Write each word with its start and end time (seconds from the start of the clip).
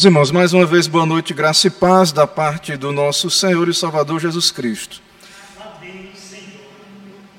Irmãos, 0.00 0.30
mais 0.30 0.52
uma 0.52 0.64
vez, 0.64 0.86
boa 0.86 1.04
noite, 1.04 1.34
graça 1.34 1.66
e 1.66 1.70
paz 1.70 2.12
da 2.12 2.24
parte 2.24 2.76
do 2.76 2.92
nosso 2.92 3.28
Senhor 3.28 3.68
e 3.68 3.74
Salvador 3.74 4.20
Jesus 4.20 4.52
Cristo. 4.52 5.02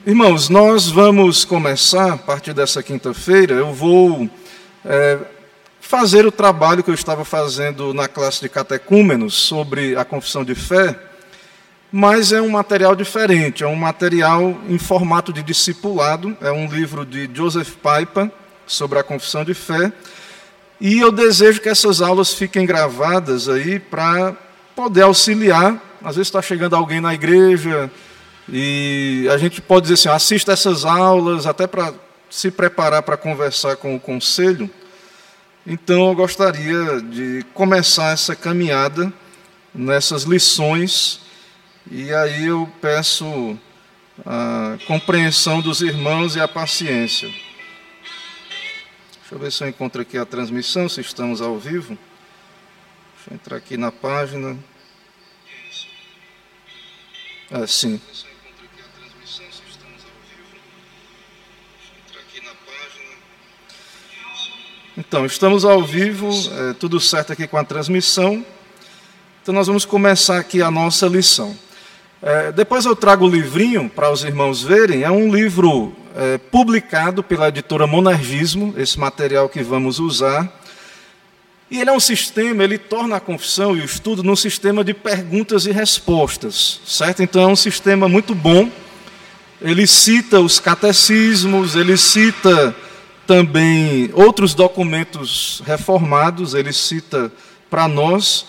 Irmãos, 0.05 0.49
nós 0.49 0.89
vamos 0.89 1.45
começar, 1.45 2.11
a 2.11 2.17
partir 2.17 2.53
dessa 2.53 2.83
quinta-feira, 2.83 3.53
eu 3.53 3.73
vou 3.73 4.29
é, 4.83 5.19
fazer 5.79 6.25
o 6.25 6.33
trabalho 6.33 6.83
que 6.83 6.89
eu 6.89 6.93
estava 6.93 7.23
fazendo 7.23 7.93
na 7.93 8.09
classe 8.09 8.41
de 8.41 8.49
catecúmenos 8.49 9.35
sobre 9.35 9.95
a 9.95 10.03
confissão 10.03 10.43
de 10.43 10.53
fé, 10.53 10.99
mas 11.89 12.33
é 12.33 12.41
um 12.41 12.49
material 12.49 12.93
diferente, 12.93 13.63
é 13.63 13.67
um 13.67 13.75
material 13.77 14.59
em 14.67 14.77
formato 14.77 15.31
de 15.31 15.41
discipulado, 15.41 16.35
é 16.41 16.51
um 16.51 16.67
livro 16.67 17.05
de 17.05 17.29
Joseph 17.33 17.75
Piper 17.75 18.29
sobre 18.67 18.99
a 18.99 19.03
confissão 19.03 19.45
de 19.45 19.53
fé, 19.53 19.93
e 20.79 20.99
eu 20.99 21.11
desejo 21.11 21.61
que 21.61 21.69
essas 21.69 22.01
aulas 22.01 22.33
fiquem 22.33 22.65
gravadas 22.65 23.49
aí 23.49 23.79
para 23.79 24.35
poder 24.75 25.01
auxiliar. 25.01 25.77
Às 26.01 26.15
vezes 26.15 26.29
está 26.29 26.41
chegando 26.41 26.75
alguém 26.75 27.01
na 27.01 27.13
igreja 27.13 27.91
e 28.47 29.27
a 29.31 29.37
gente 29.37 29.61
pode 29.61 29.83
dizer 29.87 29.95
assim: 29.95 30.09
assista 30.09 30.53
essas 30.53 30.85
aulas, 30.85 31.45
até 31.45 31.67
para 31.67 31.93
se 32.29 32.49
preparar 32.49 33.03
para 33.03 33.17
conversar 33.17 33.75
com 33.75 33.95
o 33.95 33.99
conselho. 33.99 34.69
Então 35.67 36.07
eu 36.07 36.15
gostaria 36.15 37.01
de 37.01 37.45
começar 37.53 38.13
essa 38.13 38.35
caminhada 38.35 39.11
nessas 39.73 40.23
lições, 40.23 41.19
e 41.91 42.13
aí 42.13 42.45
eu 42.45 42.67
peço 42.81 43.57
a 44.25 44.77
compreensão 44.87 45.61
dos 45.61 45.81
irmãos 45.81 46.35
e 46.35 46.39
a 46.39 46.47
paciência. 46.47 47.29
Deixa 49.29 49.35
eu 49.35 49.45
ver 49.45 49.51
se 49.51 49.63
eu 49.63 49.69
encontro 49.69 50.01
aqui 50.01 50.17
a 50.17 50.25
transmissão, 50.25 50.89
se 50.89 51.01
estamos 51.01 51.39
ao 51.39 51.55
vivo. 51.59 51.95
Deixa 53.15 53.29
eu 53.29 53.35
entrar 53.35 53.57
aqui 53.57 53.77
na 53.77 53.91
página. 53.91 54.57
Ah, 57.51 57.67
sim. 57.67 58.01
Então, 64.97 65.27
estamos 65.27 65.63
ao 65.63 65.83
vivo, 65.83 66.31
é, 66.51 66.73
tudo 66.73 66.99
certo 66.99 67.31
aqui 67.31 67.45
com 67.45 67.57
a 67.57 67.63
transmissão. 67.63 68.43
Então, 69.43 69.53
nós 69.53 69.67
vamos 69.67 69.85
começar 69.85 70.39
aqui 70.39 70.59
a 70.59 70.71
nossa 70.71 71.05
lição. 71.05 71.55
É, 72.19 72.51
depois 72.51 72.83
eu 72.83 72.95
trago 72.95 73.27
o 73.27 73.29
livrinho 73.29 73.87
para 73.91 74.11
os 74.11 74.23
irmãos 74.23 74.63
verem. 74.63 75.03
É 75.03 75.11
um 75.11 75.31
livro 75.31 75.95
é, 76.19 76.37
publicado 76.37 77.23
pela 77.23 77.47
editora 77.47 77.87
Monergismo, 77.87 78.73
esse 78.75 78.99
material 78.99 79.47
que 79.47 79.63
vamos 79.63 79.99
usar. 79.99 80.51
E 81.71 81.79
ele 81.79 81.89
é 81.89 81.93
um 81.93 81.99
sistema, 81.99 82.61
ele 82.61 82.77
torna 82.77 83.15
a 83.15 83.19
confissão 83.21 83.73
e 83.73 83.79
o 83.79 83.85
estudo 83.85 84.21
num 84.21 84.35
sistema 84.35 84.83
de 84.83 84.93
perguntas 84.93 85.65
e 85.65 85.71
respostas, 85.71 86.81
certo? 86.85 87.23
Então 87.23 87.41
é 87.41 87.47
um 87.47 87.55
sistema 87.55 88.09
muito 88.09 88.35
bom. 88.35 88.69
Ele 89.61 89.87
cita 89.87 90.41
os 90.41 90.59
catecismos, 90.59 91.75
ele 91.75 91.95
cita 91.95 92.75
também 93.25 94.09
outros 94.13 94.53
documentos 94.53 95.61
reformados, 95.65 96.53
ele 96.53 96.73
cita 96.73 97.31
para 97.69 97.87
nós. 97.87 98.47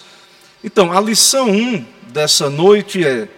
Então, 0.65 0.93
a 0.93 1.01
lição 1.01 1.51
1 1.51 1.85
dessa 2.09 2.51
noite 2.51 3.05
é 3.05 3.29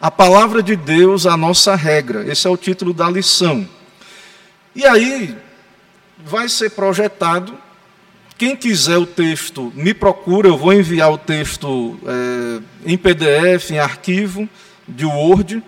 a 0.00 0.10
palavra 0.10 0.62
de 0.62 0.74
Deus, 0.74 1.24
a 1.24 1.36
nossa 1.36 1.76
regra. 1.76 2.26
Esse 2.26 2.48
é 2.48 2.50
o 2.50 2.56
título 2.56 2.92
da 2.92 3.08
lição. 3.08 3.75
E 4.76 4.84
aí 4.84 5.34
vai 6.18 6.50
ser 6.50 6.70
projetado. 6.70 7.56
Quem 8.36 8.54
quiser 8.54 8.98
o 8.98 9.06
texto, 9.06 9.72
me 9.74 9.94
procura. 9.94 10.48
Eu 10.48 10.58
vou 10.58 10.74
enviar 10.74 11.10
o 11.10 11.16
texto 11.16 11.98
é, 12.06 12.92
em 12.92 12.98
PDF, 12.98 13.70
em 13.70 13.78
arquivo 13.78 14.46
de 14.86 15.06
Word. 15.06 15.62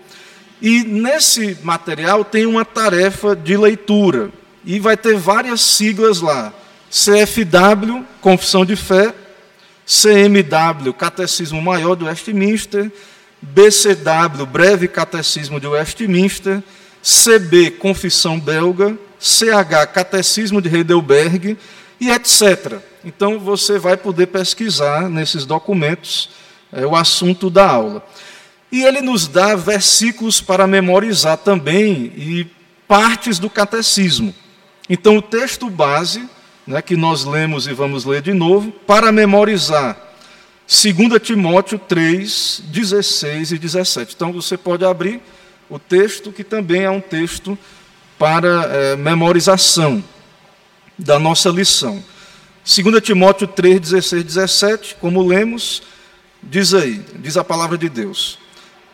E 0.61 0.85
nesse 0.85 1.57
material 1.63 2.23
tem 2.23 2.45
uma 2.45 2.67
tarefa 2.67 3.35
de 3.35 3.57
leitura. 3.57 4.31
E 4.63 4.79
vai 4.79 4.95
ter 4.95 5.17
várias 5.17 5.63
siglas 5.63 6.21
lá: 6.21 6.53
CFW, 6.91 8.05
Confissão 8.21 8.67
de 8.67 8.77
Fé, 8.77 9.15
CMW, 9.87 10.93
Catecismo 10.93 11.63
Maior 11.63 11.97
do 11.97 12.05
Westminster 12.05 12.93
BCW, 13.41 14.47
Breve 14.47 14.89
Catecismo 14.89 15.61
de 15.61 15.67
Westminster, 15.67 16.63
CB, 17.03 17.73
Confissão 17.73 18.39
Belga, 18.39 18.99
CH, 19.19 19.93
Catecismo 19.93 20.61
de 20.61 20.75
Heidelberg 20.75 21.57
e 22.01 22.11
etc. 22.11 22.79
Então 23.05 23.39
você 23.39 23.79
vai 23.79 23.97
poder 23.97 24.27
pesquisar 24.27 25.09
nesses 25.09 25.45
documentos 25.45 26.31
é, 26.73 26.87
o 26.87 26.95
assunto 26.95 27.49
da 27.49 27.69
aula. 27.69 28.05
E 28.71 28.85
ele 28.85 29.01
nos 29.01 29.27
dá 29.27 29.55
versículos 29.55 30.41
para 30.41 30.67
memorizar 30.67 31.39
também 31.39 32.13
e 32.17 32.47
partes 32.87 33.39
do 33.39 33.49
catecismo. 33.49 34.35
Então 34.89 35.17
o 35.17 35.23
texto 35.23 35.71
base, 35.71 36.29
né, 36.67 36.83
que 36.83 36.97
nós 36.97 37.25
lemos 37.25 37.67
e 37.67 37.73
vamos 37.73 38.05
ler 38.05 38.21
de 38.21 38.35
novo, 38.35 38.71
para 38.71 39.11
memorizar 39.11 39.97
2 40.67 41.23
Timóteo 41.23 41.79
3, 41.79 42.63
16 42.67 43.53
e 43.53 43.59
17. 43.59 44.15
Então 44.15 44.33
você 44.33 44.57
pode 44.57 44.85
abrir 44.85 45.23
o 45.69 45.79
texto, 45.79 46.33
que 46.33 46.43
também 46.43 46.83
é 46.83 46.91
um 46.91 47.01
texto 47.01 47.59
para 48.19 48.65
é, 48.65 48.97
memorização 48.97 50.03
da 50.99 51.19
nossa 51.19 51.49
lição. 51.51 52.03
2 52.65 53.03
Timóteo 53.03 53.47
3, 53.47 53.81
16 53.81 54.23
e 54.23 54.25
17, 54.25 54.97
como 55.01 55.27
lemos, 55.27 55.83
diz 56.43 56.75
aí, 56.75 57.03
diz 57.17 57.37
a 57.37 57.45
palavra 57.45 57.79
de 57.79 57.89
Deus. 57.89 58.39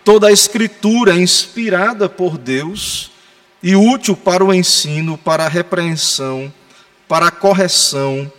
Toda 0.04 0.28
a 0.28 0.32
escritura 0.32 1.14
é 1.14 1.18
inspirada 1.18 2.08
por 2.08 2.36
Deus 2.36 3.10
e 3.62 3.74
útil 3.74 4.16
para 4.16 4.44
o 4.44 4.52
ensino, 4.52 5.16
para 5.16 5.46
a 5.46 5.48
repreensão, 5.48 6.52
para 7.08 7.28
a 7.28 7.30
correção, 7.30 8.30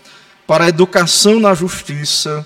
para 0.46 0.66
a 0.66 0.70
educação 0.70 1.40
na 1.40 1.54
justiça, 1.54 2.46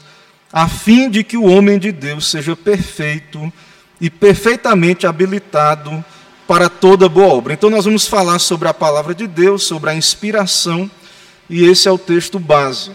a 0.52 0.68
fim 0.68 1.10
de 1.10 1.24
que 1.24 1.36
o 1.36 1.44
homem 1.44 1.78
de 1.78 1.92
Deus 1.92 2.30
seja 2.30 2.56
perfeito 2.56 3.52
e 4.00 4.10
perfeitamente 4.10 5.06
habilitado 5.06 6.04
para 6.48 6.70
toda 6.70 7.08
boa 7.08 7.34
obra. 7.34 7.54
Então, 7.54 7.70
nós 7.70 7.86
vamos 7.86 8.08
falar 8.08 8.40
sobre 8.40 8.68
a 8.68 8.74
palavra 8.74 9.14
de 9.14 9.28
Deus, 9.28 9.64
sobre 9.64 9.90
a 9.90 9.96
inspiração, 9.96 10.90
e 11.50 11.64
esse 11.64 11.88
é 11.88 11.92
o 11.92 11.98
texto 11.98 12.40
base. 12.40 12.92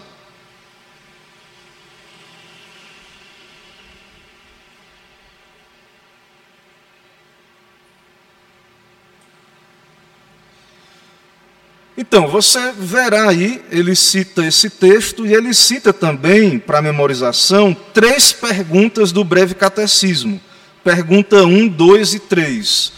Então, 11.97 12.27
você 12.27 12.73
verá 12.73 13.29
aí, 13.29 13.63
ele 13.71 13.95
cita 13.95 14.45
esse 14.45 14.69
texto 14.69 15.25
e 15.25 15.33
ele 15.33 15.53
cita 15.53 15.93
também, 15.93 16.59
para 16.59 16.81
memorização, 16.81 17.75
três 17.93 18.33
perguntas 18.33 19.13
do 19.13 19.23
breve 19.23 19.55
catecismo. 19.55 20.41
Pergunta 20.85 21.43
1, 21.43 21.67
2 21.67 22.13
e 22.13 22.19
3. 22.19 22.93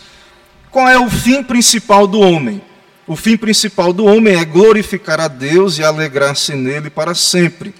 Qual 0.69 0.89
é 0.89 0.99
o 0.99 1.09
fim 1.09 1.41
principal 1.41 2.05
do 2.05 2.19
homem? 2.19 2.61
O 3.07 3.15
fim 3.15 3.37
principal 3.37 3.93
do 3.93 4.03
homem 4.03 4.35
é 4.35 4.43
glorificar 4.43 5.21
a 5.21 5.29
Deus 5.29 5.77
e 5.77 5.85
alegrar-se 5.85 6.53
nele 6.53 6.89
para 6.89 7.15
sempre. 7.15 7.73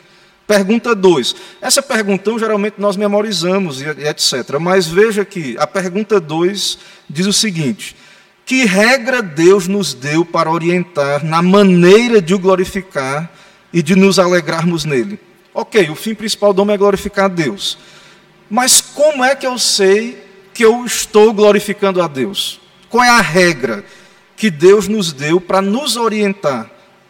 Pergunta 0.48 0.96
2. 0.96 1.36
Essa 1.62 1.82
pergunta 1.82 2.40
geralmente 2.40 2.76
nós 2.78 2.96
memorizamos 2.96 3.82
e 3.82 3.86
etc. 3.86 4.58
Mas 4.62 4.88
veja 4.88 5.26
que 5.26 5.58
a 5.60 5.68
pergunta 5.68 6.22
2 6.22 6.80
diz 7.10 7.28
o 7.28 7.34
seguinte: 7.34 7.94
que 8.46 8.64
regra 8.64 9.22
Deus 9.22 9.68
nos 9.68 9.94
deu 9.94 10.24
para 10.24 10.50
orientar 10.50 11.22
na 11.26 11.42
maneira 11.42 12.22
de 12.22 12.34
o 12.34 12.40
glorificar 12.40 13.30
e 13.74 13.84
de 13.84 13.94
nos 13.94 14.20
alegrarmos 14.20 14.86
nele? 14.86 15.20
Ok, 15.54 15.90
o 15.90 15.96
fim 15.96 16.16
principal 16.16 16.54
do 16.54 16.62
homem 16.62 16.76
é 16.76 16.78
glorificar 16.78 17.26
a 17.26 17.28
Deus. 17.28 17.78
Mas 18.50 18.82
como 18.82 19.24
é 19.24 19.36
que 19.36 19.46
eu 19.46 19.58
sei 19.58 20.24
que 20.54 20.64
eu 20.64 20.86
estou 20.86 21.34
glorificando 21.34 22.02
a 22.02 22.08
Deus? 22.08 22.60
Qual 22.90 23.04
é 23.04 23.10
a 23.10 23.22
regra 23.22 23.84
que 24.36 24.50
Deus 24.50 24.88
nos 24.88 25.12
deu 25.12 25.42
para 25.42 25.62
nos 25.62 25.98
orientar 25.98 26.70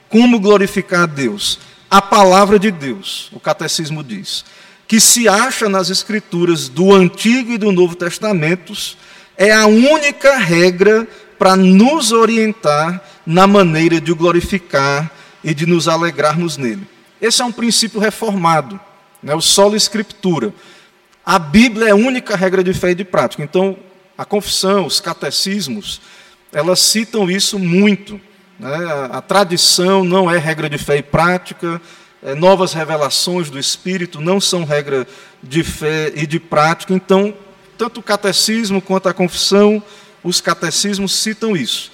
como 0.10 0.40
glorificar 0.40 1.02
a 1.02 1.06
Deus? 1.06 1.60
A 1.90 2.02
palavra 2.02 2.60
de 2.60 2.72
Deus, 2.72 3.30
o 3.32 3.40
catecismo 3.40 4.04
diz, 4.04 4.44
que 4.88 5.00
se 5.00 5.28
acha 5.28 5.70
nas 5.70 5.90
escrituras 5.90 6.68
do 6.68 6.94
Antigo 6.94 7.52
e 7.52 7.58
do 7.58 7.72
Novo 7.72 7.96
Testamentos, 7.96 8.98
é 9.38 9.52
a 9.52 9.68
única 9.68 10.38
regra 10.38 11.08
para 11.38 11.56
nos 11.56 12.12
orientar 12.12 13.02
na 13.26 13.46
maneira 13.46 14.02
de 14.02 14.12
o 14.12 14.16
glorificar 14.16 15.12
e 15.44 15.54
de 15.54 15.66
nos 15.66 15.88
alegrarmos 15.88 16.58
nele. 16.58 16.88
Esse 17.22 17.42
é 17.42 17.46
um 17.46 17.52
princípio 17.52 18.00
reformado, 18.00 18.80
né, 19.22 19.36
o 19.36 19.42
solo 19.42 19.76
escritura. 19.76 20.54
A 21.28 21.38
Bíblia 21.38 21.90
é 21.90 21.92
a 21.92 21.96
única 21.96 22.38
regra 22.38 22.64
de 22.64 22.74
fé 22.74 22.92
e 22.92 22.96
de 22.96 23.04
prática. 23.04 23.44
Então, 23.44 23.78
a 24.18 24.24
confissão, 24.24 24.86
os 24.86 25.02
catecismos, 25.02 26.00
elas 26.54 26.80
citam 26.80 27.30
isso 27.30 27.60
muito. 27.60 28.18
Né? 28.58 28.74
A, 29.12 29.22
tradição 29.22 30.06
não 30.06 30.32
é 30.32 30.38
regra 30.38 30.70
de 30.70 30.78
fé 30.78 31.00
e 31.00 31.04
prática, 31.04 31.82
é, 32.24 32.34
novas 32.34 32.72
revelações 32.72 33.50
do 33.50 33.60
Espírito, 33.60 34.22
não 34.22 34.40
são 34.40 34.64
regra 34.64 35.06
de 35.44 35.66
fé 35.66 36.14
e 36.16 36.26
de 36.26 36.40
prática. 36.40 36.94
Então, 36.94 37.34
tanto 37.78 38.00
o 38.00 38.04
catecismo 38.04 38.82
quanto 38.82 39.10
a 39.10 39.14
confissão, 39.14 39.84
os 40.24 40.40
catecismos 40.40 41.12
citam 41.12 41.58
isso. 41.58 41.92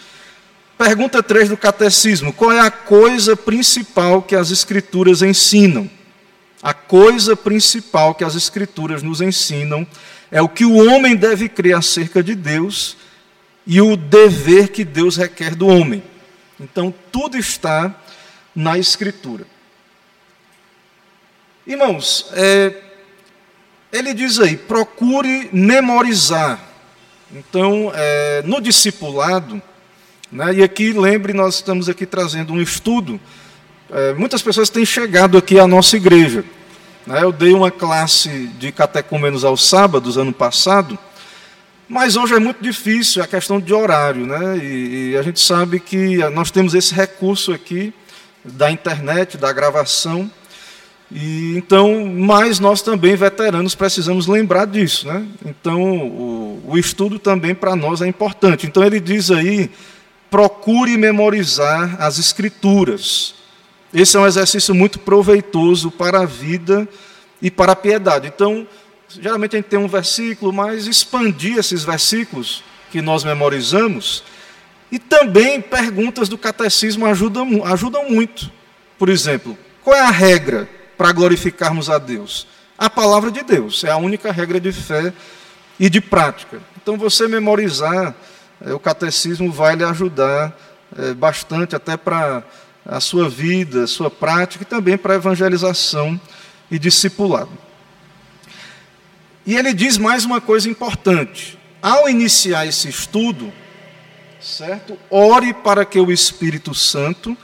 Pergunta 0.77 1.23
3 1.23 1.49
do 1.49 1.57
catecismo: 1.57 2.31
qual 2.31 2.51
é 2.51 2.59
a 2.59 2.69
coisa 2.69 3.35
principal 3.35 4.21
que 4.21 4.35
as 4.35 4.51
Escrituras 4.51 5.23
ensinam? 5.23 5.89
A 6.63 6.73
coisa 6.73 7.35
principal 7.35 8.15
que 8.15 8.23
as 8.23 8.35
Escrituras 8.35 9.03
nos 9.03 9.19
ensinam 9.19 9.85
é 10.31 10.41
o 10.41 10.47
que 10.47 10.63
o 10.63 10.77
homem 10.77 11.13
deve 11.13 11.49
crer 11.49 11.75
acerca 11.75 12.23
de 12.23 12.33
Deus 12.35 12.95
e 13.67 13.81
o 13.81 13.97
dever 13.97 14.69
que 14.69 14.85
Deus 14.85 15.17
requer 15.17 15.55
do 15.55 15.67
homem. 15.67 16.01
Então, 16.57 16.93
tudo 17.11 17.37
está 17.37 17.93
na 18.55 18.77
Escritura. 18.77 19.45
Irmãos, 21.67 22.27
é, 22.31 22.73
ele 23.91 24.13
diz 24.13 24.39
aí: 24.39 24.55
procure 24.55 25.49
memorizar. 25.51 26.59
Então, 27.29 27.91
é, 27.93 28.41
no 28.45 28.61
discipulado, 28.61 29.61
né, 30.31 30.53
e 30.53 30.63
aqui 30.63 30.93
lembre, 30.93 31.33
nós 31.33 31.55
estamos 31.55 31.89
aqui 31.89 32.05
trazendo 32.05 32.53
um 32.53 32.61
estudo 32.61 33.19
é, 33.93 34.13
muitas 34.13 34.41
pessoas 34.41 34.71
têm 34.71 34.83
chegado 34.83 35.37
aqui 35.37 35.59
à 35.59 35.67
nossa 35.67 35.95
igreja. 35.95 36.43
Né? 37.05 37.23
Eu 37.23 37.31
dei 37.31 37.53
uma 37.53 37.69
classe 37.69 38.47
de 38.57 38.71
catecúmenos 38.71 39.45
aos 39.45 39.67
sábados, 39.69 40.17
ano 40.17 40.33
passado, 40.33 40.97
mas 41.87 42.15
hoje 42.15 42.33
é 42.33 42.39
muito 42.39 42.63
difícil 42.63 43.21
a 43.21 43.27
questão 43.27 43.59
de 43.59 43.71
horário. 43.71 44.25
Né? 44.25 44.57
E, 44.57 45.11
e 45.11 45.17
a 45.17 45.21
gente 45.21 45.39
sabe 45.39 45.79
que 45.79 46.17
nós 46.29 46.49
temos 46.49 46.73
esse 46.73 46.93
recurso 46.93 47.53
aqui 47.53 47.93
da 48.43 48.71
internet, 48.71 49.37
da 49.37 49.53
gravação. 49.53 50.29
E 51.11 51.55
então, 51.55 52.07
mas 52.07 52.59
nós 52.59 52.81
também 52.81 53.15
veteranos 53.15 53.75
precisamos 53.75 54.25
lembrar 54.25 54.65
disso, 54.65 55.07
né? 55.07 55.23
Então, 55.45 55.79
o, 55.99 56.63
o 56.69 56.77
estudo 56.77 57.19
também 57.19 57.53
para 57.53 57.75
nós 57.75 58.01
é 58.01 58.07
importante. 58.07 58.65
Então 58.65 58.83
ele 58.83 58.99
diz 58.99 59.29
aí, 59.29 59.69
procure 60.31 60.97
memorizar 60.97 61.97
as 61.99 62.17
escrituras. 62.17 63.42
Esse 63.93 64.17
é 64.17 64.19
um 64.19 64.25
exercício 64.25 64.73
muito 64.73 64.97
proveitoso 64.97 65.91
para 65.91 66.21
a 66.21 66.25
vida 66.25 66.87
e 67.39 67.51
para 67.51 67.73
a 67.73 67.75
piedade. 67.75 68.27
Então, 68.27 68.67
geralmente 69.07 69.55
a 69.55 69.59
gente 69.59 69.67
tem 69.67 69.77
um 69.77 69.87
versículo, 69.87 70.51
mas 70.51 70.87
expandir 70.87 71.57
esses 71.59 71.83
versículos 71.83 72.63
que 72.91 73.01
nós 73.03 73.23
memorizamos. 73.23 74.23
E 74.91 74.97
também 74.97 75.61
perguntas 75.61 76.27
do 76.27 76.39
catecismo 76.39 77.05
ajudam, 77.05 77.63
ajudam 77.65 78.09
muito. 78.09 78.51
Por 78.97 79.09
exemplo, 79.09 79.55
qual 79.83 79.95
é 79.95 80.01
a 80.01 80.09
regra 80.09 80.67
para 80.97 81.11
glorificarmos 81.11 81.87
a 81.89 81.99
Deus? 81.99 82.47
A 82.75 82.89
palavra 82.89 83.29
de 83.29 83.43
Deus 83.43 83.83
é 83.83 83.91
a 83.91 83.97
única 83.97 84.31
regra 84.31 84.59
de 84.59 84.71
fé 84.71 85.13
e 85.79 85.87
de 85.87 86.01
prática. 86.01 86.59
Então, 86.81 86.97
você 86.97 87.27
memorizar 87.27 88.15
é, 88.65 88.73
o 88.73 88.79
catecismo 88.79 89.51
vai 89.51 89.75
lhe 89.75 89.83
ajudar 89.83 90.57
é, 90.97 91.13
bastante, 91.13 91.75
até 91.75 91.95
para 91.95 92.43
a 92.85 92.99
sua 92.99 93.29
vida, 93.29 93.83
a 93.83 93.87
sua 93.87 94.09
prática 94.09 94.63
e 94.63 94.67
também 94.67 94.97
para 94.97 95.13
a 95.13 95.17
evangelização 95.17 96.19
e 96.69 96.77
discipulado. 96.77 97.51
E 99.45 99.55
ele 99.55 99.73
diz 99.73 99.97
mais 99.97 100.25
uma 100.25 100.39
coisa 100.39 100.69
importante. 100.69 101.57
Ao 101.81 102.07
iniciar 102.07 102.65
esse 102.65 102.87
estudo, 102.87 103.51
certo? 104.39 104.97
Ore 105.09 105.53
para 105.53 105.85
que 105.85 105.99
o 105.99 106.11
Espírito 106.11 106.73
Santo 106.73 107.37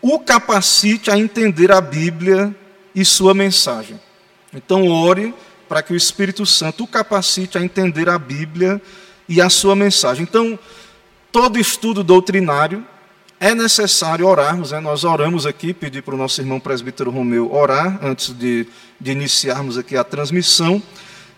o 0.00 0.18
capacite 0.18 1.10
a 1.10 1.18
entender 1.18 1.70
a 1.70 1.80
Bíblia 1.80 2.54
e 2.94 3.04
sua 3.04 3.34
mensagem. 3.34 4.00
Então, 4.52 4.88
ore 4.88 5.34
para 5.68 5.82
que 5.82 5.92
o 5.92 5.96
Espírito 5.96 6.44
Santo 6.44 6.84
o 6.84 6.86
capacite 6.86 7.56
a 7.56 7.62
entender 7.62 8.08
a 8.08 8.18
Bíblia 8.18 8.80
e 9.28 9.40
a 9.40 9.48
sua 9.48 9.76
mensagem. 9.76 10.24
Então, 10.24 10.58
todo 11.30 11.58
estudo 11.58 12.02
doutrinário 12.02 12.86
é 13.42 13.56
necessário 13.56 14.24
orarmos, 14.24 14.70
né? 14.70 14.78
nós 14.78 15.02
oramos 15.02 15.46
aqui, 15.46 15.74
pedir 15.74 16.00
para 16.00 16.14
o 16.14 16.16
nosso 16.16 16.40
irmão 16.40 16.60
presbítero 16.60 17.10
Romeu 17.10 17.52
orar 17.52 17.98
antes 18.00 18.32
de, 18.32 18.68
de 19.00 19.10
iniciarmos 19.10 19.76
aqui 19.76 19.96
a 19.96 20.04
transmissão. 20.04 20.80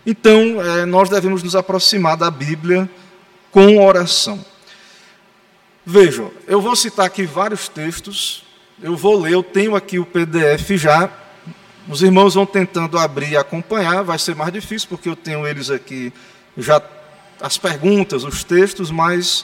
Então, 0.05 0.61
é, 0.61 0.85
nós 0.85 1.09
devemos 1.09 1.41
nos 1.41 1.55
aproximar 1.55 2.15
da 2.15 2.29
Bíblia 2.29 2.87
com 3.49 3.83
oração. 3.83 4.45
Vejam, 5.83 6.29
eu 6.45 6.61
vou 6.61 6.75
citar 6.75 7.07
aqui 7.07 7.25
vários 7.25 7.67
textos, 7.67 8.45
eu 8.83 8.95
vou 8.95 9.19
ler, 9.19 9.33
eu 9.33 9.41
tenho 9.41 9.75
aqui 9.75 9.97
o 9.97 10.05
PDF 10.05 10.77
já, 10.77 11.09
os 11.89 12.03
irmãos 12.03 12.35
vão 12.35 12.45
tentando 12.45 12.99
abrir 12.99 13.31
e 13.31 13.37
acompanhar, 13.37 14.03
vai 14.03 14.19
ser 14.19 14.35
mais 14.35 14.53
difícil 14.53 14.89
porque 14.89 15.09
eu 15.09 15.15
tenho 15.15 15.47
eles 15.47 15.71
aqui 15.71 16.13
já, 16.55 16.79
as 17.41 17.57
perguntas, 17.57 18.23
os 18.23 18.43
textos, 18.43 18.91
mas 18.91 19.43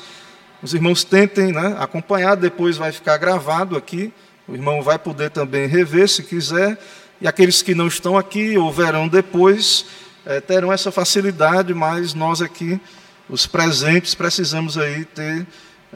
os 0.64 0.74
irmãos 0.74 1.04
tentem 1.04 1.52
né, 1.52 1.76
acompanhar, 1.80 2.36
depois 2.36 2.78
vai 2.78 2.92
ficar 2.92 3.18
gravado 3.18 3.76
aqui. 3.76 4.14
O 4.48 4.54
irmão 4.54 4.82
vai 4.82 5.00
poder 5.00 5.32
também 5.32 5.68
rever 5.68 6.08
se 6.08 6.22
quiser. 6.24 6.78
E 7.20 7.28
aqueles 7.28 7.62
que 7.62 7.74
não 7.74 7.88
estão 7.88 8.18
aqui 8.18 8.58
ou 8.58 8.72
verão 8.72 9.08
depois 9.08 9.86
é, 10.26 10.40
terão 10.40 10.72
essa 10.72 10.92
facilidade, 10.92 11.74
mas 11.74 12.14
nós 12.14 12.42
aqui, 12.42 12.80
os 13.28 13.48
presentes, 13.48 14.14
precisamos 14.14 14.78
aí 14.78 15.04
ter 15.06 15.48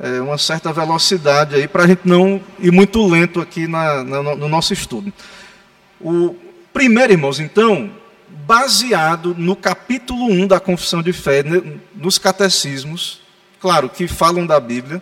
é, 0.02 0.20
uma 0.20 0.38
certa 0.38 0.74
velocidade 0.74 1.56
aí 1.56 1.68
para 1.68 1.84
a 1.84 1.88
gente 1.88 2.02
não 2.06 2.42
ir 2.60 2.72
muito 2.72 3.06
lento 3.08 3.40
aqui 3.40 3.68
na, 3.68 4.04
na, 4.04 4.24
no 4.24 4.50
nosso 4.50 4.74
estudo. 4.74 5.14
O 6.02 6.36
primeiro, 6.74 7.14
irmãos, 7.14 7.40
então, 7.40 7.92
baseado 8.46 9.36
no 9.38 9.56
capítulo 9.56 10.26
1 10.26 10.48
da 10.48 10.60
Confissão 10.60 11.02
de 11.02 11.14
Fé, 11.14 11.44
nos 11.96 12.18
catecismos, 12.18 13.25
claro, 13.66 13.90
que 13.90 14.08
falam 14.08 14.46
da 14.46 14.60
Bíblia, 14.60 15.02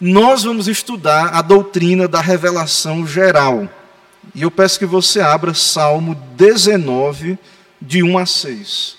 nós 0.00 0.44
vamos 0.44 0.68
estudar 0.68 1.34
a 1.34 1.42
doutrina 1.42 2.06
da 2.06 2.20
revelação 2.20 3.04
geral. 3.04 3.68
E 4.32 4.42
eu 4.42 4.50
peço 4.50 4.78
que 4.78 4.86
você 4.86 5.20
abra 5.20 5.52
Salmo 5.52 6.14
19, 6.36 7.36
de 7.82 8.04
1 8.04 8.16
a 8.16 8.24
6. 8.24 8.96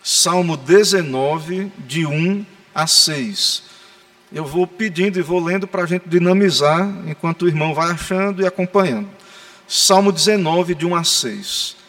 Salmo 0.00 0.56
19, 0.56 1.72
de 1.76 2.06
1 2.06 2.46
a 2.72 2.86
6. 2.86 3.64
Eu 4.32 4.44
vou 4.44 4.64
pedindo 4.64 5.18
e 5.18 5.22
vou 5.22 5.42
lendo 5.42 5.66
para 5.66 5.82
a 5.82 5.86
gente 5.86 6.08
dinamizar 6.08 6.88
enquanto 7.04 7.42
o 7.42 7.48
irmão 7.48 7.74
vai 7.74 7.90
achando 7.90 8.42
e 8.42 8.46
acompanhando. 8.46 9.08
Salmo 9.66 10.12
19, 10.12 10.76
de 10.76 10.86
1 10.86 10.94
a 10.94 11.02
6. 11.02 11.81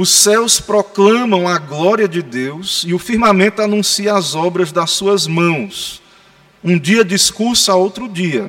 Os 0.00 0.10
céus 0.10 0.60
proclamam 0.60 1.48
a 1.48 1.58
glória 1.58 2.06
de 2.06 2.22
Deus 2.22 2.84
e 2.86 2.94
o 2.94 3.00
firmamento 3.00 3.60
anuncia 3.60 4.14
as 4.14 4.32
obras 4.32 4.70
das 4.70 4.92
suas 4.92 5.26
mãos. 5.26 6.00
Um 6.62 6.78
dia 6.78 7.04
discursa 7.04 7.72
a 7.72 7.74
outro 7.74 8.08
dia, 8.08 8.48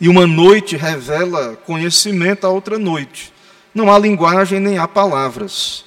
e 0.00 0.08
uma 0.08 0.26
noite 0.26 0.76
revela 0.76 1.54
conhecimento 1.54 2.44
a 2.44 2.50
outra 2.50 2.80
noite. 2.80 3.32
Não 3.72 3.92
há 3.92 3.96
linguagem 3.96 4.58
nem 4.58 4.76
há 4.76 4.88
palavras, 4.88 5.84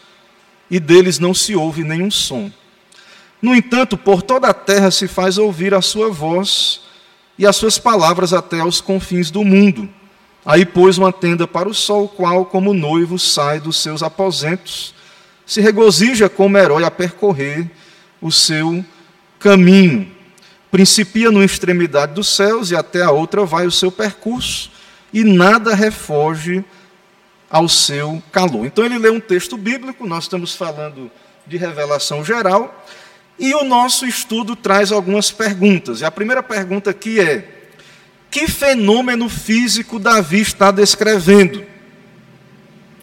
e 0.71 0.79
deles 0.79 1.19
não 1.19 1.33
se 1.33 1.53
ouve 1.57 1.83
nenhum 1.83 2.09
som. 2.09 2.49
No 3.41 3.53
entanto, 3.53 3.97
por 3.97 4.21
toda 4.21 4.47
a 4.47 4.53
terra 4.53 4.91
se 4.91 5.09
faz 5.09 5.37
ouvir 5.37 5.73
a 5.73 5.81
sua 5.81 6.09
voz 6.09 6.79
e 7.37 7.45
as 7.45 7.57
suas 7.57 7.77
palavras 7.77 8.31
até 8.31 8.61
aos 8.61 8.79
confins 8.79 9.29
do 9.29 9.43
mundo. 9.43 9.89
Aí 10.49 10.65
pôs 10.65 10.97
uma 10.97 11.13
tenda 11.13 11.47
para 11.47 11.69
o 11.69 11.75
sol, 11.75 12.07
qual, 12.07 12.43
como 12.43 12.73
noivo, 12.73 13.19
sai 13.19 13.59
dos 13.59 13.77
seus 13.77 14.01
aposentos, 14.01 14.95
se 15.45 15.61
regozija 15.61 16.27
como 16.27 16.57
herói 16.57 16.83
a 16.83 16.89
percorrer 16.89 17.69
o 18.19 18.31
seu 18.31 18.83
caminho. 19.37 20.11
Principia 20.71 21.29
numa 21.29 21.45
extremidade 21.45 22.15
dos 22.15 22.35
céus 22.35 22.71
e 22.71 22.75
até 22.75 23.03
a 23.03 23.11
outra 23.11 23.45
vai 23.45 23.67
o 23.67 23.71
seu 23.71 23.91
percurso, 23.91 24.71
e 25.13 25.23
nada 25.23 25.75
refoge 25.75 26.65
ao 27.47 27.69
seu 27.69 28.19
calor. 28.31 28.65
Então 28.65 28.83
ele 28.83 28.97
lê 28.97 29.11
um 29.11 29.19
texto 29.19 29.55
bíblico, 29.55 30.07
nós 30.07 30.23
estamos 30.23 30.55
falando 30.55 31.11
de 31.45 31.57
revelação 31.57 32.25
geral, 32.25 32.87
e 33.37 33.53
o 33.53 33.63
nosso 33.63 34.03
estudo 34.03 34.55
traz 34.55 34.91
algumas 34.91 35.29
perguntas. 35.29 36.01
E 36.01 36.05
a 36.05 36.09
primeira 36.09 36.41
pergunta 36.41 36.89
aqui 36.89 37.19
é: 37.19 37.58
que 38.29 38.47
fenômeno 38.47 39.27
físico 39.27 39.99
Davi 39.99 40.41
está 40.41 40.71
descrevendo? 40.71 41.63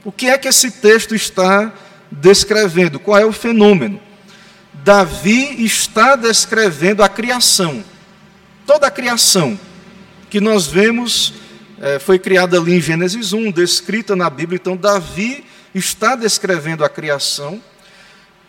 O 0.04 0.12
que 0.12 0.28
é 0.28 0.38
que 0.38 0.46
esse 0.46 0.70
texto 0.70 1.14
está 1.14 1.72
descrevendo? 2.10 3.00
Qual 3.00 3.18
é 3.18 3.24
o 3.24 3.32
fenômeno? 3.32 4.00
Davi 4.72 5.64
está 5.64 6.14
descrevendo 6.14 7.02
a 7.02 7.08
criação. 7.08 7.82
Toda 8.64 8.86
a 8.86 8.90
criação 8.90 9.58
que 10.30 10.40
nós 10.40 10.66
vemos 10.66 11.34
é, 11.80 11.98
foi 11.98 12.18
criada 12.18 12.56
ali 12.56 12.76
em 12.76 12.80
Gênesis 12.80 13.32
1, 13.32 13.50
descrita 13.50 14.14
na 14.14 14.30
Bíblia. 14.30 14.58
Então, 14.60 14.76
Davi 14.76 15.44
está 15.74 16.14
descrevendo 16.14 16.84
a 16.84 16.88
criação, 16.88 17.60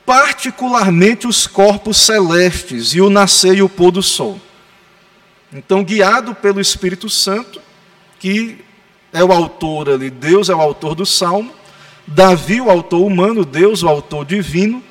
particularmente 0.05 1.27
os 1.27 1.47
corpos 1.47 1.97
celestes 1.97 2.93
e 2.93 3.01
o 3.01 3.09
nascer 3.09 3.55
e 3.57 3.61
o 3.61 3.69
pôr 3.69 3.91
do 3.91 4.03
sol. 4.03 4.39
Então, 5.51 5.83
guiado 5.83 6.35
pelo 6.35 6.59
Espírito 6.59 7.09
Santo, 7.09 7.61
que 8.19 8.57
é 9.13 9.23
o 9.23 9.31
autor 9.31 9.89
ali, 9.89 10.09
Deus 10.09 10.49
é 10.49 10.55
o 10.55 10.61
autor 10.61 10.93
do 10.93 11.05
salmo, 11.05 11.51
Davi, 12.05 12.61
o 12.61 12.69
autor 12.69 13.05
humano, 13.05 13.45
Deus, 13.45 13.83
o 13.83 13.87
autor 13.87 14.25
divino. 14.25 14.83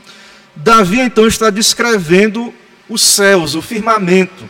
Davi 0.54 1.00
então 1.00 1.26
está 1.26 1.50
descrevendo 1.50 2.52
os 2.88 3.02
céus, 3.02 3.54
o 3.54 3.62
firmamento, 3.62 4.48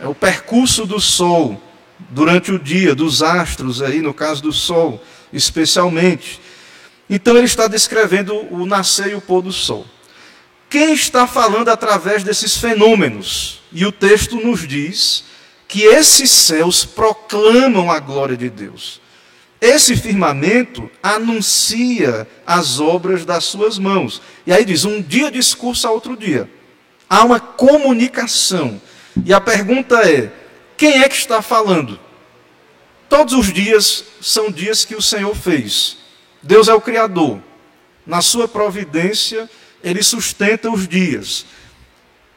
é 0.00 0.06
o 0.06 0.14
percurso 0.14 0.86
do 0.86 1.00
sol 1.00 1.62
durante 2.10 2.52
o 2.52 2.58
dia, 2.58 2.94
dos 2.94 3.22
astros 3.22 3.82
aí, 3.82 4.00
no 4.00 4.12
caso 4.12 4.42
do 4.42 4.52
sol, 4.52 5.02
especialmente. 5.32 6.40
Então 7.08 7.36
ele 7.36 7.46
está 7.46 7.66
descrevendo 7.68 8.34
o 8.52 8.66
nascer 8.66 9.08
e 9.08 9.14
o 9.14 9.20
pôr 9.20 9.42
do 9.42 9.52
sol. 9.52 9.86
Quem 10.68 10.92
está 10.92 11.26
falando 11.26 11.68
através 11.68 12.24
desses 12.24 12.56
fenômenos? 12.56 13.62
E 13.72 13.86
o 13.86 13.92
texto 13.92 14.36
nos 14.36 14.66
diz 14.66 15.24
que 15.68 15.82
esses 15.82 16.30
céus 16.30 16.84
proclamam 16.84 17.90
a 17.90 17.98
glória 17.98 18.36
de 18.36 18.50
Deus. 18.50 19.00
Esse 19.60 19.96
firmamento 19.96 20.90
anuncia 21.02 22.28
as 22.46 22.78
obras 22.78 23.24
das 23.24 23.44
suas 23.44 23.78
mãos. 23.78 24.20
E 24.46 24.52
aí 24.52 24.64
diz: 24.64 24.84
um 24.84 25.00
dia 25.00 25.30
discurso 25.30 25.86
a 25.86 25.90
outro 25.90 26.16
dia. 26.16 26.50
Há 27.08 27.24
uma 27.24 27.40
comunicação. 27.40 28.80
E 29.24 29.32
a 29.32 29.40
pergunta 29.40 29.96
é: 30.08 30.30
quem 30.76 31.02
é 31.02 31.08
que 31.08 31.16
está 31.16 31.40
falando? 31.40 31.98
Todos 33.08 33.32
os 33.34 33.52
dias 33.52 34.04
são 34.20 34.50
dias 34.50 34.84
que 34.84 34.94
o 34.94 35.02
Senhor 35.02 35.34
fez. 35.34 35.98
Deus 36.42 36.68
é 36.68 36.74
o 36.74 36.80
Criador. 36.80 37.40
Na 38.06 38.20
sua 38.20 38.46
providência, 38.46 39.48
Ele 39.88 40.02
sustenta 40.02 40.70
os 40.70 40.86
dias. 40.86 41.46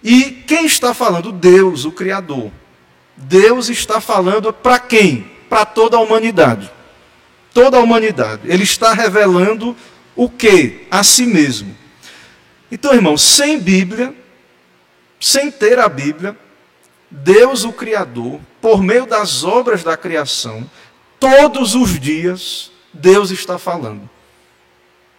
E 0.04 0.32
quem 0.48 0.66
está 0.66 0.94
falando? 0.94 1.32
Deus, 1.32 1.84
o 1.84 1.92
Criador. 1.92 2.52
Deus 3.18 3.70
está 3.70 4.00
falando 4.00 4.54
para 4.54 4.80
quem? 4.80 5.30
Para 5.50 5.66
toda 5.66 5.98
a 5.98 6.00
humanidade 6.00 6.72
toda 7.54 7.78
a 7.78 7.82
humanidade. 7.82 8.44
Ele 8.46 8.64
está 8.64 8.94
revelando 8.94 9.76
o 10.16 10.30
que? 10.30 10.88
A 10.90 11.04
si 11.04 11.26
mesmo. 11.26 11.76
Então, 12.72 12.94
irmãos, 12.94 13.22
sem 13.22 13.60
Bíblia, 13.60 14.14
sem 15.20 15.52
ter 15.52 15.80
a 15.80 15.90
Bíblia, 15.90 16.38
Deus, 17.10 17.64
o 17.64 17.74
Criador, 17.74 18.40
por 18.62 18.84
meio 18.84 19.06
das 19.06 19.44
obras 19.44 19.84
da 19.84 19.98
criação, 19.98 20.70
todos 21.20 21.74
os 21.76 22.00
dias, 22.00 22.72
Deus 22.94 23.32
está 23.32 23.58
falando. 23.58 24.08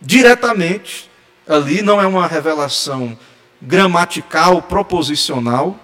Diretamente, 0.00 1.09
ali 1.54 1.82
não 1.82 2.00
é 2.00 2.06
uma 2.06 2.26
revelação 2.26 3.18
gramatical, 3.60 4.62
proposicional, 4.62 5.78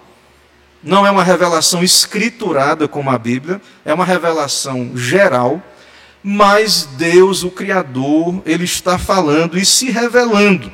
não 0.81 1.05
é 1.05 1.11
uma 1.11 1.23
revelação 1.23 1.83
escriturada 1.83 2.87
como 2.87 3.09
a 3.09 3.17
Bíblia, 3.17 3.61
é 3.85 3.93
uma 3.93 4.05
revelação 4.05 4.91
geral 4.95 5.61
mas 6.29 6.83
Deus, 6.97 7.43
o 7.43 7.49
Criador, 7.49 8.41
ele 8.45 8.65
está 8.65 8.97
falando 8.97 9.57
e 9.57 9.65
se 9.65 9.89
revelando. 9.89 10.69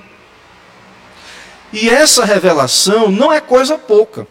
E 1.71 1.87
essa 1.87 2.25
revelação 2.25 3.11
não 3.11 3.31
é 3.31 3.39
coisa 3.39 3.77
pouca. 3.77 4.27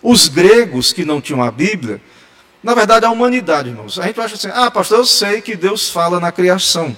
Os 0.00 0.28
gregos 0.28 0.92
que 0.92 1.04
não 1.04 1.20
tinham 1.20 1.42
a 1.42 1.50
Bíblia, 1.50 2.00
na 2.62 2.72
verdade 2.72 3.04
a 3.04 3.10
humanidade, 3.10 3.70
irmãos. 3.70 3.98
A 3.98 4.06
gente 4.06 4.20
acha 4.20 4.36
assim, 4.36 4.50
ah, 4.54 4.70
pastor, 4.70 4.98
eu 4.98 5.06
sei 5.06 5.40
que 5.40 5.56
Deus 5.56 5.90
fala 5.90 6.20
na 6.20 6.30
criação. 6.30 6.96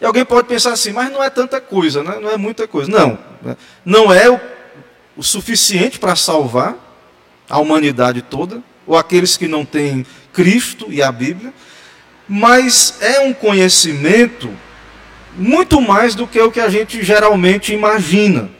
E 0.00 0.04
alguém 0.04 0.24
pode 0.24 0.48
pensar 0.48 0.72
assim, 0.72 0.92
mas 0.92 1.10
não 1.10 1.22
é 1.22 1.30
tanta 1.30 1.60
coisa, 1.60 2.02
né? 2.02 2.18
não 2.20 2.30
é 2.30 2.36
muita 2.36 2.68
coisa. 2.68 2.90
Não, 2.90 3.18
não 3.84 4.12
é 4.12 4.30
o, 4.30 4.40
o 5.16 5.22
suficiente 5.22 5.98
para 5.98 6.14
salvar 6.14 6.76
a 7.48 7.58
humanidade 7.58 8.22
toda, 8.22 8.62
ou 8.86 8.96
aqueles 8.96 9.36
que 9.36 9.48
não 9.48 9.64
têm 9.64 10.06
Cristo 10.32 10.86
e 10.88 11.02
a 11.02 11.10
Bíblia 11.10 11.52
mas 12.28 12.98
é 13.00 13.20
um 13.20 13.32
conhecimento 13.32 14.50
muito 15.34 15.80
mais 15.80 16.14
do 16.14 16.26
que 16.26 16.38
o 16.38 16.52
que 16.52 16.60
a 16.60 16.68
gente 16.68 17.02
geralmente 17.02 17.72
imagina. 17.72 18.50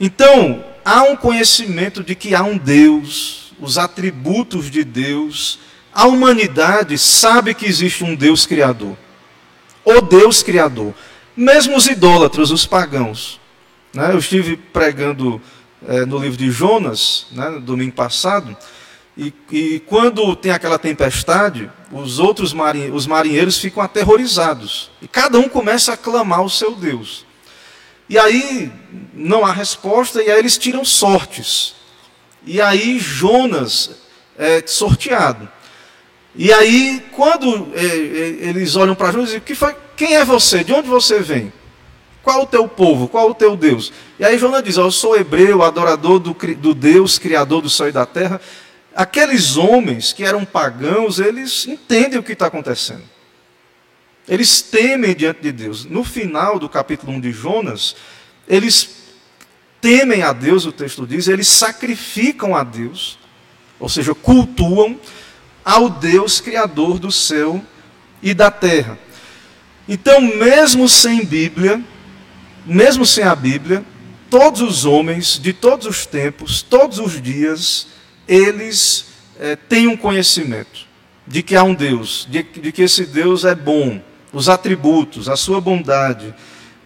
Então, 0.00 0.64
há 0.84 1.04
um 1.04 1.14
conhecimento 1.14 2.02
de 2.02 2.14
que 2.14 2.34
há 2.34 2.42
um 2.42 2.58
Deus, 2.58 3.52
os 3.60 3.78
atributos 3.78 4.70
de 4.70 4.82
Deus, 4.82 5.60
a 5.92 6.06
humanidade 6.06 6.98
sabe 6.98 7.54
que 7.54 7.66
existe 7.66 8.02
um 8.02 8.16
Deus 8.16 8.44
criador. 8.44 8.96
O 9.96 10.00
Deus 10.00 10.42
criador. 10.42 10.94
Mesmo 11.36 11.76
os 11.76 11.86
idólatras, 11.86 12.50
os 12.50 12.66
pagãos. 12.66 13.40
Né? 13.92 14.12
Eu 14.12 14.18
estive 14.18 14.56
pregando 14.56 15.40
é, 15.86 16.04
no 16.04 16.18
livro 16.18 16.36
de 16.36 16.50
Jonas, 16.50 17.26
né, 17.32 17.48
no 17.48 17.60
domingo 17.60 17.92
passado, 17.92 18.56
e, 19.16 19.32
e 19.50 19.80
quando 19.80 20.34
tem 20.36 20.52
aquela 20.52 20.78
tempestade, 20.78 21.70
os 21.90 22.18
outros 22.18 22.54
os 22.92 23.06
marinheiros 23.06 23.58
ficam 23.58 23.82
aterrorizados. 23.82 24.90
E 25.02 25.08
cada 25.08 25.38
um 25.38 25.48
começa 25.48 25.92
a 25.92 25.96
clamar 25.96 26.42
o 26.42 26.50
seu 26.50 26.74
Deus. 26.74 27.26
E 28.08 28.18
aí 28.18 28.72
não 29.12 29.44
há 29.44 29.52
resposta, 29.52 30.22
e 30.22 30.30
aí 30.30 30.38
eles 30.38 30.56
tiram 30.56 30.84
sortes. 30.84 31.74
E 32.46 32.60
aí 32.60 32.98
Jonas 32.98 33.90
é 34.38 34.62
sorteado. 34.66 35.48
E 36.34 36.52
aí, 36.52 37.04
quando 37.12 37.72
é, 37.74 37.84
é, 37.84 38.48
eles 38.48 38.76
olham 38.76 38.94
para 38.94 39.10
Jonas, 39.10 39.28
dizem: 39.28 39.40
que 39.40 39.54
foi, 39.54 39.74
quem 39.96 40.16
é 40.16 40.24
você? 40.24 40.62
De 40.62 40.72
onde 40.72 40.88
você 40.88 41.20
vem? 41.20 41.52
Qual 42.22 42.42
o 42.42 42.46
teu 42.46 42.68
povo? 42.68 43.08
Qual 43.08 43.30
o 43.30 43.34
teu 43.34 43.56
Deus? 43.56 43.92
E 44.18 44.24
aí 44.24 44.38
Jonas 44.38 44.62
diz: 44.62 44.76
Eu 44.76 44.90
sou 44.90 45.16
hebreu, 45.16 45.62
adorador 45.62 46.18
do, 46.18 46.32
do 46.32 46.74
Deus, 46.74 47.18
criador 47.18 47.62
do 47.62 47.70
céu 47.70 47.88
e 47.88 47.92
da 47.92 48.06
terra. 48.06 48.40
Aqueles 48.94 49.56
homens 49.56 50.12
que 50.12 50.24
eram 50.24 50.44
pagãos, 50.44 51.18
eles 51.18 51.66
entendem 51.66 52.18
o 52.18 52.22
que 52.22 52.32
está 52.32 52.46
acontecendo. 52.46 53.02
Eles 54.28 54.60
temem 54.60 55.14
diante 55.14 55.40
de 55.40 55.50
Deus. 55.50 55.84
No 55.84 56.04
final 56.04 56.58
do 56.58 56.68
capítulo 56.68 57.12
1 57.12 57.20
de 57.20 57.32
Jonas, 57.32 57.96
eles 58.46 59.00
temem 59.80 60.22
a 60.22 60.32
Deus, 60.32 60.66
o 60.66 60.72
texto 60.72 61.06
diz, 61.06 61.26
eles 61.26 61.48
sacrificam 61.48 62.54
a 62.54 62.62
Deus, 62.62 63.18
ou 63.78 63.88
seja, 63.88 64.14
cultuam 64.14 64.98
ao 65.64 65.88
Deus 65.88 66.40
criador 66.40 66.98
do 66.98 67.10
céu 67.10 67.62
e 68.22 68.34
da 68.34 68.50
terra. 68.50 68.98
Então, 69.88 70.20
mesmo 70.20 70.88
sem 70.88 71.24
Bíblia, 71.24 71.82
mesmo 72.64 73.04
sem 73.04 73.24
a 73.24 73.34
Bíblia, 73.34 73.84
todos 74.28 74.60
os 74.60 74.84
homens 74.84 75.38
de 75.38 75.52
todos 75.52 75.86
os 75.86 76.06
tempos, 76.06 76.62
todos 76.62 76.98
os 76.98 77.20
dias, 77.20 77.88
eles 78.28 79.06
é, 79.38 79.56
têm 79.56 79.88
um 79.88 79.96
conhecimento 79.96 80.86
de 81.26 81.42
que 81.42 81.56
há 81.56 81.64
um 81.64 81.74
Deus, 81.74 82.26
de, 82.30 82.42
de, 82.42 82.72
que 82.72 82.82
esse 82.82 83.04
Deus 83.04 83.44
é 83.44 83.54
bom, 83.54 84.00
os 84.32 84.48
atributos, 84.48 85.28
a 85.28 85.36
sua 85.36 85.60
bondade. 85.60 86.34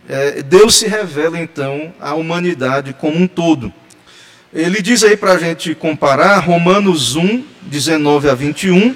É, 0.09 0.43
Deus 0.43 0.77
se 0.77 0.87
revela 0.87 1.39
então 1.39 1.95
à 2.01 2.15
humanidade 2.15 2.95
como 2.95 3.19
um 3.19 3.27
todo. 3.27 3.73
Ele 4.55 4.81
diz 4.81 5.03
aí 5.03 5.17
para 5.17 5.33
a 5.33 5.39
gente 5.39 5.75
comparar 5.75 6.39
Romanos 6.39 7.17
1, 7.17 7.45
19 7.63 8.31
a 8.31 8.35
21, 8.35 8.95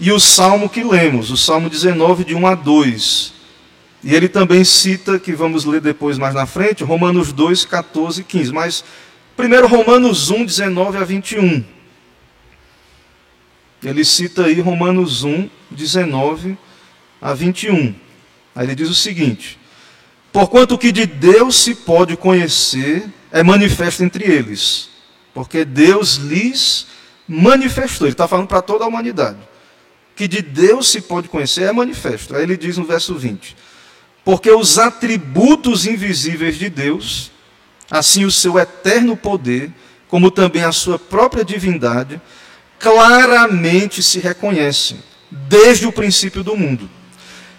e 0.00 0.10
o 0.10 0.18
salmo 0.18 0.68
que 0.68 0.82
lemos, 0.82 1.30
o 1.30 1.36
salmo 1.36 1.70
19, 1.70 2.24
de 2.24 2.34
1 2.34 2.46
a 2.46 2.54
2. 2.54 3.34
E 4.02 4.14
ele 4.14 4.28
também 4.28 4.64
cita, 4.64 5.18
que 5.18 5.32
vamos 5.32 5.64
ler 5.64 5.80
depois 5.80 6.18
mais 6.18 6.34
na 6.34 6.44
frente, 6.44 6.84
Romanos 6.84 7.32
2, 7.32 7.64
14 7.64 8.20
e 8.20 8.24
15. 8.24 8.52
Mas 8.52 8.84
Primeiro, 9.38 9.68
Romanos 9.68 10.30
1, 10.32 10.46
19 10.46 10.98
a 10.98 11.04
21. 11.04 11.64
Ele 13.84 14.04
cita 14.04 14.46
aí 14.46 14.60
Romanos 14.60 15.22
1, 15.22 15.48
19 15.70 16.58
a 17.22 17.32
21. 17.34 17.94
Aí 18.52 18.66
ele 18.66 18.74
diz 18.74 18.90
o 18.90 18.94
seguinte: 18.96 19.56
Porquanto 20.32 20.76
que 20.76 20.90
de 20.90 21.06
Deus 21.06 21.54
se 21.54 21.76
pode 21.76 22.16
conhecer 22.16 23.08
é 23.30 23.42
manifesto 23.42 24.02
entre 24.02 24.24
eles, 24.24 24.88
porque 25.34 25.64
Deus 25.64 26.16
lhes 26.16 26.86
manifestou. 27.26 28.06
Ele 28.06 28.14
está 28.14 28.26
falando 28.26 28.48
para 28.48 28.62
toda 28.62 28.84
a 28.84 28.88
humanidade. 28.88 29.38
Que 30.16 30.26
de 30.26 30.42
Deus 30.42 30.88
se 30.88 31.00
pode 31.00 31.28
conhecer 31.28 31.62
é 31.62 31.72
manifesto. 31.72 32.34
Aí 32.34 32.42
ele 32.42 32.56
diz 32.56 32.76
no 32.76 32.84
verso 32.84 33.14
20: 33.14 33.56
Porque 34.24 34.50
os 34.50 34.78
atributos 34.78 35.86
invisíveis 35.86 36.56
de 36.56 36.68
Deus 36.68 37.30
Assim, 37.90 38.24
o 38.24 38.30
seu 38.30 38.58
eterno 38.58 39.16
poder, 39.16 39.72
como 40.08 40.30
também 40.30 40.62
a 40.62 40.72
sua 40.72 40.98
própria 40.98 41.44
divindade, 41.44 42.20
claramente 42.78 44.02
se 44.02 44.18
reconhecem 44.18 45.02
desde 45.30 45.86
o 45.86 45.92
princípio 45.92 46.44
do 46.44 46.56
mundo, 46.56 46.88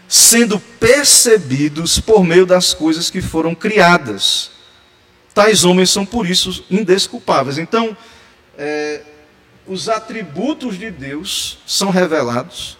sendo 0.07 0.59
percebidos 0.79 1.99
por 1.99 2.23
meio 2.23 2.45
das 2.45 2.73
coisas 2.73 3.09
que 3.09 3.21
foram 3.21 3.55
criadas. 3.55 4.51
Tais 5.39 5.63
homens 5.63 5.89
são, 5.89 6.05
por 6.05 6.29
isso, 6.29 6.65
indesculpáveis. 6.69 7.57
Então, 7.57 7.95
é, 8.57 9.03
os 9.65 9.87
atributos 9.87 10.77
de 10.77 10.91
Deus 10.91 11.59
são 11.65 11.89
revelados 11.89 12.77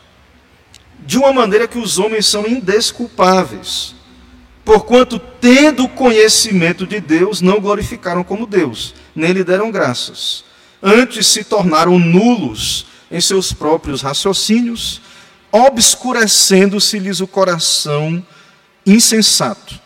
de 1.05 1.17
uma 1.17 1.31
maneira 1.31 1.69
que 1.69 1.77
os 1.77 1.97
homens 1.97 2.27
são 2.27 2.45
indesculpáveis. 2.45 3.95
Porquanto, 4.65 5.17
tendo 5.39 5.87
conhecimento 5.87 6.85
de 6.85 6.99
Deus, 6.99 7.39
não 7.39 7.61
glorificaram 7.61 8.25
como 8.25 8.45
Deus, 8.45 8.93
nem 9.15 9.31
lhe 9.31 9.45
deram 9.45 9.71
graças. 9.71 10.43
antes 10.83 11.27
se 11.27 11.45
tornaram 11.45 11.97
nulos 11.97 12.87
em 13.09 13.21
seus 13.21 13.53
próprios 13.53 14.01
raciocínios, 14.01 14.99
obscurecendo-se-lhes 15.49 17.21
o 17.21 17.27
coração 17.27 18.21
insensato. 18.85 19.78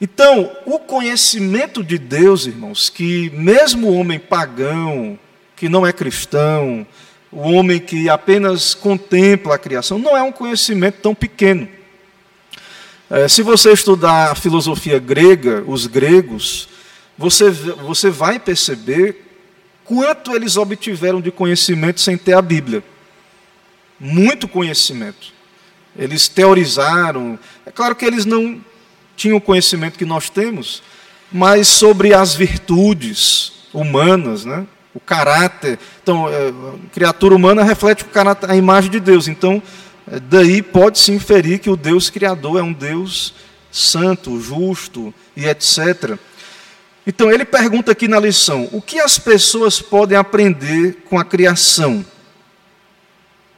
Então, 0.00 0.54
o 0.66 0.78
conhecimento 0.78 1.82
de 1.82 1.96
Deus, 1.96 2.46
irmãos, 2.46 2.90
que 2.90 3.30
mesmo 3.30 3.88
o 3.88 3.94
homem 3.94 4.18
pagão, 4.18 5.18
que 5.56 5.70
não 5.70 5.86
é 5.86 5.92
cristão, 5.92 6.86
o 7.32 7.40
homem 7.40 7.80
que 7.80 8.08
apenas 8.08 8.74
contempla 8.74 9.54
a 9.54 9.58
criação, 9.58 9.98
não 9.98 10.14
é 10.14 10.22
um 10.22 10.32
conhecimento 10.32 11.00
tão 11.00 11.14
pequeno. 11.14 11.66
É, 13.08 13.26
se 13.26 13.40
você 13.42 13.72
estudar 13.72 14.32
a 14.32 14.34
filosofia 14.34 14.98
grega, 14.98 15.64
os 15.66 15.86
gregos, 15.86 16.68
você, 17.16 17.50
você 17.50 18.10
vai 18.10 18.38
perceber 18.38 19.24
quanto 19.84 20.34
eles 20.34 20.56
obtiveram 20.58 21.22
de 21.22 21.30
conhecimento 21.30 22.00
sem 22.00 22.18
ter 22.18 22.34
a 22.34 22.42
Bíblia. 22.42 22.82
Muito 23.98 24.46
conhecimento. 24.46 25.32
Eles 25.96 26.28
teorizaram. 26.28 27.38
É 27.64 27.70
claro 27.70 27.96
que 27.96 28.04
eles 28.04 28.26
não 28.26 28.60
tinham 29.16 29.38
o 29.38 29.40
conhecimento 29.40 29.98
que 29.98 30.04
nós 30.04 30.30
temos, 30.30 30.82
mas 31.32 31.66
sobre 31.66 32.14
as 32.14 32.34
virtudes 32.34 33.52
humanas, 33.72 34.44
né? 34.44 34.66
o 34.96 35.00
caráter. 35.00 35.78
Então, 36.02 36.26
é, 36.28 36.52
criatura 36.90 37.34
humana 37.34 37.62
reflete 37.62 38.02
o 38.02 38.06
caráter, 38.06 38.50
a 38.50 38.56
imagem 38.56 38.90
de 38.90 38.98
Deus. 38.98 39.28
Então, 39.28 39.62
é, 40.10 40.18
daí 40.18 40.62
pode-se 40.62 41.12
inferir 41.12 41.58
que 41.58 41.68
o 41.68 41.76
Deus 41.76 42.08
Criador 42.08 42.58
é 42.58 42.62
um 42.62 42.72
Deus 42.72 43.34
santo, 43.70 44.40
justo 44.40 45.12
e 45.36 45.44
etc. 45.44 46.18
Então, 47.06 47.30
ele 47.30 47.44
pergunta 47.44 47.92
aqui 47.92 48.08
na 48.08 48.18
lição: 48.18 48.70
o 48.72 48.80
que 48.80 48.98
as 48.98 49.18
pessoas 49.18 49.82
podem 49.82 50.16
aprender 50.16 51.02
com 51.04 51.18
a 51.18 51.24
criação? 51.24 52.04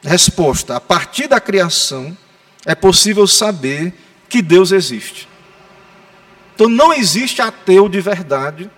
Resposta: 0.03 0.75
a 0.75 0.81
partir 0.81 1.27
da 1.27 1.39
criação 1.39 2.17
é 2.65 2.75
possível 2.75 3.25
saber 3.25 3.93
que 4.27 4.41
Deus 4.41 4.73
existe. 4.73 5.28
Então, 6.59 6.67
não 6.67 6.91
existe 6.91 7.41
ateu 7.41 7.87
de 7.87 8.01
verdade, 8.01 8.69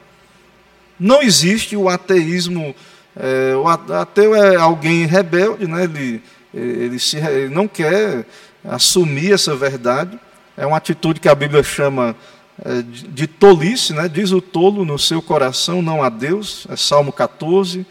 não 1.00 1.20
existe 1.20 1.76
o 1.76 1.90
ateísmo. 1.90 2.76
É, 3.16 3.56
o 3.56 3.68
ateu 3.68 4.36
é 4.36 4.56
alguém 4.56 5.08
rebelde, 5.08 5.66
né? 5.66 5.86
ele 5.86 6.22
ele, 6.54 7.00
se, 7.00 7.18
ele 7.18 7.50
não 7.50 7.68
quer 7.68 8.24
assumir 8.64 9.34
essa 9.34 9.56
verdade. 9.56 10.20
É 10.56 10.64
uma 10.64 10.78
atitude 10.78 11.20
que 11.20 11.28
a 11.28 11.34
Bíblia 11.34 11.64
chama 11.64 12.16
é, 12.64 12.84
de, 12.84 13.26
tolice, 13.26 13.94
né? 13.94 14.08
diz 14.08 14.32
o 14.32 14.42
tolo 14.42 14.86
no 14.86 15.00
seu 15.00 15.20
coração, 15.20 15.82
não 15.82 16.04
a 16.04 16.10
Deus. 16.10 16.68
É 16.70 16.76
Salmo 16.76 17.12
14, 17.12 17.84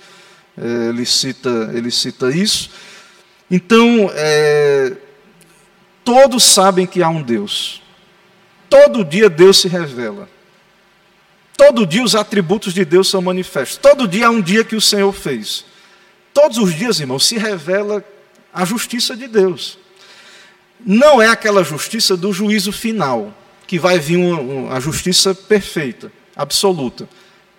é, 0.57 0.89
ele, 0.91 1.05
cita, 1.05 1.73
ele 1.75 1.91
cita 1.91 2.31
isso. 2.31 2.71
Então, 3.51 4.09
é, 4.15 4.93
todos 6.05 6.45
sabem 6.45 6.87
que 6.87 7.03
há 7.03 7.09
um 7.09 7.23
Deus. 7.23 7.83
Todo 8.71 9.05
dia 9.05 9.29
Deus 9.29 9.59
se 9.59 9.69
revela. 9.69 10.29
Todo 11.57 11.85
dia 11.85 12.03
os 12.03 12.15
atributos 12.15 12.73
de 12.73 12.85
Deus 12.85 13.09
são 13.09 13.21
manifestos. 13.21 13.77
Todo 13.77 14.09
dia 14.09 14.27
é 14.27 14.31
um 14.31 14.41
dia 14.41 14.65
que 14.65 14.77
o 14.77 14.81
Senhor 14.81 15.13
fez. 15.13 15.67
Todos 16.33 16.57
os 16.57 16.75
dias, 16.75 17.01
irmãos, 17.01 17.27
se 17.27 17.37
revela 17.37 18.03
a 18.55 18.65
justiça 18.65 19.17
de 19.17 19.27
Deus. 19.27 19.77
Não 20.85 21.21
é 21.21 21.29
aquela 21.29 21.63
justiça 21.63 22.17
do 22.17 22.33
juízo 22.33 22.73
final, 22.73 23.35
que 23.67 23.79
vai 23.79 23.99
vir 23.99 24.17
uma, 24.17 24.41
uma, 24.41 24.77
a 24.77 24.81
justiça 24.81 25.35
perfeita, 25.35 26.11
absoluta. 26.35 27.09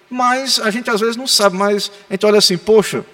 Mas 0.10 0.60
a 0.60 0.72
gente 0.72 0.90
às 0.90 1.00
vezes 1.00 1.16
não 1.16 1.28
sabe, 1.28 1.56
mas 1.56 1.92
a 2.10 2.14
gente 2.14 2.26
olha 2.26 2.40
assim, 2.40 2.58
poxa, 2.58 3.06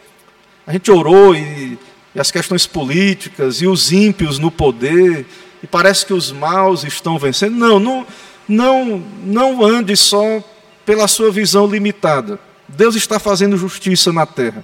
a 0.66 0.72
gente 0.72 0.90
orou 0.90 1.36
e, 1.36 1.78
e 2.16 2.20
as 2.20 2.32
questões 2.32 2.66
políticas 2.66 3.62
e 3.62 3.68
os 3.68 3.92
ímpios 3.92 4.40
no 4.40 4.50
poder, 4.50 5.26
e 5.68 5.70
parece 5.70 6.06
que 6.06 6.14
os 6.14 6.32
maus 6.32 6.86
estão 6.86 7.20
vencendo. 7.20 7.58
Não, 7.58 7.78
não, 7.78 8.08
não, 8.48 9.04
não 9.26 9.66
ande 9.66 9.98
só 9.98 10.42
pela 10.86 11.10
sua 11.10 11.30
visão 11.30 11.68
limitada. 11.68 12.40
Deus 12.70 12.96
está 12.96 13.20
fazendo 13.20 13.58
justiça 13.58 14.14
na 14.14 14.26
terra. 14.26 14.64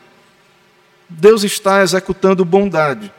Deus 1.09 1.43
está 1.43 1.83
executando 1.83 2.45
bondade. 2.45 3.11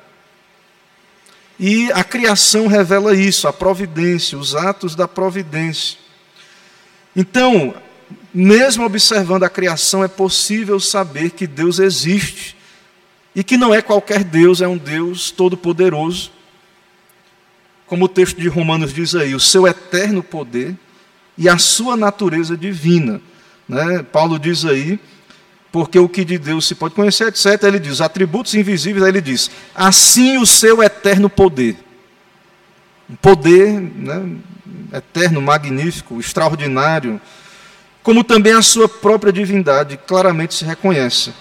E 1.61 1.93
a 1.93 2.03
criação 2.03 2.69
revela 2.69 3.15
isso, 3.15 3.47
a 3.47 3.53
providência, 3.53 4.39
os 4.39 4.55
atos 4.55 4.95
da 4.95 5.07
providência. 5.07 5.99
Então, 7.15 7.75
mesmo 8.33 8.83
observando 8.87 9.43
a 9.43 9.51
criação, 9.51 10.03
é 10.03 10.09
possível 10.09 10.81
saber 10.81 11.33
que 11.33 11.47
Deus 11.47 11.79
existe 11.79 12.57
e 13.37 13.45
que 13.45 13.59
não 13.59 13.75
é 13.75 13.83
qualquer 13.83 14.25
Deus, 14.25 14.63
é 14.63 14.67
um 14.67 14.79
Deus 14.79 15.31
todo-poderoso. 15.31 16.33
Como 17.87 18.07
o 18.07 18.09
texto 18.09 18.41
de 18.41 18.49
Romanos 18.49 18.93
diz 18.93 19.15
aí, 19.15 19.35
o 19.35 19.41
seu 19.41 19.67
eterno 19.67 20.23
poder 20.23 20.75
e 21.37 21.49
a 21.49 21.59
sua 21.59 21.97
natureza 21.97 22.57
divina. 22.57 23.21
Né? 23.69 24.03
Paulo 24.03 24.39
diz 24.39 24.65
aí 24.65 24.99
porque 25.75 25.99
o 25.99 26.09
que 26.09 26.25
de 26.25 26.39
Deus 26.39 26.69
se 26.69 26.75
pode 26.77 26.95
conhecer, 26.95 27.27
etc. 27.27 27.61
Ele 27.65 27.81
diz, 27.81 28.01
atributos 28.01 28.55
invisíveis, 28.55 29.03
aí 29.03 29.11
ele 29.11 29.21
diz, 29.21 29.51
assim 29.75 30.39
o 30.39 30.47
seu 30.47 30.81
eterno 30.81 31.29
poder. 31.29 31.77
Um 33.11 33.17
poder 33.17 33.73
né, 33.73 34.37
eterno, 34.93 35.43
magnífico, 35.43 36.21
extraordinário, 36.21 37.21
como 38.05 38.23
também 38.23 38.53
a 38.53 38.63
sua 38.63 38.89
própria 38.89 39.33
divindade, 39.33 39.99
claramente 40.07 40.55
se 40.55 40.65
reconhece. 40.65 41.33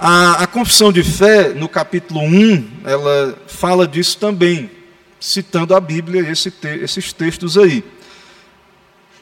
A, 0.00 0.44
a 0.44 0.46
confissão 0.46 0.92
de 0.92 1.02
fé, 1.02 1.48
no 1.48 1.68
capítulo 1.68 2.20
1, 2.20 2.82
ela 2.84 3.36
fala 3.48 3.86
disso 3.86 4.16
também, 4.16 4.70
citando 5.18 5.74
a 5.74 5.80
Bíblia, 5.80 6.30
esse 6.30 6.52
te, 6.52 6.68
esses 6.68 7.12
textos 7.12 7.58
aí. 7.58 7.82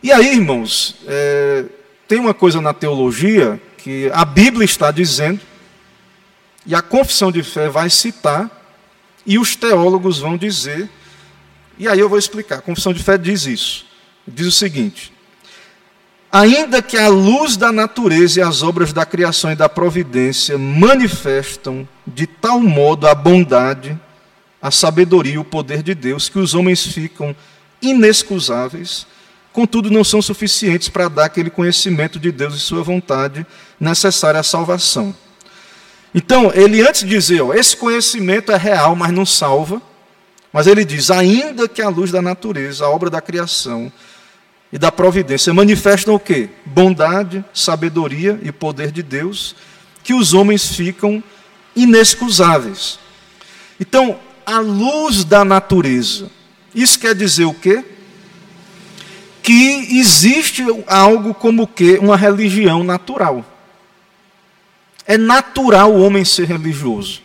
E 0.03 0.13
aí, 0.13 0.35
irmãos, 0.35 0.97
é, 1.07 1.65
tem 2.07 2.19
uma 2.19 2.35
coisa 2.35 2.61
na 2.61 2.75
teologia 2.75 3.59
que 3.79 4.11
a 4.13 4.23
Bíblia 4.23 4.67
está 4.67 4.91
dizendo, 4.91 5.41
e 6.67 6.75
a 6.75 6.83
confissão 6.83 7.33
de 7.33 7.43
fé 7.43 7.71
vai 7.71 7.89
citar, 7.89 8.51
e 9.25 9.39
os 9.39 9.57
teólogos 9.57 10.19
vão 10.19 10.37
dizer, 10.37 10.91
e 11.79 11.89
aí 11.89 11.99
eu 11.99 12.09
vou 12.09 12.19
explicar. 12.19 12.59
A 12.59 12.63
confissão 12.63 12.93
de 12.93 13.03
fé 13.03 13.17
diz 13.17 13.47
isso. 13.47 13.87
Diz 14.29 14.47
o 14.47 14.53
seguinte: 14.53 15.11
Ainda 16.39 16.83
que 16.83 16.99
a 16.99 17.09
luz 17.09 17.57
da 17.57 17.73
natureza 17.73 18.41
e 18.41 18.43
as 18.43 18.63
obras 18.63 18.93
da 18.93 19.07
criação 19.07 19.51
e 19.51 19.57
da 19.57 19.71
providência 19.71 20.59
manifestam 20.59 21.89
de 22.07 22.27
tal 22.27 22.61
modo 22.61 23.09
a 23.09 23.15
bondade, 23.15 23.99
a 24.61 24.71
sabedoria 24.71 25.37
e 25.37 25.39
o 25.39 25.45
poder 25.45 25.83
de 25.83 25.95
Deus, 25.95 26.29
que 26.29 26.39
os 26.39 26.53
homens 26.53 26.85
ficam 26.89 27.35
inexcusáveis, 27.81 29.07
contudo 29.51 29.91
não 29.91 30.05
são 30.05 30.21
suficientes 30.21 30.91
para 30.91 31.09
dar 31.09 31.25
aquele 31.25 31.49
conhecimento 31.49 32.19
de 32.19 32.31
Deus 32.31 32.55
e 32.55 32.61
sua 32.61 32.83
vontade 32.83 33.47
necessária 33.81 34.39
à 34.39 34.43
salvação. 34.43 35.17
Então, 36.15 36.53
ele 36.55 36.87
antes 36.87 37.09
dizer, 37.09 37.41
ó, 37.41 37.55
esse 37.55 37.75
conhecimento 37.75 38.53
é 38.53 38.59
real, 38.59 38.95
mas 38.95 39.11
não 39.11 39.25
salva, 39.25 39.81
mas 40.53 40.67
ele 40.67 40.85
diz, 40.85 41.11
ainda 41.11 41.67
que 41.67 41.81
a 41.81 41.89
luz 41.89 42.11
da 42.11 42.21
natureza, 42.21 42.85
a 42.85 42.91
obra 42.91 43.09
da 43.09 43.23
criação 43.23 43.91
e 44.73 44.79
da 44.79 44.91
providência 44.91 45.55
manifestam 45.55 46.15
o 46.15 46.21
quê? 46.21 46.49
Bondade, 46.65 47.45
sabedoria 47.55 48.39
e 48.43 48.51
poder 48.51 48.91
de 48.91 49.03
Deus, 49.03 49.55
que 50.03 50.13
os 50.13 50.35
homens 50.35 50.75
ficam 50.75 51.23
inexcusáveis. 51.75 52.99
Então, 53.79 54.19
a 54.45 54.59
luz 54.59 55.25
da 55.25 55.45
natureza, 55.45 56.31
isso 56.75 56.99
quer 56.99 57.15
dizer 57.15 57.45
o 57.45 57.55
quê? 57.55 57.85
que 59.47 59.97
existe 60.01 60.65
algo 60.89 61.33
como 61.33 61.69
que 61.69 61.99
uma 61.99 62.17
religião 62.17 62.83
natural. 62.83 63.47
É 65.07 65.17
natural 65.17 65.93
o 65.93 66.03
homem 66.03 66.25
ser 66.25 66.49
religioso. 66.49 67.23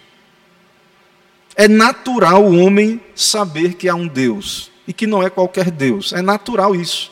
É 1.56 1.67
natural 1.67 2.45
o 2.45 2.60
homem 2.60 3.01
saber 3.15 3.73
que 3.73 3.89
há 3.89 3.95
um 3.95 4.08
Deus 4.08 4.69
e 4.88 4.93
que 4.93 5.08
não 5.08 5.23
é 5.23 5.32
qualquer 5.32 5.71
Deus. 5.71 6.13
É 6.13 6.21
natural 6.21 6.75
isso. 6.75 7.12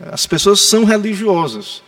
As 0.00 0.26
pessoas 0.26 0.60
são 0.60 0.84
religiosas. 0.84 1.82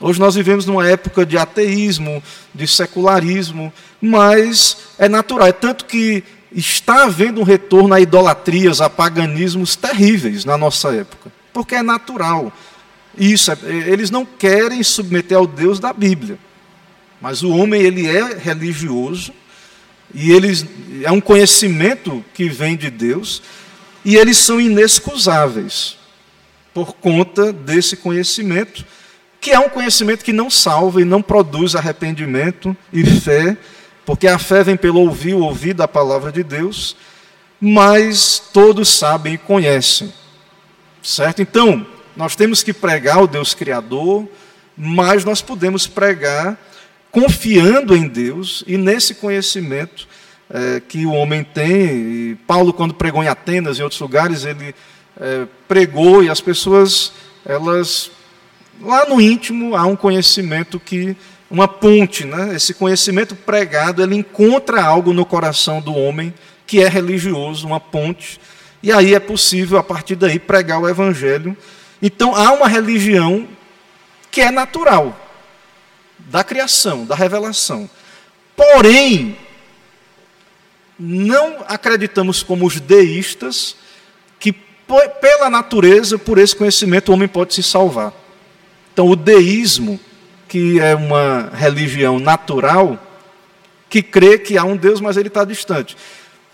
Hoje 0.00 0.20
nós 0.20 0.34
vivemos 0.34 0.64
numa 0.64 0.88
época 0.88 1.26
de 1.26 1.36
ateísmo, 1.36 2.22
de 2.54 2.66
secularismo, 2.66 3.72
mas 4.00 4.76
é 4.98 5.08
natural. 5.08 5.48
É 5.48 5.52
tanto 5.52 5.84
que 5.84 6.22
está 6.52 7.04
havendo 7.04 7.40
um 7.40 7.44
retorno 7.44 7.94
a 7.94 8.00
idolatrias, 8.00 8.80
a 8.80 8.88
paganismos 8.88 9.76
terríveis 9.76 10.44
na 10.44 10.56
nossa 10.56 10.94
época 10.94 11.38
porque 11.58 11.74
é 11.74 11.82
natural. 11.82 12.52
Isso, 13.18 13.50
é, 13.50 13.56
eles 13.64 14.12
não 14.12 14.24
querem 14.24 14.80
submeter 14.84 15.36
ao 15.36 15.44
Deus 15.44 15.80
da 15.80 15.92
Bíblia. 15.92 16.38
Mas 17.20 17.42
o 17.42 17.50
homem 17.50 17.82
ele 17.82 18.06
é 18.06 18.38
religioso 18.38 19.32
e 20.14 20.30
eles 20.30 20.64
é 21.02 21.10
um 21.10 21.20
conhecimento 21.20 22.24
que 22.32 22.48
vem 22.48 22.76
de 22.76 22.90
Deus 22.90 23.42
e 24.04 24.14
eles 24.14 24.38
são 24.38 24.60
inexcusáveis 24.60 25.97
por 26.78 26.94
conta 26.94 27.52
desse 27.52 27.96
conhecimento 27.96 28.84
que 29.40 29.50
é 29.50 29.58
um 29.58 29.68
conhecimento 29.68 30.24
que 30.24 30.32
não 30.32 30.48
salva 30.48 31.00
e 31.00 31.04
não 31.04 31.20
produz 31.20 31.74
arrependimento 31.74 32.76
e 32.92 33.04
fé, 33.04 33.56
porque 34.04 34.26
a 34.28 34.38
fé 34.38 34.62
vem 34.62 34.76
pelo 34.76 35.00
ouvir, 35.00 35.34
o 35.34 35.40
ouvir 35.40 35.74
da 35.74 35.88
palavra 35.88 36.30
de 36.30 36.42
Deus, 36.44 36.96
mas 37.60 38.40
todos 38.52 38.88
sabem 38.88 39.34
e 39.34 39.38
conhecem. 39.38 40.12
Certo? 41.02 41.42
Então, 41.42 41.84
nós 42.16 42.36
temos 42.36 42.62
que 42.62 42.72
pregar 42.72 43.22
o 43.22 43.26
Deus 43.26 43.54
Criador, 43.54 44.28
mas 44.76 45.24
nós 45.24 45.42
podemos 45.42 45.86
pregar 45.86 46.56
confiando 47.10 47.96
em 47.96 48.06
Deus 48.06 48.62
e 48.66 48.76
nesse 48.76 49.14
conhecimento 49.14 50.06
é, 50.48 50.80
que 50.80 51.06
o 51.06 51.12
homem 51.12 51.42
tem. 51.42 51.70
E 51.70 52.38
Paulo, 52.46 52.72
quando 52.72 52.94
pregou 52.94 53.22
em 53.22 53.28
Atenas 53.28 53.78
e 53.78 53.82
outros 53.82 54.00
lugares, 54.00 54.44
ele 54.44 54.74
é, 55.20 55.46
pregou 55.66 56.22
e 56.22 56.30
as 56.30 56.40
pessoas, 56.40 57.12
elas, 57.44 58.10
lá 58.80 59.06
no 59.06 59.20
íntimo, 59.20 59.74
há 59.74 59.84
um 59.84 59.96
conhecimento 59.96 60.78
que, 60.78 61.16
uma 61.50 61.66
ponte, 61.66 62.24
né? 62.24 62.54
esse 62.54 62.74
conhecimento 62.74 63.34
pregado, 63.34 64.02
ele 64.02 64.14
encontra 64.14 64.82
algo 64.82 65.12
no 65.12 65.26
coração 65.26 65.80
do 65.80 65.94
homem 65.94 66.32
que 66.66 66.82
é 66.82 66.88
religioso, 66.88 67.66
uma 67.66 67.80
ponte, 67.80 68.38
e 68.82 68.92
aí 68.92 69.14
é 69.14 69.18
possível, 69.18 69.78
a 69.78 69.82
partir 69.82 70.14
daí, 70.14 70.38
pregar 70.38 70.80
o 70.80 70.88
evangelho. 70.88 71.56
Então, 72.00 72.36
há 72.36 72.52
uma 72.52 72.68
religião 72.68 73.48
que 74.30 74.42
é 74.42 74.50
natural, 74.50 75.18
da 76.18 76.44
criação, 76.44 77.06
da 77.06 77.14
revelação. 77.14 77.88
Porém, 78.54 79.36
não 80.98 81.64
acreditamos 81.66 82.42
como 82.42 82.66
os 82.66 82.78
deístas 82.78 83.76
pela 85.20 85.50
natureza, 85.50 86.18
por 86.18 86.38
esse 86.38 86.56
conhecimento, 86.56 87.10
o 87.10 87.14
homem 87.14 87.28
pode 87.28 87.54
se 87.54 87.62
salvar. 87.62 88.12
Então, 88.92 89.06
o 89.08 89.14
deísmo, 89.14 90.00
que 90.48 90.80
é 90.80 90.94
uma 90.94 91.50
religião 91.54 92.18
natural, 92.18 92.98
que 93.88 94.02
crê 94.02 94.38
que 94.38 94.56
há 94.56 94.64
um 94.64 94.76
Deus, 94.76 95.00
mas 95.00 95.16
ele 95.16 95.28
está 95.28 95.44
distante. 95.44 95.96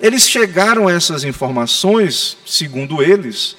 Eles 0.01 0.29
chegaram 0.29 0.89
a 0.89 0.93
essas 0.93 1.25
informações, 1.25 2.37
segundo 2.45 3.03
eles, 3.03 3.57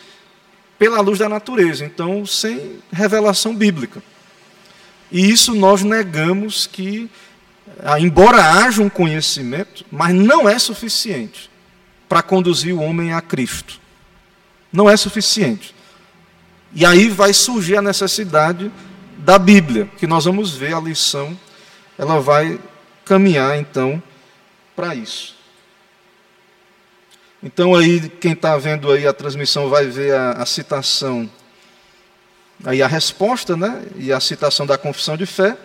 pela 0.77 0.99
luz 0.99 1.17
da 1.19 1.29
natureza, 1.29 1.85
então 1.85 2.25
sem 2.25 2.79
revelação 2.91 3.55
bíblica. 3.55 4.03
E 5.11 5.29
isso 5.29 5.55
nós 5.55 5.81
negamos 5.83 6.67
que 6.67 7.09
ah, 7.83 7.99
embora 7.99 8.43
haja 8.43 8.81
um 8.81 8.89
conhecimento, 8.89 9.85
mas 9.91 10.13
não 10.13 10.47
é 10.47 10.57
suficiente 10.59 11.49
para 12.07 12.21
conduzir 12.21 12.73
o 12.73 12.81
homem 12.81 13.13
a 13.13 13.21
Cristo. 13.21 13.79
Não 14.75 14.89
é 14.89 14.97
suficiente. 14.97 15.73
E 16.73 16.85
aí 16.85 17.07
vai 17.07 17.33
surgir 17.33 17.77
a 17.77 17.81
necessidade 17.81 18.69
da 19.17 19.39
Bíblia, 19.39 19.89
que 19.97 20.05
nós 20.05 20.25
vamos 20.25 20.53
ver 20.53 20.75
a 20.75 20.79
lição, 20.81 21.39
ela 21.97 22.19
vai 22.19 22.59
caminhar 23.05 23.57
então 23.57 24.03
para 24.75 24.93
isso. 24.93 25.33
Então 27.41 27.73
aí 27.73 28.09
quem 28.09 28.33
está 28.33 28.57
vendo 28.57 28.91
aí 28.91 29.07
a 29.07 29.13
transmissão 29.13 29.69
vai 29.69 29.85
ver 29.85 30.13
a, 30.13 30.31
a 30.33 30.45
citação, 30.45 31.29
aí 32.65 32.81
a 32.83 32.87
resposta, 32.87 33.55
né? 33.55 33.81
E 33.95 34.11
a 34.11 34.19
citação 34.19 34.65
da 34.65 34.77
confissão 34.77 35.15
de 35.15 35.25
fé. 35.25 35.57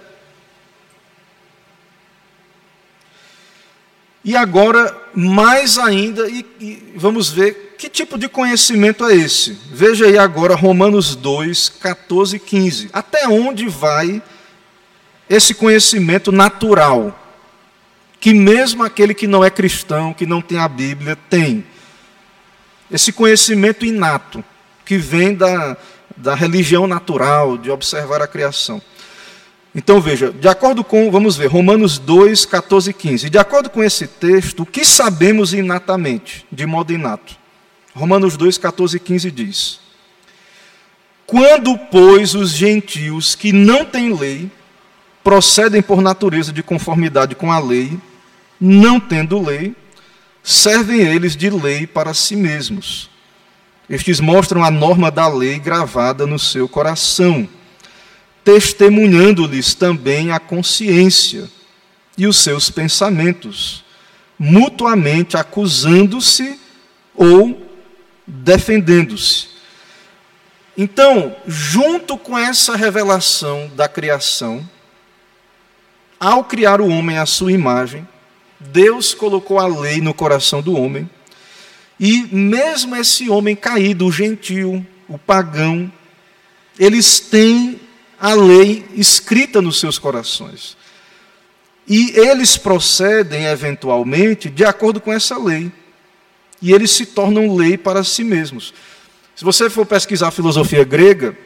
E 4.22 4.36
agora, 4.36 4.94
mais 5.14 5.78
ainda, 5.78 6.28
e, 6.28 6.44
e, 6.60 6.92
vamos 6.94 7.30
ver 7.30 7.74
que 7.78 7.88
tipo 7.88 8.18
de 8.18 8.28
conhecimento 8.28 9.06
é 9.06 9.14
esse. 9.14 9.58
Veja 9.72 10.04
aí 10.04 10.18
agora 10.18 10.54
Romanos 10.54 11.16
2, 11.16 11.70
14 11.80 12.36
e 12.36 12.38
15. 12.38 12.90
Até 12.92 13.26
onde 13.26 13.66
vai 13.68 14.22
esse 15.28 15.54
conhecimento 15.54 16.30
natural? 16.30 17.18
Que 18.20 18.34
mesmo 18.34 18.82
aquele 18.82 19.14
que 19.14 19.26
não 19.26 19.42
é 19.42 19.48
cristão, 19.48 20.12
que 20.12 20.26
não 20.26 20.42
tem 20.42 20.58
a 20.58 20.68
Bíblia, 20.68 21.16
tem. 21.30 21.64
Esse 22.90 23.12
conhecimento 23.12 23.86
inato, 23.86 24.44
que 24.84 24.98
vem 24.98 25.34
da, 25.34 25.74
da 26.14 26.34
religião 26.34 26.86
natural, 26.86 27.56
de 27.56 27.70
observar 27.70 28.20
a 28.20 28.26
criação. 28.26 28.82
Então 29.74 30.00
veja, 30.00 30.32
de 30.32 30.48
acordo 30.48 30.82
com, 30.82 31.10
vamos 31.10 31.36
ver, 31.36 31.46
Romanos 31.46 31.98
2, 31.98 32.44
14 32.44 32.90
e 32.90 32.92
15. 32.92 33.30
De 33.30 33.38
acordo 33.38 33.70
com 33.70 33.82
esse 33.82 34.06
texto, 34.06 34.64
o 34.64 34.66
que 34.66 34.84
sabemos 34.84 35.54
inatamente, 35.54 36.44
de 36.50 36.66
modo 36.66 36.92
inato? 36.92 37.36
Romanos 37.94 38.36
2, 38.36 38.58
14 38.58 38.96
e 38.96 39.00
15 39.00 39.30
diz: 39.30 39.80
Quando, 41.24 41.78
pois, 41.78 42.34
os 42.34 42.50
gentios 42.50 43.36
que 43.36 43.52
não 43.52 43.84
têm 43.84 44.12
lei 44.12 44.50
procedem 45.22 45.82
por 45.82 46.02
natureza 46.02 46.52
de 46.52 46.62
conformidade 46.62 47.36
com 47.36 47.52
a 47.52 47.60
lei, 47.60 47.96
não 48.60 48.98
tendo 48.98 49.40
lei, 49.40 49.74
servem 50.42 51.00
eles 51.00 51.36
de 51.36 51.48
lei 51.48 51.86
para 51.86 52.12
si 52.12 52.34
mesmos. 52.34 53.08
Estes 53.88 54.18
mostram 54.18 54.64
a 54.64 54.70
norma 54.70 55.10
da 55.10 55.28
lei 55.28 55.58
gravada 55.58 56.26
no 56.26 56.38
seu 56.38 56.68
coração 56.68 57.48
testemunhando-lhes 58.52 59.74
também 59.74 60.32
a 60.32 60.40
consciência 60.40 61.48
e 62.18 62.26
os 62.26 62.38
seus 62.38 62.68
pensamentos, 62.68 63.84
mutuamente 64.36 65.36
acusando-se 65.36 66.58
ou 67.14 67.64
defendendo-se. 68.26 69.46
Então, 70.76 71.36
junto 71.46 72.18
com 72.18 72.36
essa 72.36 72.74
revelação 72.74 73.70
da 73.76 73.88
criação, 73.88 74.68
ao 76.18 76.42
criar 76.42 76.80
o 76.80 76.88
homem 76.88 77.18
à 77.18 77.26
sua 77.26 77.52
imagem, 77.52 78.06
Deus 78.58 79.14
colocou 79.14 79.60
a 79.60 79.66
lei 79.68 80.00
no 80.00 80.12
coração 80.12 80.60
do 80.60 80.76
homem, 80.76 81.08
e 82.00 82.22
mesmo 82.34 82.96
esse 82.96 83.30
homem 83.30 83.54
caído, 83.54 84.06
o 84.06 84.12
gentil, 84.12 84.84
o 85.08 85.16
pagão, 85.16 85.90
eles 86.76 87.20
têm 87.20 87.78
a 88.20 88.34
lei 88.34 88.84
escrita 88.94 89.62
nos 89.62 89.80
seus 89.80 89.98
corações. 89.98 90.76
E 91.88 92.12
eles 92.18 92.56
procedem, 92.56 93.46
eventualmente, 93.46 94.50
de 94.50 94.64
acordo 94.64 95.00
com 95.00 95.12
essa 95.12 95.38
lei. 95.38 95.72
E 96.60 96.72
eles 96.72 96.90
se 96.90 97.06
tornam 97.06 97.56
lei 97.56 97.78
para 97.78 98.04
si 98.04 98.22
mesmos. 98.22 98.74
Se 99.34 99.42
você 99.42 99.70
for 99.70 99.86
pesquisar 99.86 100.28
a 100.28 100.30
filosofia 100.30 100.84
grega, 100.84 101.36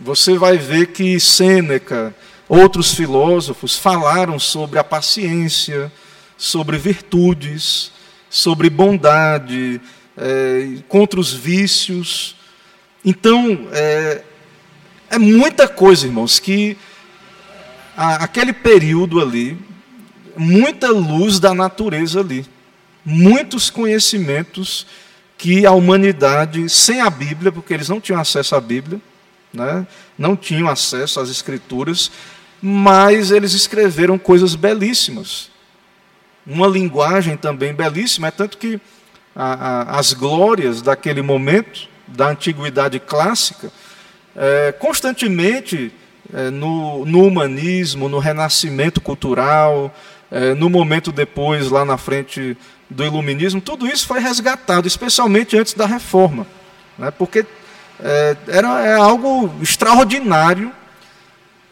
você 0.00 0.38
vai 0.38 0.56
ver 0.56 0.86
que 0.86 1.20
Sêneca, 1.20 2.14
outros 2.48 2.94
filósofos, 2.94 3.76
falaram 3.76 4.38
sobre 4.38 4.78
a 4.78 4.84
paciência, 4.84 5.92
sobre 6.38 6.78
virtudes, 6.78 7.92
sobre 8.30 8.70
bondade, 8.70 9.78
é, 10.16 10.78
contra 10.88 11.20
os 11.20 11.32
vícios. 11.32 12.34
Então, 13.04 13.68
é, 13.72 14.24
é 15.10 15.18
muita 15.18 15.66
coisa, 15.66 16.06
irmãos, 16.06 16.38
que 16.38 16.78
a, 17.96 18.24
aquele 18.24 18.52
período 18.52 19.20
ali, 19.20 19.58
muita 20.36 20.88
luz 20.90 21.40
da 21.40 21.52
natureza 21.52 22.20
ali, 22.20 22.46
muitos 23.04 23.68
conhecimentos 23.68 24.86
que 25.36 25.66
a 25.66 25.72
humanidade, 25.72 26.68
sem 26.68 27.00
a 27.00 27.10
Bíblia, 27.10 27.50
porque 27.50 27.74
eles 27.74 27.88
não 27.88 28.00
tinham 28.00 28.20
acesso 28.20 28.54
à 28.54 28.60
Bíblia, 28.60 29.00
né, 29.52 29.84
não 30.16 30.36
tinham 30.36 30.68
acesso 30.68 31.18
às 31.18 31.28
Escrituras, 31.28 32.12
mas 32.62 33.32
eles 33.32 33.52
escreveram 33.52 34.16
coisas 34.16 34.54
belíssimas. 34.54 35.50
Uma 36.46 36.68
linguagem 36.68 37.36
também 37.36 37.74
belíssima, 37.74 38.28
é 38.28 38.30
tanto 38.30 38.58
que 38.58 38.80
a, 39.34 39.54
a, 39.94 39.98
as 39.98 40.12
glórias 40.12 40.82
daquele 40.82 41.22
momento, 41.22 41.88
da 42.06 42.28
antiguidade 42.28 43.00
clássica, 43.00 43.72
é, 44.40 44.72
constantemente 44.72 45.92
é, 46.32 46.48
no, 46.48 47.04
no, 47.04 47.26
humanismo, 47.26 48.08
no 48.08 48.18
renascimento 48.18 48.98
cultural, 48.98 49.94
é, 50.30 50.54
no 50.54 50.70
momento 50.70 51.12
depois, 51.12 51.68
lá 51.68 51.84
na 51.84 51.98
frente 51.98 52.56
do 52.88 53.04
iluminismo, 53.04 53.60
tudo 53.60 53.86
isso 53.86 54.06
foi 54.06 54.18
resgatado, 54.18 54.88
especialmente 54.88 55.58
antes 55.58 55.74
da 55.74 55.84
reforma, 55.84 56.46
né, 56.96 57.10
porque 57.10 57.44
é, 58.02 58.36
era 58.48 58.86
é 58.86 58.94
algo 58.94 59.52
extraordinário 59.60 60.72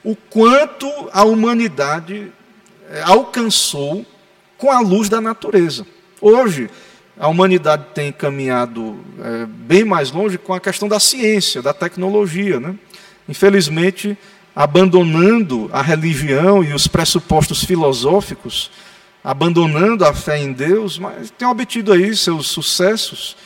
o 0.05 0.15
quanto 0.15 0.87
a 1.11 1.25
humanidade 1.25 2.31
é, 2.91 3.01
alcançou 3.03 4.05
com 4.59 4.71
a 4.71 4.81
luz 4.81 5.09
da 5.09 5.23
natureza. 5.23 5.87
Hoje, 6.21 6.69
a 7.19 7.27
humanidade 7.27 7.87
tem 7.93 8.13
caminhado 8.13 8.97
é, 9.21 9.47
bem 9.47 9.85
mais 9.85 10.13
longe 10.13 10.39
com 10.39 10.55
a 10.55 10.61
questão 10.61 10.89
da 10.89 11.01
ciência, 11.01 11.61
da 11.61 11.75
tecnologia. 11.75 12.61
Né? 12.61 12.75
Infelizmente, 13.29 14.17
abandonando 14.55 15.69
a 15.73 15.83
religião 15.83 16.63
e 16.63 16.73
os 16.73 16.87
pressupostos 16.87 17.65
filosóficos, 17.65 18.71
abandonando 19.23 20.05
a 20.05 20.15
fé 20.15 20.39
em 20.39 20.53
Deus, 20.53 20.99
mas 20.99 21.31
tem 21.31 21.47
obtido 21.47 21.93
aí 21.93 22.15
seus 22.15 22.47
sucessos. 22.47 23.37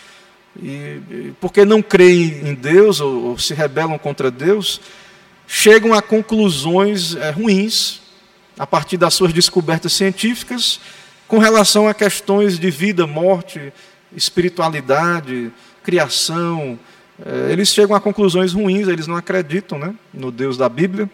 E, 0.63 1.33
porque 1.41 1.65
não 1.65 1.81
creem 1.81 2.49
em 2.49 2.55
Deus 2.55 3.01
ou, 3.01 3.25
ou 3.29 3.39
se 3.39 3.55
rebelam 3.55 3.99
contra 3.99 4.31
Deus, 4.31 4.83
chegam 5.47 5.95
a 5.95 6.03
conclusões 6.03 7.15
é, 7.17 7.31
ruins 7.31 8.03
a 8.59 8.67
partir 8.67 8.99
das 8.99 9.15
suas 9.15 9.33
descobertas 9.33 9.95
científicas 9.95 10.79
com 11.33 11.39
relação 11.39 11.89
a 11.89 11.95
questões 11.95 12.59
de 12.59 12.71
vida, 12.71 13.07
morte, 13.07 13.73
espiritualidade, 14.15 15.51
criação. 15.83 16.79
É, 17.25 17.51
eles 17.51 17.73
chegam 17.73 17.97
a 17.97 18.01
conclusões 18.03 18.53
ruins, 18.53 18.87
eles 18.87 19.07
não 19.07 19.17
acreditam 19.17 19.79
né, 19.79 19.95
no 20.13 20.31
Deus 20.31 20.59
da 20.59 20.69
Bíblia, 20.69 21.09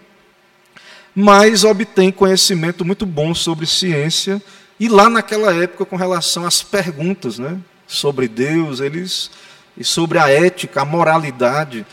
mas 1.15 1.63
obtêm 1.63 2.11
conhecimento 2.11 2.85
muito 2.85 3.07
bom 3.07 3.33
sobre 3.33 3.65
ciência. 3.65 4.43
E 4.81 4.89
lá 4.89 5.09
naquela 5.09 5.55
época, 5.55 5.85
com 5.85 5.95
relação 5.95 6.45
às 6.45 6.65
perguntas 6.65 7.39
né, 7.39 7.57
sobre 7.87 8.27
Deus, 8.27 8.81
eles 8.81 9.31
e 9.77 9.85
sobre 9.85 10.19
a 10.19 10.29
ética, 10.29 10.83
a 10.83 10.85
moralidade, 10.85 11.87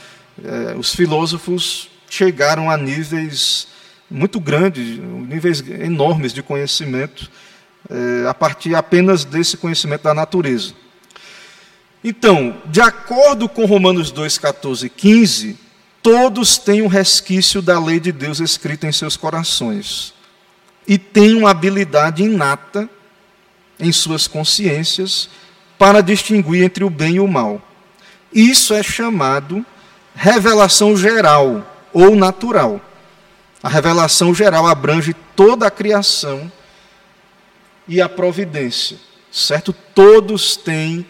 é, 0.43 0.75
os 0.75 0.95
filósofos 0.95 1.91
chegaram 2.09 2.71
a 2.71 2.75
níveis 2.75 3.67
muito 4.09 4.39
grandes, 4.39 4.97
níveis 4.97 5.63
enormes 5.69 6.33
de 6.33 6.41
conhecimento, 6.41 7.29
é, 7.89 8.27
a 8.27 8.33
partir 8.33 8.75
apenas 8.75 9.23
desse 9.23 9.57
conhecimento 9.57 10.03
da 10.03 10.13
natureza. 10.13 10.73
Então, 12.03 12.55
de 12.65 12.81
acordo 12.81 13.49
com 13.49 13.65
Romanos 13.65 14.11
2, 14.11 14.37
14 14.37 14.85
e 14.85 14.89
15, 14.89 15.57
todos 16.03 16.57
têm 16.57 16.81
um 16.81 16.87
resquício 16.87 17.61
da 17.61 17.79
lei 17.79 17.99
de 17.99 18.11
Deus 18.11 18.39
escrita 18.39 18.85
em 18.85 18.91
seus 18.91 19.17
corações 19.17 20.13
e 20.87 20.97
têm 20.97 21.35
uma 21.35 21.49
habilidade 21.49 22.23
inata 22.23 22.87
em 23.79 23.91
suas 23.91 24.27
consciências 24.27 25.29
para 25.77 26.01
distinguir 26.01 26.63
entre 26.63 26.83
o 26.83 26.89
bem 26.89 27.15
e 27.15 27.19
o 27.19 27.27
mal. 27.27 27.61
Isso 28.31 28.73
é 28.73 28.83
chamado 28.83 29.65
revelação 30.13 30.95
geral 30.95 31.65
ou 31.91 32.15
natural. 32.15 32.79
A 33.63 33.69
revelação 33.69 34.33
geral 34.33 34.67
abrange 34.67 35.15
toda 35.35 35.65
a 35.65 35.71
criação 35.71 36.51
e 37.87 38.01
a 38.01 38.09
providência, 38.09 38.97
certo? 39.31 39.73
Todos 39.73 40.55
têm 40.55 41.05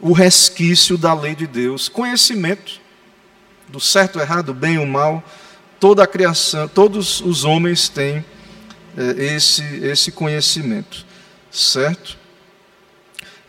o 0.00 0.12
resquício 0.12 0.98
da 0.98 1.14
lei 1.14 1.34
de 1.34 1.46
Deus, 1.46 1.88
conhecimento 1.88 2.80
do 3.68 3.80
certo, 3.80 4.20
errado, 4.20 4.52
bem 4.52 4.78
ou 4.78 4.86
mal. 4.86 5.22
Toda 5.80 6.04
a 6.04 6.06
criação, 6.06 6.68
todos 6.68 7.20
os 7.20 7.44
homens 7.44 7.88
têm 7.88 8.24
é, 8.96 9.34
esse, 9.34 9.62
esse 9.84 10.12
conhecimento, 10.12 11.04
certo? 11.50 12.18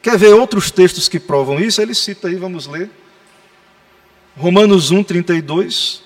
Quer 0.02 0.18
ver 0.18 0.34
outros 0.34 0.72
textos 0.72 1.08
que 1.08 1.20
provam 1.20 1.60
isso? 1.60 1.82
Ele 1.82 1.94
cita 1.94 2.28
aí, 2.28 2.36
vamos 2.36 2.68
ler. 2.68 2.90
Romanos 4.36 4.92
1, 4.92 5.04
32. 5.04 6.02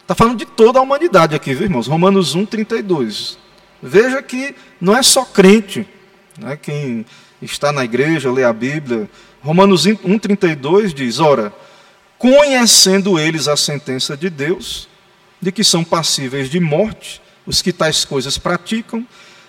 Está 0.00 0.14
falando 0.14 0.38
de 0.38 0.46
toda 0.46 0.78
a 0.78 0.82
humanidade 0.82 1.34
aqui, 1.34 1.54
viu, 1.54 1.64
irmãos? 1.64 1.86
Romanos 1.86 2.34
1, 2.34 2.44
32. 2.44 3.38
Veja 3.82 4.22
que 4.22 4.54
não 4.80 4.96
é 4.96 5.02
só 5.02 5.24
crente, 5.24 5.88
né, 6.38 6.56
quem 6.56 7.04
está 7.40 7.72
na 7.72 7.84
igreja, 7.84 8.32
lê 8.32 8.44
a 8.44 8.52
Bíblia. 8.52 9.08
Romanos 9.42 9.86
1, 9.86 10.18
32 10.18 10.94
diz: 10.94 11.18
Ora, 11.18 11.52
conhecendo 12.18 13.18
eles 13.18 13.48
a 13.48 13.56
sentença 13.56 14.16
de 14.16 14.30
Deus, 14.30 14.88
de 15.40 15.50
que 15.50 15.64
são 15.64 15.82
passíveis 15.82 16.48
de 16.48 16.60
morte, 16.60 17.20
os 17.44 17.60
que 17.60 17.72
tais 17.72 18.04
coisas 18.04 18.38
praticam, 18.38 19.06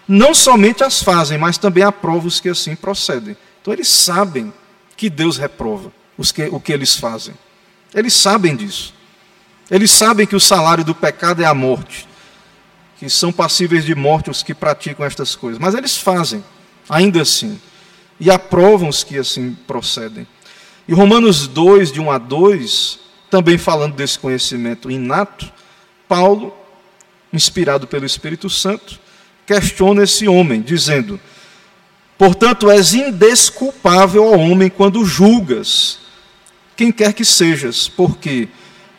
não 0.07 0.33
somente 0.33 0.83
as 0.83 1.01
fazem, 1.01 1.37
mas 1.37 1.57
também 1.57 1.83
aprovam 1.83 2.27
os 2.27 2.39
que 2.39 2.49
assim 2.49 2.75
procedem. 2.75 3.37
Então 3.61 3.73
eles 3.73 3.87
sabem 3.87 4.51
que 4.97 5.09
Deus 5.09 5.37
reprova 5.37 5.91
os 6.17 6.31
que, 6.31 6.43
o 6.45 6.59
que 6.59 6.73
eles 6.73 6.95
fazem. 6.95 7.33
Eles 7.93 8.13
sabem 8.13 8.55
disso. 8.55 8.93
Eles 9.69 9.91
sabem 9.91 10.27
que 10.27 10.35
o 10.35 10.39
salário 10.39 10.83
do 10.83 10.93
pecado 10.93 11.41
é 11.41 11.45
a 11.45 11.53
morte, 11.53 12.07
que 12.97 13.09
são 13.09 13.31
passíveis 13.31 13.85
de 13.85 13.95
morte 13.95 14.29
os 14.29 14.43
que 14.43 14.53
praticam 14.53 15.05
estas 15.05 15.35
coisas, 15.35 15.59
mas 15.59 15.73
eles 15.73 15.97
fazem, 15.97 16.43
ainda 16.93 17.21
assim, 17.21 17.59
e 18.19 18.29
aprovam 18.29 18.87
os 18.87 19.03
que 19.03 19.17
assim 19.17 19.57
procedem. 19.65 20.27
E 20.87 20.93
Romanos 20.93 21.47
2, 21.47 21.91
de 21.91 21.99
1 21.99 22.11
a 22.11 22.17
2, 22.17 22.99
também 23.29 23.57
falando 23.57 23.95
desse 23.95 24.19
conhecimento 24.19 24.91
inato, 24.91 25.51
Paulo, 26.07 26.55
inspirado 27.31 27.87
pelo 27.87 28.05
Espírito 28.05 28.49
Santo, 28.49 28.99
questiona 29.45 30.03
esse 30.03 30.27
homem, 30.27 30.61
dizendo: 30.61 31.19
Portanto, 32.17 32.69
és 32.69 32.93
indesculpável 32.93 34.25
ao 34.25 34.39
homem 34.39 34.69
quando 34.69 35.03
julgas 35.03 35.99
quem 36.75 36.91
quer 36.91 37.13
que 37.13 37.25
sejas, 37.25 37.87
porque 37.87 38.47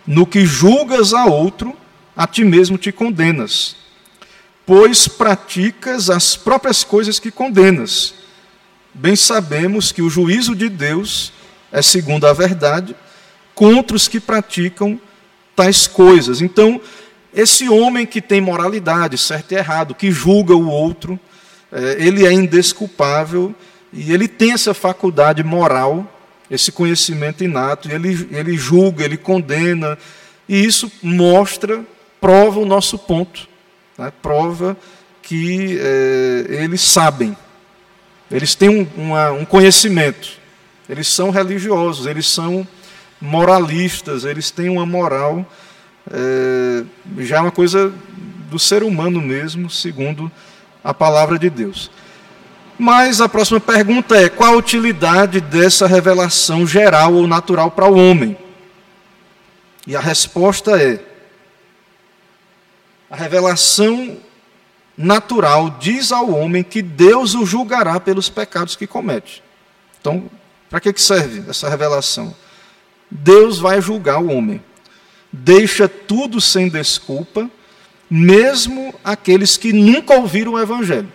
no 0.06 0.26
que 0.26 0.44
julgas 0.44 1.12
a 1.12 1.26
outro, 1.26 1.76
a 2.16 2.26
ti 2.26 2.44
mesmo 2.44 2.78
te 2.78 2.92
condenas, 2.92 3.76
pois 4.66 5.06
praticas 5.08 6.10
as 6.10 6.36
próprias 6.36 6.82
coisas 6.84 7.18
que 7.18 7.30
condenas. 7.30 8.14
Bem 8.92 9.16
sabemos 9.16 9.92
que 9.92 10.02
o 10.02 10.10
juízo 10.10 10.54
de 10.54 10.68
Deus 10.68 11.32
é 11.72 11.82
segundo 11.82 12.26
a 12.26 12.32
verdade 12.32 12.94
contra 13.54 13.96
os 13.96 14.08
que 14.08 14.20
praticam 14.20 15.00
tais 15.54 15.86
coisas. 15.86 16.40
Então, 16.40 16.80
esse 17.32 17.68
homem 17.68 18.06
que 18.06 18.20
tem 18.20 18.40
moralidade, 18.40 19.18
certo 19.18 19.52
e 19.52 19.56
errado, 19.56 19.94
que 19.94 20.10
julga 20.10 20.54
o 20.54 20.68
outro, 20.68 21.18
é, 21.72 21.96
ele 21.98 22.26
é 22.26 22.32
indesculpável 22.32 23.54
e 23.92 24.12
ele 24.12 24.28
tem 24.28 24.52
essa 24.52 24.72
faculdade 24.72 25.42
moral 25.42 26.10
esse 26.50 26.70
conhecimento 26.70 27.42
inato, 27.42 27.88
e 27.88 27.92
ele, 27.92 28.28
ele 28.30 28.56
julga, 28.56 29.04
ele 29.04 29.16
condena, 29.16 29.98
e 30.48 30.64
isso 30.64 30.90
mostra, 31.02 31.84
prova 32.20 32.60
o 32.60 32.66
nosso 32.66 32.98
ponto, 32.98 33.48
né? 33.98 34.12
prova 34.22 34.76
que 35.22 35.78
é, 35.80 36.46
eles 36.62 36.82
sabem, 36.82 37.36
eles 38.30 38.54
têm 38.54 38.68
um, 38.68 38.86
uma, 38.96 39.30
um 39.32 39.44
conhecimento, 39.44 40.28
eles 40.88 41.08
são 41.08 41.30
religiosos, 41.30 42.06
eles 42.06 42.28
são 42.28 42.66
moralistas, 43.20 44.24
eles 44.24 44.50
têm 44.50 44.68
uma 44.68 44.84
moral, 44.84 45.46
é, 46.10 46.84
já 47.18 47.38
é 47.38 47.40
uma 47.40 47.50
coisa 47.50 47.92
do 48.50 48.58
ser 48.58 48.82
humano 48.82 49.20
mesmo, 49.20 49.70
segundo 49.70 50.30
a 50.82 50.92
palavra 50.92 51.38
de 51.38 51.48
Deus. 51.48 51.90
Mas 52.78 53.20
a 53.20 53.28
próxima 53.28 53.60
pergunta 53.60 54.16
é: 54.16 54.28
qual 54.28 54.54
a 54.54 54.56
utilidade 54.56 55.40
dessa 55.40 55.86
revelação 55.86 56.66
geral 56.66 57.14
ou 57.14 57.26
natural 57.26 57.70
para 57.70 57.88
o 57.88 57.96
homem? 57.96 58.36
E 59.86 59.96
a 59.96 60.00
resposta 60.00 60.80
é: 60.80 61.00
a 63.14 63.16
revelação 63.16 64.16
natural 64.98 65.76
diz 65.78 66.10
ao 66.10 66.30
homem 66.32 66.64
que 66.64 66.82
Deus 66.82 67.36
o 67.36 67.46
julgará 67.46 68.00
pelos 68.00 68.28
pecados 68.28 68.74
que 68.74 68.88
comete. 68.88 69.40
Então, 70.00 70.28
para 70.68 70.80
que 70.80 71.00
serve 71.00 71.48
essa 71.48 71.68
revelação? 71.68 72.34
Deus 73.08 73.60
vai 73.60 73.80
julgar 73.80 74.20
o 74.20 74.32
homem. 74.32 74.60
Deixa 75.32 75.88
tudo 75.88 76.40
sem 76.40 76.68
desculpa, 76.68 77.48
mesmo 78.10 78.92
aqueles 79.04 79.56
que 79.56 79.72
nunca 79.72 80.14
ouviram 80.14 80.54
o 80.54 80.58
Evangelho. 80.58 81.12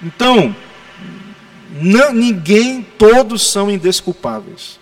Então, 0.00 0.54
não, 1.80 2.12
ninguém, 2.12 2.86
todos 2.96 3.50
são 3.50 3.68
indesculpáveis. 3.68 4.78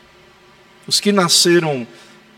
Os 0.87 1.00
que 1.00 1.12
nasceram 1.12 1.87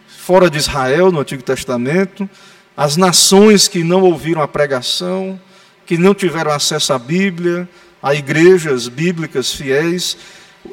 fora 0.07 0.49
de 0.49 0.59
Israel 0.59 1.11
no 1.11 1.19
Antigo 1.19 1.43
Testamento, 1.43 2.31
as 2.77 2.97
nações 2.97 3.69
que 3.69 3.83
não 3.83 4.03
ouviram 4.03 4.43
a 4.43 4.49
pregação, 4.49 5.41
que 5.85 5.99
não 5.99 6.15
tiveram 6.15 6.51
acesso 6.51 6.93
à 6.93 6.99
Bíblia, 6.99 7.69
a 8.03 8.15
igrejas 8.15 8.89
bíblicas 8.89 9.53
fiéis, 9.53 10.17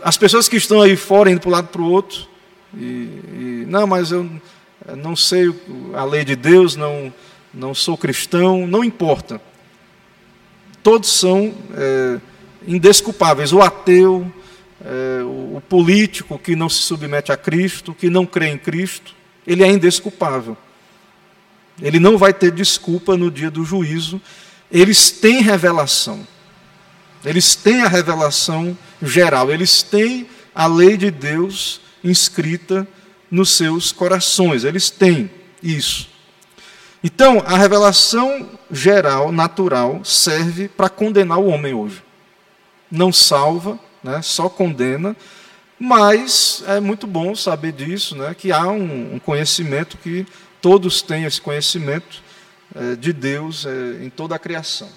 as 0.03 0.17
pessoas 0.17 0.47
que 0.47 0.57
estão 0.57 0.81
aí 0.81 0.95
fora 0.95 1.29
indo 1.31 1.41
para 1.41 1.49
um 1.49 1.53
lado 1.53 1.67
para 1.67 1.81
o 1.81 1.89
outro, 1.89 2.27
e, 2.73 2.79
e, 2.83 3.65
não, 3.67 3.87
mas 3.87 4.11
eu 4.11 4.29
não 4.97 5.15
sei 5.15 5.53
a 5.93 6.03
lei 6.03 6.23
de 6.23 6.35
Deus, 6.35 6.75
não, 6.75 7.13
não 7.53 7.73
sou 7.73 7.97
cristão, 7.97 8.65
não 8.67 8.83
importa 8.83 9.41
todos 10.83 11.09
são 11.09 11.53
é, 11.75 12.19
indesculpáveis. 12.67 13.53
O 13.53 13.61
ateu, 13.61 14.31
é, 14.83 15.23
o 15.23 15.61
político 15.67 16.37
que 16.39 16.55
não 16.55 16.69
se 16.69 16.81
submete 16.81 17.31
a 17.31 17.37
Cristo, 17.37 17.93
que 17.93 18.09
não 18.09 18.25
crê 18.25 18.47
em 18.47 18.57
Cristo, 18.57 19.13
ele 19.45 19.63
é 19.63 19.67
indesculpável. 19.67 20.57
Ele 21.81 21.99
não 21.99 22.17
vai 22.17 22.33
ter 22.33 22.51
desculpa 22.51 23.15
no 23.15 23.31
dia 23.31 23.49
do 23.49 23.63
juízo. 23.63 24.21
Eles 24.71 25.11
têm 25.11 25.41
revelação. 25.41 26.27
Eles 27.23 27.55
têm 27.55 27.81
a 27.81 27.87
revelação 27.87 28.77
geral. 29.01 29.51
Eles 29.51 29.81
têm 29.81 30.27
a 30.53 30.67
lei 30.67 30.97
de 30.97 31.09
Deus 31.11 31.81
inscrita 32.03 32.87
nos 33.29 33.51
seus 33.51 33.91
corações. 33.91 34.63
Eles 34.63 34.89
têm 34.89 35.29
isso. 35.61 36.09
Então, 37.03 37.41
a 37.45 37.57
revelação 37.57 38.49
geral, 38.69 39.31
natural, 39.31 40.03
serve 40.03 40.67
para 40.67 40.89
condenar 40.89 41.39
o 41.39 41.47
homem 41.47 41.73
hoje. 41.73 42.03
Não 42.91 43.13
salva, 43.13 43.79
né, 44.03 44.21
só 44.21 44.49
condena, 44.49 45.15
mas 45.79 46.61
é 46.67 46.79
muito 46.79 47.07
bom 47.07 47.33
saber 47.35 47.71
disso, 47.71 48.15
né, 48.17 48.35
que 48.37 48.51
há 48.51 48.67
um, 48.67 49.15
um 49.15 49.19
conhecimento 49.19 49.97
que 49.97 50.25
todos 50.61 51.01
têm 51.01 51.25
esse 51.25 51.41
conhecimento 51.41 52.21
é, 52.75 52.95
de 52.95 53.11
Deus 53.11 53.65
é, 53.65 54.03
em 54.03 54.09
toda 54.09 54.35
a 54.35 54.39
criação. 54.39 54.89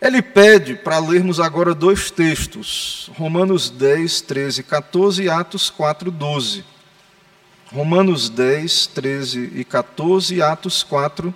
Ele 0.00 0.20
pede 0.20 0.74
para 0.74 0.98
lermos 0.98 1.40
agora 1.40 1.74
dois 1.74 2.10
textos, 2.10 3.10
Romanos 3.14 3.70
10, 3.70 4.20
13 4.20 4.60
e 4.60 4.64
14 4.64 5.22
e 5.22 5.30
Atos 5.30 5.70
4, 5.70 6.10
12. 6.10 6.64
Romanos 7.72 8.28
10, 8.28 8.86
13 8.88 9.52
e 9.54 9.64
14 9.64 10.34
e 10.34 10.42
Atos 10.42 10.82
4, 10.82 11.34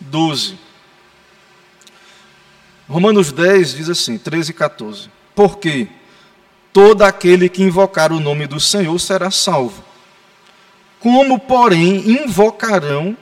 12. 0.00 0.58
Romanos 2.88 3.32
10 3.32 3.74
diz 3.74 3.88
assim, 3.88 4.18
13 4.18 4.50
e 4.50 4.54
14. 4.54 5.08
Porque 5.34 5.88
todo 6.72 7.02
aquele 7.02 7.48
que 7.48 7.62
invocar 7.62 8.12
o 8.12 8.20
nome 8.20 8.46
do 8.46 8.60
Senhor 8.60 8.98
será 8.98 9.30
salvo. 9.30 9.82
Como, 11.02 11.36
porém, 11.36 12.22
invocarão 12.22 13.16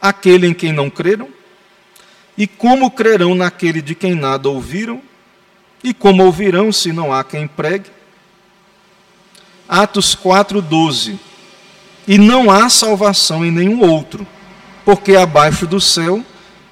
aquele 0.00 0.46
em 0.46 0.54
quem 0.54 0.72
não 0.72 0.88
creram? 0.88 1.28
E 2.36 2.46
como 2.46 2.90
crerão 2.90 3.34
naquele 3.34 3.82
de 3.82 3.94
quem 3.94 4.14
nada 4.14 4.48
ouviram? 4.48 5.02
E 5.84 5.92
como 5.92 6.24
ouvirão 6.24 6.72
se 6.72 6.92
não 6.92 7.12
há 7.12 7.22
quem 7.22 7.46
pregue? 7.46 7.90
Atos 9.68 10.14
4:12. 10.16 11.18
E 12.08 12.16
não 12.16 12.50
há 12.50 12.70
salvação 12.70 13.44
em 13.44 13.50
nenhum 13.50 13.82
outro, 13.82 14.26
porque 14.82 15.14
abaixo 15.14 15.66
do 15.66 15.78
céu 15.78 16.24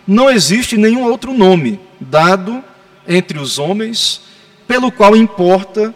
não 0.07 0.31
existe 0.31 0.79
nenhum 0.79 1.05
outro 1.05 1.35
nome 1.35 1.79
dado 2.01 2.65
entre 3.07 3.39
os 3.39 3.59
homens 3.59 4.23
pelo 4.67 4.91
qual 4.91 5.15
importa 5.15 5.95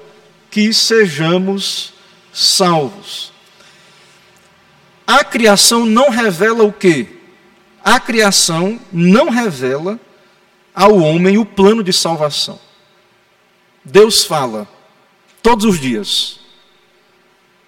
que 0.51 0.75
sejamos 0.75 1.95
salvos. 2.31 3.32
A 5.13 5.25
criação 5.25 5.85
não 5.85 6.11
revela 6.11 6.65
o 6.65 6.73
quê? 6.73 7.07
a 7.85 7.99
criação 7.99 8.81
não 8.93 9.29
revela 9.29 9.99
ao 10.75 10.97
homem 10.99 11.37
o 11.37 11.45
plano 11.45 11.83
de 11.83 11.93
salvação. 11.93 12.59
Deus 13.85 14.25
fala 14.25 14.69
todos 15.43 15.65
os 15.65 15.81
dias. 15.81 16.41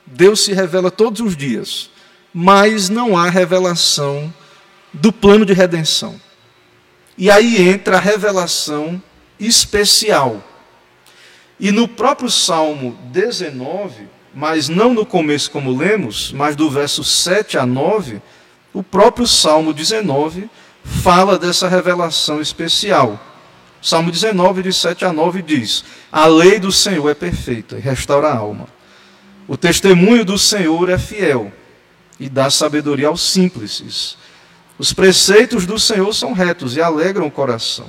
Deus 0.06 0.44
se 0.44 0.52
revela 0.52 0.90
todos 0.90 1.20
os 1.20 1.36
dias, 1.36 1.90
mas 2.32 2.88
não 2.88 3.16
há 3.16 3.28
revelação 3.28 4.32
do 4.92 5.12
plano 5.12 5.44
de 5.44 5.52
redenção. 5.52 6.20
E 7.16 7.30
aí 7.30 7.60
entra 7.68 7.96
a 7.96 8.00
revelação 8.00 9.02
especial. 9.40 10.42
E 11.58 11.72
no 11.72 11.88
próprio 11.88 12.30
Salmo 12.30 12.98
19, 13.10 14.08
mas 14.34 14.68
não 14.68 14.92
no 14.92 15.06
começo 15.06 15.50
como 15.50 15.76
lemos, 15.76 16.32
mas 16.32 16.56
do 16.56 16.68
verso 16.68 17.04
7 17.04 17.56
a 17.56 17.64
9, 17.64 18.20
o 18.72 18.82
próprio 18.82 19.26
Salmo 19.26 19.72
19 19.72 20.50
fala 20.82 21.38
dessa 21.38 21.68
revelação 21.68 22.40
especial. 22.40 23.18
Salmo 23.80 24.10
19, 24.10 24.62
de 24.62 24.72
7 24.72 25.04
a 25.04 25.12
9 25.12 25.42
diz: 25.42 25.84
A 26.10 26.26
lei 26.26 26.58
do 26.58 26.72
Senhor 26.72 27.08
é 27.08 27.14
perfeita 27.14 27.76
e 27.76 27.80
restaura 27.80 28.28
a 28.28 28.36
alma. 28.36 28.66
O 29.46 29.56
testemunho 29.56 30.24
do 30.24 30.38
Senhor 30.38 30.88
é 30.88 30.98
fiel 30.98 31.52
e 32.18 32.28
dá 32.28 32.50
sabedoria 32.50 33.08
aos 33.08 33.20
simples. 33.20 34.16
Os 34.78 34.92
preceitos 34.92 35.66
do 35.66 35.78
Senhor 35.78 36.12
são 36.12 36.32
retos 36.32 36.76
e 36.76 36.80
alegram 36.80 37.26
o 37.26 37.30
coração. 37.30 37.88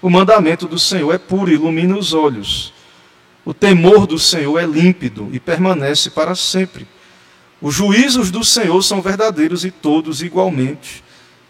O 0.00 0.10
mandamento 0.10 0.68
do 0.68 0.78
Senhor 0.78 1.12
é 1.12 1.18
puro 1.18 1.50
e 1.50 1.54
ilumina 1.54 1.96
os 1.96 2.12
olhos. 2.12 2.72
O 3.46 3.54
temor 3.54 4.08
do 4.08 4.18
Senhor 4.18 4.58
é 4.58 4.66
límpido 4.66 5.30
e 5.32 5.38
permanece 5.38 6.10
para 6.10 6.34
sempre. 6.34 6.86
Os 7.62 7.72
juízos 7.72 8.32
do 8.32 8.44
Senhor 8.44 8.82
são 8.82 9.00
verdadeiros 9.00 9.64
e 9.64 9.70
todos 9.70 10.20
igualmente 10.20 11.04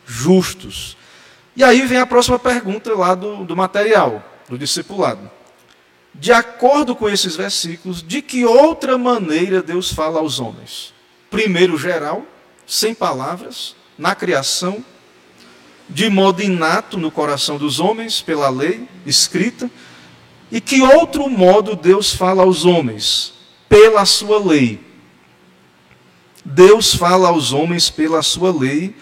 justos. 0.07 0.95
E 1.57 1.65
aí 1.65 1.87
vem 1.87 1.99
a 1.99 2.07
próxima 2.07 2.39
pergunta 2.39 2.95
lá 2.95 3.15
do, 3.15 3.47
do 3.47 3.57
material, 3.57 4.23
do 4.47 4.59
discipulado. 4.59 5.31
De 6.15 6.33
acordo 6.33 6.95
com 6.95 7.09
esses 7.09 7.35
versículos, 7.35 8.03
de 8.03 8.21
que 8.21 8.45
outra 8.45 8.99
maneira 8.99 9.63
Deus 9.63 9.91
fala 9.91 10.21
aos 10.21 10.39
homens? 10.39 10.93
Primeiro, 11.31 11.79
geral, 11.79 12.27
sem 12.67 12.95
palavras, 12.95 13.75
na 13.97 14.15
criação, 14.15 14.85
de 15.89 16.11
modo 16.11 16.43
inato 16.43 16.99
no 16.99 17.11
coração 17.11 17.57
dos 17.57 17.81
homens, 17.81 18.21
pela 18.21 18.51
lei 18.51 18.87
escrita. 19.07 19.71
E 20.51 20.61
que 20.61 20.81
outro 20.83 21.29
modo 21.29 21.75
Deus 21.75 22.13
fala 22.13 22.43
aos 22.43 22.65
homens? 22.65 23.35
Pela 23.69 24.05
sua 24.05 24.39
lei, 24.39 24.81
Deus 26.45 26.95
fala 26.95 27.29
aos 27.29 27.53
homens 27.53 27.91
pela 27.91 28.23
sua 28.23 28.57
lei, 28.57 28.95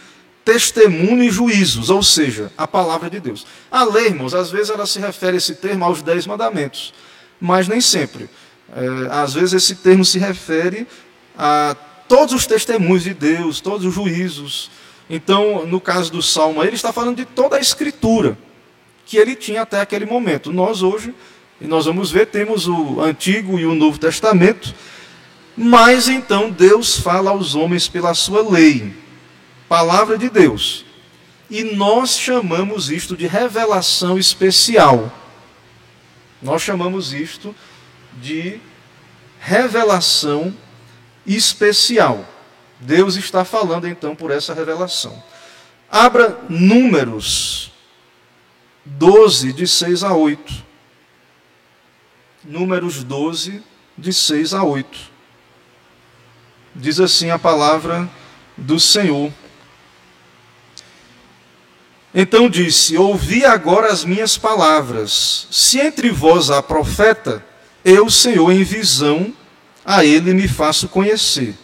testemunho 0.43 1.23
e 1.23 1.31
juízos, 1.31 1.91
ou 1.91 2.03
seja, 2.03 2.51
a 2.57 2.67
palavra 2.67 3.11
de 3.11 3.21
Deus. 3.21 3.47
A 3.71 3.85
lei, 3.85 4.07
irmãos, 4.07 4.35
às 4.35 4.51
vezes 4.51 4.71
ela 4.71 4.87
se 4.87 4.99
refere 4.99 5.37
esse 5.37 5.55
termo 5.57 5.85
aos 5.85 6.01
dez 6.01 6.27
mandamentos, 6.27 6.95
mas 7.39 7.69
nem 7.69 7.81
sempre. 7.81 8.29
É, 8.75 9.09
às 9.11 9.35
vezes 9.35 9.53
esse 9.53 9.75
termo 9.77 10.05
se 10.05 10.19
refere 10.19 10.87
a 11.37 11.77
todos 12.09 12.35
os 12.35 12.47
testemunhos 12.47 13.03
de 13.03 13.13
Deus, 13.13 13.61
todos 13.61 13.85
os 13.85 13.93
juízos. 13.93 14.71
Então, 15.09 15.67
no 15.67 15.81
caso 15.81 16.11
do 16.11 16.23
Salmo, 16.23 16.63
ele 16.63 16.77
está 16.77 16.93
falando 16.93 17.17
de 17.17 17.27
toda 17.27 17.57
a 17.57 17.61
escritura 17.61 18.39
que 19.05 19.19
ele 19.19 19.37
tinha 19.37 19.63
até 19.63 19.81
aquele 19.81 20.07
momento. 20.07 20.51
Nós 20.51 20.83
hoje, 20.83 21.15
e 21.61 21.67
nós 21.67 21.87
vamos 21.87 22.11
ver, 22.11 22.27
temos 22.27 22.67
o 22.67 23.01
Antigo 23.01 23.59
e 23.59 23.65
o 23.67 23.75
Novo 23.75 23.99
Testamento, 23.99 24.75
mas 25.57 26.09
então 26.09 26.51
Deus 26.51 26.99
fala 26.99 27.31
aos 27.31 27.55
homens 27.55 27.89
pela 27.89 28.13
sua 28.15 28.49
lei, 28.49 28.93
palavra 29.69 30.19
de 30.19 30.29
Deus. 30.29 30.85
E 31.49 31.63
nós 31.63 32.19
chamamos 32.19 32.91
isto 32.91 33.17
de 33.17 33.27
revelação 33.27 34.19
especial. 34.19 35.13
Nós 36.43 36.63
chamamos 36.63 37.13
isto 37.13 37.55
de 38.21 38.59
revelação 39.39 40.55
especial. 41.27 42.27
Deus 42.81 43.17
está 43.17 43.45
falando 43.45 43.87
então 43.87 44.17
por 44.17 44.31
essa 44.31 44.53
revelação. 44.53 45.23
Abra 45.91 46.41
Números 46.49 47.71
12, 48.85 49.53
de 49.53 49.67
6 49.67 50.03
a 50.03 50.15
8. 50.15 50.64
Números 52.45 53.03
12, 53.03 53.63
de 53.97 54.13
6 54.13 54.53
a 54.55 54.63
8. 54.63 54.99
Diz 56.75 57.01
assim 57.01 57.31
a 57.31 57.39
palavra 57.39 58.09
do 58.57 58.79
Senhor. 58.79 59.33
Então 62.15 62.49
disse: 62.49 62.97
Ouvi 62.97 63.45
agora 63.45 63.91
as 63.91 64.05
minhas 64.05 64.37
palavras. 64.37 65.49
Se 65.51 65.81
entre 65.81 66.11
vós 66.11 66.51
há 66.51 66.63
profeta, 66.63 67.45
eu, 67.85 68.11
Senhor, 68.11 68.51
em 68.51 68.63
visão, 68.63 69.33
a 69.85 70.05
ele 70.05 70.35
me 70.35 70.47
faço 70.47 70.89
conhecer. 70.89 71.55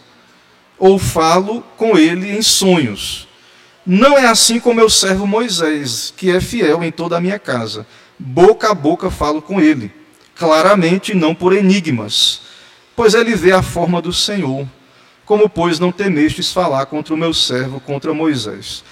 Ou 0.78 0.98
falo 0.98 1.62
com 1.76 1.98
ele 1.98 2.30
em 2.30 2.40
sonhos. 2.40 3.28
Não 3.84 4.16
é 4.16 4.26
assim 4.26 4.58
com 4.58 4.72
meu 4.72 4.88
servo 4.88 5.26
Moisés, 5.26 6.12
que 6.16 6.30
é 6.30 6.40
fiel 6.40 6.82
em 6.82 6.92
toda 6.92 7.16
a 7.16 7.20
minha 7.20 7.38
casa. 7.38 7.86
Boca 8.18 8.70
a 8.70 8.74
boca 8.74 9.10
falo 9.10 9.40
com 9.40 9.60
ele, 9.60 9.92
claramente 10.40 11.14
não 11.14 11.34
por 11.34 11.52
enigmas, 11.52 12.40
pois 12.96 13.12
ele 13.12 13.36
vê 13.36 13.52
a 13.52 13.62
forma 13.62 14.00
do 14.00 14.12
Senhor 14.12 14.66
como, 15.30 15.48
pois, 15.48 15.78
não 15.78 15.92
temestes 15.92 16.50
falar 16.50 16.86
contra 16.86 17.14
o 17.14 17.16
meu 17.16 17.32
servo, 17.32 17.78
contra 17.78 18.12
Moisés? 18.12 18.82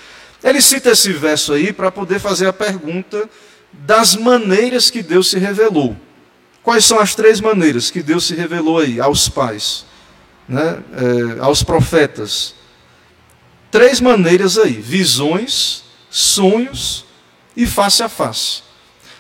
Ele 0.41 0.61
cita 0.61 0.91
esse 0.91 1.13
verso 1.13 1.53
aí 1.53 1.73
para 1.73 1.91
poder 1.91 2.21
fazer 2.21 2.47
a 2.47 2.53
pergunta 2.53 3.29
das 3.73 4.15
maneiras 4.15 4.89
que 4.89 5.03
Deus 5.03 5.29
se 5.29 5.37
revelou. 5.37 5.97
Quais 6.63 6.85
são 6.85 7.01
as 7.01 7.17
três 7.17 7.41
maneiras 7.41 7.91
que 7.91 8.05
Deus 8.05 8.25
se 8.25 8.37
revelou 8.37 8.79
aí 8.79 9.01
aos 9.01 9.29
pais, 9.29 9.85
né, 10.49 10.81
é, 10.93 11.41
aos 11.41 11.65
profetas? 11.65 12.55
Três 13.69 14.01
maneiras 14.01 14.59
aí: 14.59 14.75
visões, 14.75 15.83
sonhos 16.09 17.05
e 17.57 17.67
face 17.67 18.01
a 18.01 18.09
face. 18.09 18.68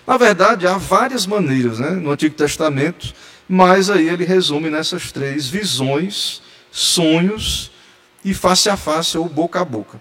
Na 0.09 0.16
verdade, 0.16 0.66
há 0.66 0.78
várias 0.78 1.26
maneiras 1.26 1.80
né, 1.80 1.90
no 1.90 2.11
Antigo 2.11 2.34
Testamento, 2.34 3.12
mas 3.46 3.90
aí 3.90 4.09
ele 4.09 4.24
resume 4.24 4.70
nessas 4.70 5.12
três: 5.12 5.46
visões, 5.46 6.40
sonhos 6.70 7.70
e 8.24 8.32
face 8.32 8.70
a 8.70 8.76
face 8.76 9.18
ou 9.18 9.28
boca 9.28 9.61
a 9.61 9.64
boca. 9.66 10.00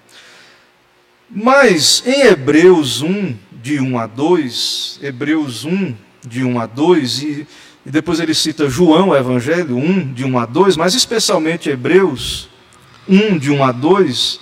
Mas 1.30 2.02
em 2.06 2.22
Hebreus 2.22 3.02
1, 3.02 3.36
de 3.52 3.82
1 3.82 4.00
a 4.00 4.08
2, 4.08 5.00
Hebreus 5.04 5.66
1, 5.66 5.94
de 6.26 6.42
1 6.42 6.58
a 6.58 6.66
2, 6.66 7.22
e, 7.24 7.48
e 7.86 7.92
depois 7.92 8.22
ele 8.22 8.34
cita 8.34 8.70
João, 8.70 9.14
Evangelho 9.14 9.76
1, 9.76 10.14
de 10.14 10.24
1 10.24 10.40
a 10.40 10.46
2, 10.46 10.78
mas 10.78 10.94
especialmente 10.94 11.70
Hebreus 11.70 12.48
1, 13.10 13.38
de 13.38 13.52
1 13.52 13.62
a 13.62 13.74
2, 13.74 14.40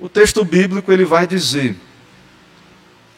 o 0.00 0.08
texto 0.08 0.44
bíblico 0.44 0.90
ele 0.90 1.04
vai 1.04 1.28
dizer: 1.28 1.76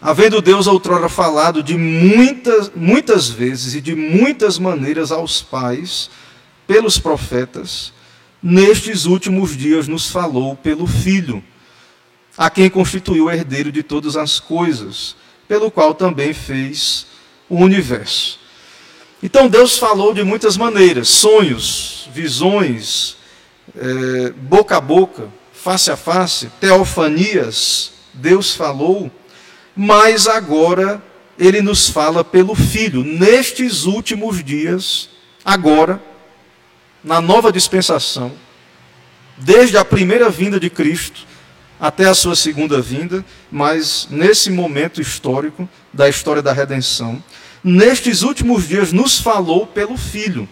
Havendo 0.06 0.42
Deus 0.42 0.66
outrora 0.66 1.08
falado 1.08 1.62
de 1.62 1.78
muitas, 1.78 2.70
muitas 2.76 3.30
vezes 3.30 3.74
e 3.74 3.80
de 3.80 3.94
muitas 3.94 4.58
maneiras 4.58 5.10
aos 5.10 5.40
pais, 5.40 6.10
pelos 6.66 6.98
profetas, 6.98 7.90
nestes 8.42 9.06
últimos 9.06 9.56
dias 9.56 9.88
nos 9.88 10.10
falou 10.10 10.56
pelo 10.56 10.86
Filho, 10.86 11.42
a 12.36 12.50
quem 12.50 12.68
constituiu 12.68 13.24
o 13.24 13.30
herdeiro 13.30 13.72
de 13.72 13.82
todas 13.82 14.14
as 14.14 14.38
coisas, 14.38 15.16
pelo 15.48 15.70
qual 15.70 15.94
também 15.94 16.34
fez 16.34 17.06
o 17.48 17.56
universo. 17.56 18.38
Então 19.22 19.48
Deus 19.48 19.78
falou 19.78 20.12
de 20.12 20.22
muitas 20.22 20.58
maneiras: 20.58 21.08
sonhos, 21.08 22.10
visões, 22.12 23.16
é, 23.74 24.32
boca 24.32 24.76
a 24.76 24.82
boca, 24.82 25.30
face 25.54 25.90
a 25.90 25.96
face, 25.96 26.50
teofanias. 26.60 27.94
Deus 28.12 28.54
falou, 28.54 29.10
mas 29.76 30.26
agora 30.26 31.02
ele 31.38 31.60
nos 31.60 31.88
fala 31.88 32.22
pelo 32.22 32.54
Filho, 32.54 33.02
nestes 33.02 33.84
últimos 33.84 34.42
dias, 34.42 35.10
agora, 35.44 36.00
na 37.02 37.20
nova 37.20 37.52
dispensação, 37.52 38.32
desde 39.36 39.76
a 39.76 39.84
primeira 39.84 40.30
vinda 40.30 40.60
de 40.60 40.70
Cristo 40.70 41.26
até 41.78 42.06
a 42.06 42.14
sua 42.14 42.36
segunda 42.36 42.80
vinda, 42.80 43.24
mas 43.50 44.06
nesse 44.10 44.50
momento 44.50 45.00
histórico 45.00 45.68
da 45.92 46.08
história 46.08 46.40
da 46.40 46.52
redenção, 46.52 47.22
nestes 47.62 48.22
últimos 48.22 48.68
dias 48.68 48.92
nos 48.92 49.18
falou 49.18 49.66
pelo 49.66 49.96
Filho, 49.96 50.48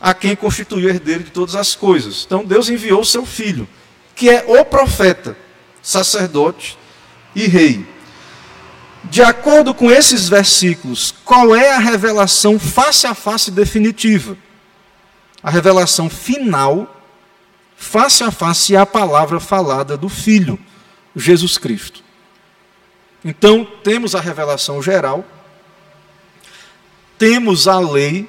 a 0.00 0.12
quem 0.12 0.34
constituiu 0.34 0.88
herdeiro 0.88 1.22
de 1.22 1.30
todas 1.30 1.54
as 1.54 1.74
coisas. 1.74 2.24
Então 2.26 2.44
Deus 2.44 2.68
enviou 2.68 3.02
o 3.02 3.06
seu 3.06 3.24
Filho, 3.24 3.68
que 4.14 4.28
é 4.28 4.44
o 4.46 4.64
profeta, 4.64 5.36
sacerdote 5.82 6.76
e 7.34 7.46
rei. 7.46 7.86
De 9.04 9.22
acordo 9.22 9.72
com 9.72 9.90
esses 9.90 10.28
versículos, 10.28 11.14
qual 11.24 11.54
é 11.54 11.74
a 11.74 11.78
revelação 11.78 12.58
face 12.58 13.06
a 13.06 13.14
face 13.14 13.50
definitiva? 13.50 14.36
A 15.42 15.50
revelação 15.50 16.10
final, 16.10 17.02
face 17.76 18.22
a 18.22 18.30
face, 18.30 18.74
é 18.74 18.78
a 18.78 18.86
palavra 18.86 19.40
falada 19.40 19.96
do 19.96 20.08
Filho, 20.08 20.58
Jesus 21.16 21.56
Cristo. 21.56 22.04
Então, 23.24 23.64
temos 23.82 24.14
a 24.14 24.20
revelação 24.20 24.82
geral, 24.82 25.24
temos 27.18 27.66
a 27.66 27.78
lei, 27.78 28.28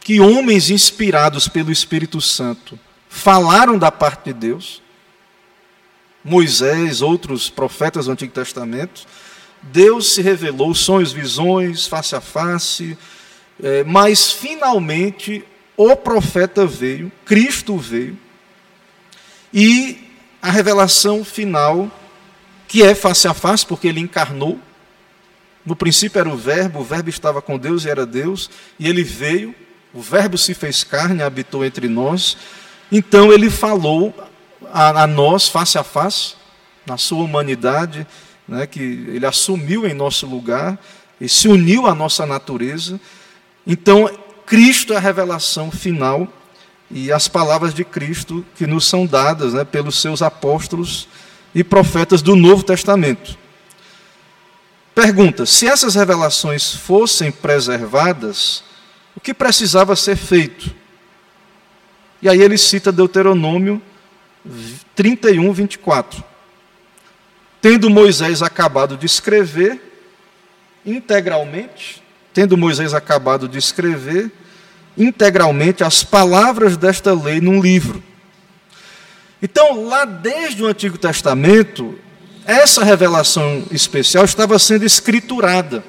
que 0.00 0.20
homens 0.20 0.68
inspirados 0.68 1.48
pelo 1.48 1.72
Espírito 1.72 2.20
Santo 2.20 2.78
falaram 3.08 3.78
da 3.78 3.90
parte 3.90 4.24
de 4.24 4.32
Deus, 4.34 4.82
Moisés, 6.22 7.00
outros 7.00 7.48
profetas 7.48 8.06
do 8.06 8.12
Antigo 8.12 8.32
Testamento, 8.32 9.06
Deus 9.72 10.14
se 10.14 10.22
revelou, 10.22 10.74
sonhos, 10.74 11.12
visões, 11.12 11.86
face 11.86 12.14
a 12.14 12.20
face, 12.20 12.96
é, 13.62 13.84
mas 13.84 14.32
finalmente 14.32 15.44
o 15.76 15.96
profeta 15.96 16.66
veio, 16.66 17.10
Cristo 17.24 17.76
veio, 17.76 18.16
e 19.52 20.10
a 20.42 20.50
revelação 20.50 21.24
final, 21.24 21.90
que 22.68 22.82
é 22.82 22.94
face 22.94 23.26
a 23.26 23.34
face, 23.34 23.64
porque 23.64 23.88
ele 23.88 24.00
encarnou, 24.00 24.58
no 25.64 25.74
princípio 25.74 26.18
era 26.18 26.28
o 26.28 26.36
Verbo, 26.36 26.80
o 26.80 26.84
Verbo 26.84 27.08
estava 27.08 27.40
com 27.40 27.56
Deus 27.56 27.84
e 27.84 27.88
era 27.88 28.04
Deus, 28.04 28.50
e 28.78 28.88
ele 28.88 29.02
veio, 29.02 29.54
o 29.92 30.02
Verbo 30.02 30.36
se 30.36 30.52
fez 30.52 30.84
carne, 30.84 31.22
habitou 31.22 31.64
entre 31.64 31.88
nós, 31.88 32.36
então 32.92 33.32
ele 33.32 33.48
falou 33.48 34.14
a, 34.72 35.04
a 35.04 35.06
nós 35.06 35.48
face 35.48 35.78
a 35.78 35.84
face, 35.84 36.34
na 36.86 36.98
sua 36.98 37.24
humanidade, 37.24 38.06
né, 38.46 38.66
que 38.66 38.80
ele 38.80 39.26
assumiu 39.26 39.86
em 39.86 39.94
nosso 39.94 40.26
lugar 40.26 40.78
e 41.20 41.28
se 41.28 41.48
uniu 41.48 41.86
à 41.86 41.94
nossa 41.94 42.26
natureza. 42.26 43.00
Então, 43.66 44.10
Cristo 44.46 44.92
é 44.92 44.96
a 44.96 45.00
revelação 45.00 45.70
final 45.70 46.28
e 46.90 47.10
as 47.10 47.28
palavras 47.28 47.72
de 47.72 47.84
Cristo 47.84 48.44
que 48.56 48.66
nos 48.66 48.86
são 48.86 49.06
dadas 49.06 49.54
né, 49.54 49.64
pelos 49.64 50.00
seus 50.00 50.22
apóstolos 50.22 51.08
e 51.54 51.64
profetas 51.64 52.20
do 52.20 52.36
Novo 52.36 52.62
Testamento. 52.62 53.38
Pergunta: 54.94 55.46
se 55.46 55.66
essas 55.66 55.94
revelações 55.94 56.74
fossem 56.74 57.32
preservadas, 57.32 58.62
o 59.16 59.20
que 59.20 59.32
precisava 59.32 59.96
ser 59.96 60.16
feito? 60.16 60.74
E 62.20 62.28
aí 62.28 62.40
ele 62.40 62.56
cita 62.58 62.92
Deuteronômio 62.92 63.80
31, 64.94 65.52
24 65.52 66.33
tendo 67.64 67.88
Moisés 67.88 68.42
acabado 68.42 68.94
de 68.94 69.06
escrever, 69.06 69.80
integralmente, 70.84 72.02
tendo 72.34 72.58
Moisés 72.58 72.92
acabado 72.92 73.48
de 73.48 73.56
escrever, 73.56 74.30
integralmente 74.98 75.82
as 75.82 76.04
palavras 76.04 76.76
desta 76.76 77.14
lei 77.14 77.40
num 77.40 77.62
livro. 77.62 78.04
Então, 79.40 79.82
lá 79.86 80.04
desde 80.04 80.62
o 80.62 80.66
Antigo 80.66 80.98
Testamento, 80.98 81.98
essa 82.44 82.84
revelação 82.84 83.64
especial 83.70 84.26
estava 84.26 84.58
sendo 84.58 84.84
escriturada. 84.84 85.82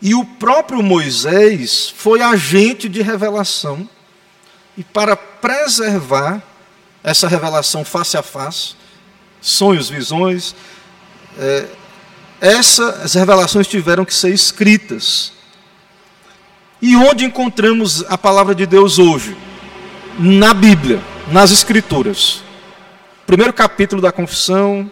E 0.00 0.14
o 0.14 0.24
próprio 0.24 0.82
Moisés 0.82 1.92
foi 1.94 2.22
agente 2.22 2.88
de 2.88 3.02
revelação. 3.02 3.86
E 4.74 4.82
para 4.82 5.14
preservar 5.14 6.42
essa 7.04 7.28
revelação 7.28 7.84
face 7.84 8.16
a 8.16 8.22
face, 8.22 8.77
sonhos, 9.40 9.88
visões. 9.88 10.54
É, 11.38 11.66
essas 12.40 13.14
revelações 13.14 13.66
tiveram 13.66 14.04
que 14.04 14.14
ser 14.14 14.30
escritas. 14.30 15.32
E 16.80 16.94
onde 16.96 17.24
encontramos 17.24 18.04
a 18.08 18.16
palavra 18.16 18.54
de 18.54 18.64
Deus 18.64 18.98
hoje? 18.98 19.36
Na 20.18 20.54
Bíblia, 20.54 21.00
nas 21.32 21.50
Escrituras. 21.50 22.42
Primeiro 23.26 23.52
capítulo 23.52 24.00
da 24.00 24.12
confissão, 24.12 24.90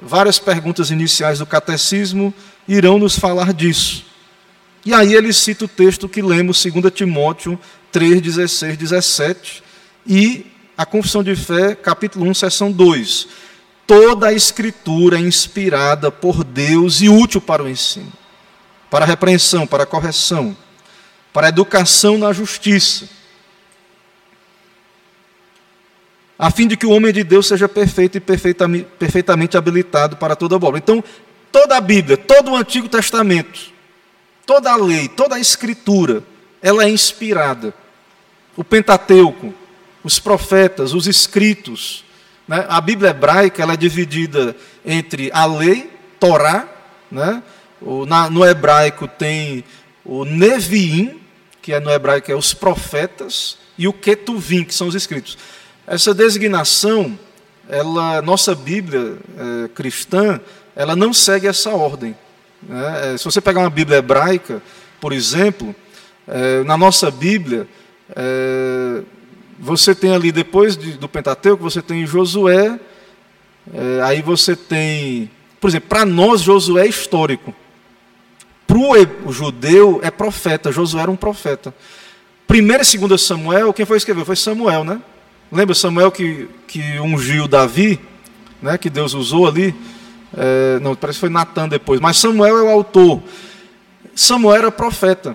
várias 0.00 0.38
perguntas 0.38 0.90
iniciais 0.90 1.38
do 1.38 1.46
catecismo 1.46 2.32
irão 2.68 2.98
nos 2.98 3.18
falar 3.18 3.52
disso. 3.52 4.04
E 4.84 4.94
aí 4.94 5.14
ele 5.14 5.32
cita 5.32 5.64
o 5.64 5.68
texto 5.68 6.08
que 6.08 6.22
lemos, 6.22 6.62
2 6.62 6.92
Timóteo 6.92 7.58
3, 7.90 8.20
16, 8.20 8.76
17, 8.76 9.62
e 10.06 10.46
a 10.76 10.86
confissão 10.86 11.22
de 11.22 11.34
fé, 11.34 11.74
capítulo 11.74 12.26
1, 12.26 12.34
seção 12.34 12.70
2 12.70 13.28
toda 13.88 14.28
a 14.28 14.32
escritura 14.34 15.16
é 15.16 15.20
inspirada 15.20 16.12
por 16.12 16.44
Deus 16.44 17.00
e 17.00 17.08
útil 17.08 17.40
para 17.40 17.62
o 17.62 17.68
ensino, 17.68 18.12
para 18.90 19.06
a 19.06 19.08
repreensão, 19.08 19.66
para 19.66 19.84
a 19.84 19.86
correção, 19.86 20.54
para 21.32 21.46
a 21.46 21.48
educação 21.48 22.18
na 22.18 22.30
justiça, 22.30 23.08
a 26.38 26.50
fim 26.50 26.68
de 26.68 26.76
que 26.76 26.84
o 26.84 26.90
homem 26.90 27.12
de 27.14 27.24
Deus 27.24 27.48
seja 27.48 27.66
perfeito 27.66 28.18
e 28.18 28.20
perfeitamente, 28.20 28.86
perfeitamente 28.98 29.56
habilitado 29.56 30.16
para 30.16 30.36
toda 30.36 30.54
obra. 30.54 30.78
Então, 30.78 31.02
toda 31.50 31.76
a 31.76 31.80
Bíblia, 31.80 32.16
todo 32.18 32.52
o 32.52 32.56
Antigo 32.56 32.88
Testamento, 32.90 33.72
toda 34.44 34.70
a 34.70 34.76
lei, 34.76 35.08
toda 35.08 35.34
a 35.34 35.40
escritura, 35.40 36.22
ela 36.60 36.84
é 36.84 36.90
inspirada. 36.90 37.74
O 38.54 38.62
Pentateuco, 38.62 39.52
os 40.04 40.20
profetas, 40.20 40.92
os 40.92 41.06
escritos, 41.06 42.04
né? 42.48 42.64
A 42.68 42.80
Bíblia 42.80 43.10
hebraica 43.10 43.62
ela 43.62 43.74
é 43.74 43.76
dividida 43.76 44.56
entre 44.84 45.30
a 45.32 45.44
lei, 45.44 45.90
Torá, 46.18 46.66
né? 47.12 47.42
o, 47.80 48.06
na, 48.06 48.28
no 48.30 48.44
hebraico 48.44 49.06
tem 49.06 49.62
o 50.04 50.24
Neviim, 50.24 51.20
que 51.60 51.72
é 51.72 51.78
no 51.78 51.90
hebraico 51.90 52.32
é 52.32 52.34
os 52.34 52.54
profetas, 52.54 53.58
e 53.76 53.86
o 53.86 53.92
Ketuvim, 53.92 54.64
que 54.64 54.74
são 54.74 54.88
os 54.88 54.94
escritos. 54.94 55.36
Essa 55.86 56.12
designação, 56.12 57.18
ela, 57.68 58.20
nossa 58.22 58.54
Bíblia 58.54 59.18
é, 59.64 59.68
cristã, 59.68 60.40
ela 60.74 60.96
não 60.96 61.12
segue 61.12 61.46
essa 61.46 61.70
ordem. 61.70 62.16
Né? 62.62 63.14
É, 63.14 63.18
se 63.18 63.24
você 63.24 63.40
pegar 63.40 63.60
uma 63.60 63.70
Bíblia 63.70 63.98
hebraica, 63.98 64.62
por 65.00 65.12
exemplo, 65.12 65.74
é, 66.26 66.64
na 66.64 66.76
nossa 66.76 67.10
Bíblia, 67.10 67.68
é, 68.16 69.02
você 69.58 69.94
tem 69.94 70.12
ali, 70.12 70.30
depois 70.30 70.76
de, 70.76 70.92
do 70.92 71.08
Pentateuco, 71.08 71.62
você 71.62 71.82
tem 71.82 72.06
Josué, 72.06 72.78
é, 73.72 74.00
aí 74.02 74.22
você 74.22 74.54
tem, 74.54 75.30
por 75.60 75.68
exemplo, 75.68 75.88
para 75.88 76.04
nós 76.04 76.40
Josué 76.40 76.86
é 76.86 76.88
histórico. 76.88 77.54
Para 78.66 78.78
o 79.24 79.32
judeu 79.32 79.98
é 80.02 80.10
profeta, 80.10 80.70
Josué 80.70 81.02
era 81.02 81.10
um 81.10 81.16
profeta. 81.16 81.74
Primeira 82.46 82.82
e 82.82 82.86
segunda 82.86 83.18
Samuel, 83.18 83.72
quem 83.72 83.84
foi 83.84 83.96
escrever? 83.96 84.24
Foi 84.24 84.36
Samuel, 84.36 84.84
né? 84.84 85.00
Lembra 85.50 85.74
Samuel 85.74 86.10
que, 86.12 86.48
que 86.66 87.00
ungiu 87.00 87.48
Davi, 87.48 87.98
né, 88.60 88.76
que 88.76 88.90
Deus 88.90 89.14
usou 89.14 89.46
ali? 89.46 89.74
É, 90.36 90.78
não, 90.80 90.94
parece 90.94 91.16
que 91.16 91.20
foi 91.20 91.30
Natan 91.30 91.68
depois, 91.68 92.00
mas 92.00 92.18
Samuel 92.18 92.58
é 92.58 92.62
o 92.62 92.68
autor. 92.68 93.22
Samuel 94.14 94.56
era 94.56 94.70
profeta. 94.70 95.34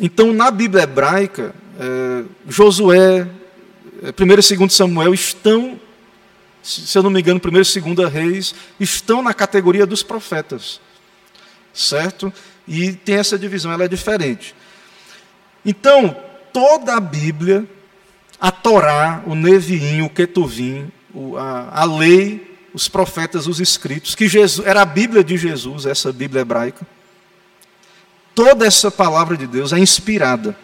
Então, 0.00 0.32
na 0.32 0.50
Bíblia 0.50 0.82
hebraica, 0.82 1.54
é, 1.78 2.24
Josué, 2.48 3.28
1 4.02 4.52
e 4.52 4.56
2 4.56 4.72
Samuel 4.72 5.14
estão, 5.14 5.80
se 6.62 6.96
eu 6.96 7.02
não 7.02 7.10
me 7.10 7.20
engano, 7.20 7.40
1 7.42 7.90
e 7.90 7.94
2 7.94 8.12
Reis, 8.12 8.54
estão 8.78 9.22
na 9.22 9.34
categoria 9.34 9.86
dos 9.86 10.02
profetas. 10.02 10.80
Certo? 11.72 12.32
E 12.66 12.92
tem 12.92 13.16
essa 13.16 13.38
divisão, 13.38 13.72
ela 13.72 13.84
é 13.84 13.88
diferente. 13.88 14.54
Então, 15.64 16.16
toda 16.52 16.94
a 16.94 17.00
Bíblia 17.00 17.66
a 18.44 18.50
Torá, 18.50 19.22
o 19.26 19.34
Neviim, 19.34 20.02
o 20.02 20.10
Ketuvim, 20.10 20.92
a, 21.38 21.80
a 21.80 21.84
lei, 21.84 22.58
os 22.74 22.88
profetas, 22.88 23.46
os 23.46 23.58
escritos, 23.58 24.14
que 24.14 24.28
Jesus, 24.28 24.66
era 24.66 24.82
a 24.82 24.84
Bíblia 24.84 25.24
de 25.24 25.36
Jesus, 25.38 25.86
essa 25.86 26.12
Bíblia 26.12 26.42
hebraica. 26.42 26.86
Toda 28.34 28.66
essa 28.66 28.90
palavra 28.90 29.34
de 29.34 29.46
Deus 29.46 29.72
é 29.72 29.78
inspirada. 29.78 30.54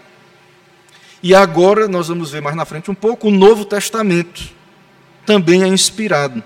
E 1.22 1.34
agora 1.34 1.86
nós 1.86 2.08
vamos 2.08 2.30
ver 2.30 2.40
mais 2.40 2.56
na 2.56 2.64
frente 2.64 2.90
um 2.90 2.94
pouco 2.94 3.28
o 3.28 3.30
Novo 3.30 3.64
Testamento 3.64 4.60
também 5.26 5.62
é 5.62 5.68
inspirado. 5.68 6.42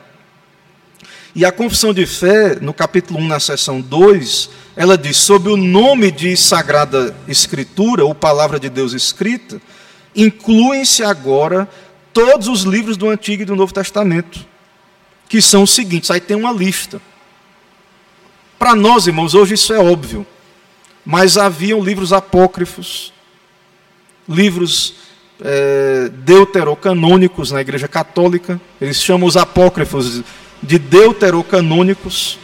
E 1.34 1.42
a 1.44 1.50
confissão 1.50 1.94
de 1.94 2.04
fé, 2.04 2.58
no 2.60 2.74
capítulo 2.74 3.18
1, 3.18 3.26
na 3.26 3.40
seção 3.40 3.80
2, 3.80 4.50
ela 4.76 4.98
diz: 4.98 5.16
sob 5.16 5.48
o 5.48 5.56
nome 5.56 6.10
de 6.10 6.36
Sagrada 6.36 7.16
Escritura, 7.26 8.04
ou 8.04 8.14
Palavra 8.14 8.60
de 8.60 8.68
Deus 8.68 8.92
escrita, 8.92 9.58
incluem-se 10.14 11.02
agora 11.02 11.66
todos 12.12 12.46
os 12.46 12.64
livros 12.64 12.98
do 12.98 13.08
Antigo 13.08 13.42
e 13.42 13.46
do 13.46 13.56
Novo 13.56 13.72
Testamento, 13.72 14.46
que 15.26 15.40
são 15.40 15.62
os 15.62 15.70
seguintes. 15.70 16.10
Aí 16.10 16.20
tem 16.20 16.36
uma 16.36 16.52
lista. 16.52 17.00
Para 18.58 18.74
nós, 18.74 19.06
irmãos, 19.06 19.34
hoje 19.34 19.54
isso 19.54 19.72
é 19.72 19.78
óbvio, 19.78 20.26
mas 21.06 21.38
haviam 21.38 21.82
livros 21.82 22.12
apócrifos, 22.12 23.13
livros 24.28 24.94
é, 25.40 26.08
deuterocanônicos 26.08 27.50
na 27.50 27.60
Igreja 27.60 27.88
Católica, 27.88 28.60
eles 28.80 29.02
chamam 29.02 29.28
os 29.28 29.36
apócrifos 29.36 30.22
de 30.62 30.78
deuterocanônicos, 30.78 32.38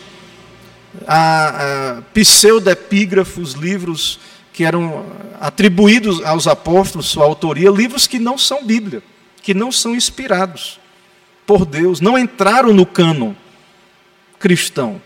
a, 1.06 2.02
pseudepígrafos, 2.12 3.54
livros 3.54 4.18
que 4.52 4.64
eram 4.64 5.06
atribuídos 5.40 6.22
aos 6.24 6.46
apóstolos, 6.46 7.06
sua 7.06 7.24
autoria, 7.24 7.70
livros 7.70 8.06
que 8.06 8.18
não 8.18 8.36
são 8.36 8.64
Bíblia, 8.64 9.02
que 9.42 9.54
não 9.54 9.72
são 9.72 9.94
inspirados 9.94 10.78
por 11.46 11.64
Deus, 11.64 12.00
não 12.00 12.18
entraram 12.18 12.72
no 12.72 12.84
cânon 12.84 13.32
cristão. 14.38 15.00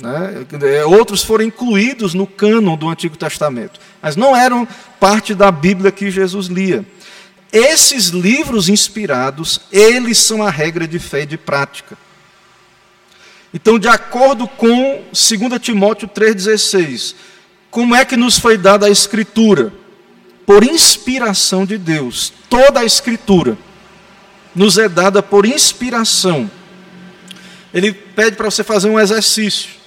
Né? 0.00 0.46
É, 0.62 0.84
outros 0.84 1.22
foram 1.22 1.44
incluídos 1.44 2.14
no 2.14 2.26
cânon 2.26 2.76
do 2.76 2.88
Antigo 2.88 3.16
Testamento, 3.16 3.78
mas 4.00 4.16
não 4.16 4.34
eram 4.34 4.66
parte 4.98 5.34
da 5.34 5.50
Bíblia 5.50 5.92
que 5.92 6.10
Jesus 6.10 6.46
lia. 6.46 6.84
Esses 7.52 8.08
livros 8.08 8.68
inspirados, 8.68 9.60
eles 9.70 10.18
são 10.18 10.42
a 10.42 10.50
regra 10.50 10.86
de 10.86 10.98
fé 10.98 11.22
e 11.22 11.26
de 11.26 11.36
prática. 11.36 11.98
Então, 13.52 13.78
de 13.78 13.88
acordo 13.88 14.46
com 14.46 15.02
2 15.12 15.60
Timóteo 15.60 16.08
3,16, 16.08 17.14
como 17.70 17.94
é 17.94 18.04
que 18.04 18.16
nos 18.16 18.38
foi 18.38 18.56
dada 18.56 18.86
a 18.86 18.90
Escritura? 18.90 19.72
Por 20.46 20.64
inspiração 20.64 21.66
de 21.66 21.76
Deus. 21.76 22.32
Toda 22.48 22.80
a 22.80 22.84
Escritura 22.84 23.58
nos 24.54 24.78
é 24.78 24.88
dada 24.88 25.22
por 25.22 25.44
inspiração. 25.44 26.50
Ele 27.74 27.92
pede 27.92 28.36
para 28.36 28.50
você 28.50 28.64
fazer 28.64 28.88
um 28.88 28.98
exercício. 28.98 29.79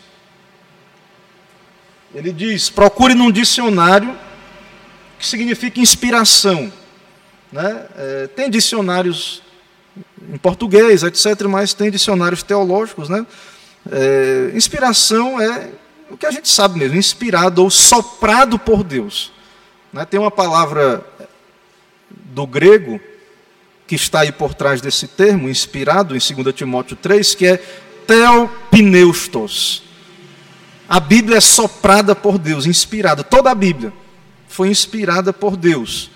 Ele 2.14 2.32
diz: 2.32 2.70
procure 2.70 3.14
num 3.14 3.32
dicionário 3.32 4.18
que 5.18 5.26
significa 5.26 5.80
inspiração. 5.80 6.72
Né? 7.52 7.86
É, 7.98 8.28
tem 8.28 8.50
dicionários 8.50 9.42
em 10.30 10.38
português, 10.38 11.04
etc., 11.04 11.44
mas 11.48 11.74
tem 11.74 11.90
dicionários 11.90 12.44
teológicos. 12.44 13.10
Né? 13.10 13.26
É, 13.92 14.52
inspiração 14.54 15.40
é 15.40 15.70
o 16.10 16.18
que 16.18 16.26
a 16.26 16.32
gente 16.32 16.50
sabe 16.50 16.80
mesmo, 16.80 16.98
inspirado 16.98 17.64
ou 17.64 17.70
soprado 17.70 18.60
por 18.60 18.84
Deus. 18.84 19.32
Né? 19.92 20.06
Tem 20.06 20.20
uma 20.20 20.32
palavra 20.32 21.06
do 22.10 22.46
grego 22.46 23.00
que 23.86 23.96
está 23.96 24.22
aí 24.22 24.32
por 24.32 24.54
trás 24.54 24.82
desse 24.82 25.08
termo, 25.08 25.50
inspirado, 25.50 26.16
em 26.16 26.20
2 26.20 26.56
Timóteo 26.56 26.96
3, 26.96 27.36
que 27.36 27.46
é 27.46 27.58
theopneustos. 28.08 29.83
A 30.88 31.00
Bíblia 31.00 31.38
é 31.38 31.42
soprada 31.42 32.16
por 32.16 32.38
Deus, 32.38 32.66
inspirada. 32.66 33.24
Toda 33.24 33.52
a 33.52 33.56
Bíblia 33.56 33.94
foi 34.48 34.70
inspirada 34.70 35.32
por 35.32 35.56
Deus. 35.56 36.12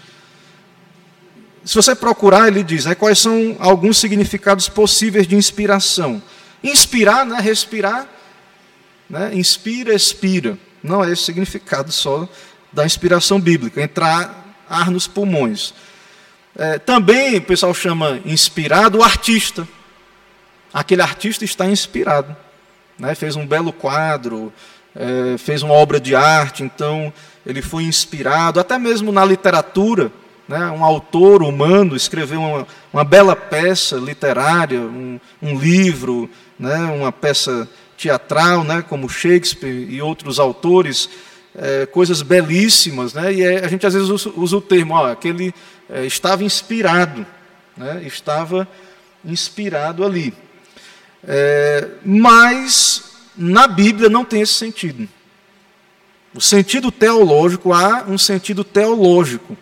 Se 1.64 1.76
você 1.76 1.96
procurar, 1.96 2.48
ele 2.48 2.64
diz 2.64 2.86
né, 2.86 2.96
quais 2.96 3.20
são 3.20 3.56
alguns 3.60 3.98
significados 3.98 4.70
possíveis 4.70 5.28
de 5.28 5.36
inspiração. 5.36 6.22
Inspirar, 6.64 7.26
né, 7.26 7.40
respirar, 7.40 8.08
né, 9.10 9.32
inspira, 9.34 9.94
expira. 9.94 10.58
Não 10.84 11.04
é 11.04 11.12
esse 11.12 11.24
significado 11.24 11.92
só 11.92 12.28
da 12.72 12.86
inspiração 12.86 13.40
bíblica, 13.40 13.82
entrar 13.82 14.56
ar 14.70 14.92
nos 14.92 15.08
pulmões. 15.08 15.74
É, 16.56 16.80
também 16.80 17.38
o 17.38 17.42
pessoal 17.42 17.74
chama 17.74 18.20
inspirado 18.26 19.00
o 19.00 19.04
artista. 19.04 19.68
Aquele 20.74 21.02
artista 21.02 21.44
está 21.44 21.66
inspirado 21.66 22.36
né, 22.98 23.16
fez 23.16 23.36
um 23.36 23.46
belo 23.46 23.72
quadro, 23.72 24.52
é, 24.96 25.38
fez 25.38 25.62
uma 25.62 25.74
obra 25.74 26.00
de 26.00 26.16
arte, 26.16 26.64
então 26.64 27.14
ele 27.46 27.62
foi 27.62 27.84
inspirado, 27.84 28.60
até 28.60 28.78
mesmo 28.78 29.12
na 29.12 29.24
literatura. 29.24 30.12
Né, 30.48 30.60
um 30.72 30.82
autor 30.82 31.44
humano 31.44 31.94
escreveu 31.94 32.40
uma, 32.40 32.68
uma 32.94 33.04
bela 33.04 33.36
peça 33.36 33.98
literária, 33.98 34.80
um, 34.80 35.20
um 35.42 35.60
livro, 35.60 36.30
né, 36.58 36.74
uma 36.86 37.12
peça 37.12 37.68
teatral, 37.98 38.64
né, 38.64 38.82
como 38.88 39.10
Shakespeare 39.10 39.88
e 39.90 40.02
outros 40.02 40.40
autores, 40.40 41.10
é, 41.54 41.86
coisas 41.86 42.22
belíssimas, 42.22 43.14
né, 43.14 43.34
e 43.34 43.44
é, 43.44 43.66
a 43.66 43.68
gente 43.68 43.86
às 43.86 43.94
vezes 43.94 44.08
usa, 44.08 44.32
usa 44.38 44.56
o 44.56 44.62
termo, 44.62 44.94
ó, 44.94 45.14
que 45.16 45.28
ele 45.28 45.54
é, 45.90 46.06
estava 46.06 46.46
inspirado, 46.46 47.26
né, 47.76 48.02
estava 48.06 48.66
inspirado 49.26 50.06
ali. 50.06 50.34
É, 51.30 51.90
mas 52.06 53.04
na 53.36 53.68
Bíblia 53.68 54.10
não 54.10 54.24
tem 54.24 54.42
esse 54.42 54.54
sentido. 54.54 55.10
O 56.34 56.40
sentido 56.40 56.90
teológico, 56.90 57.74
há 57.74 58.06
um 58.08 58.18
sentido 58.18 58.64
teológico. 58.64 59.58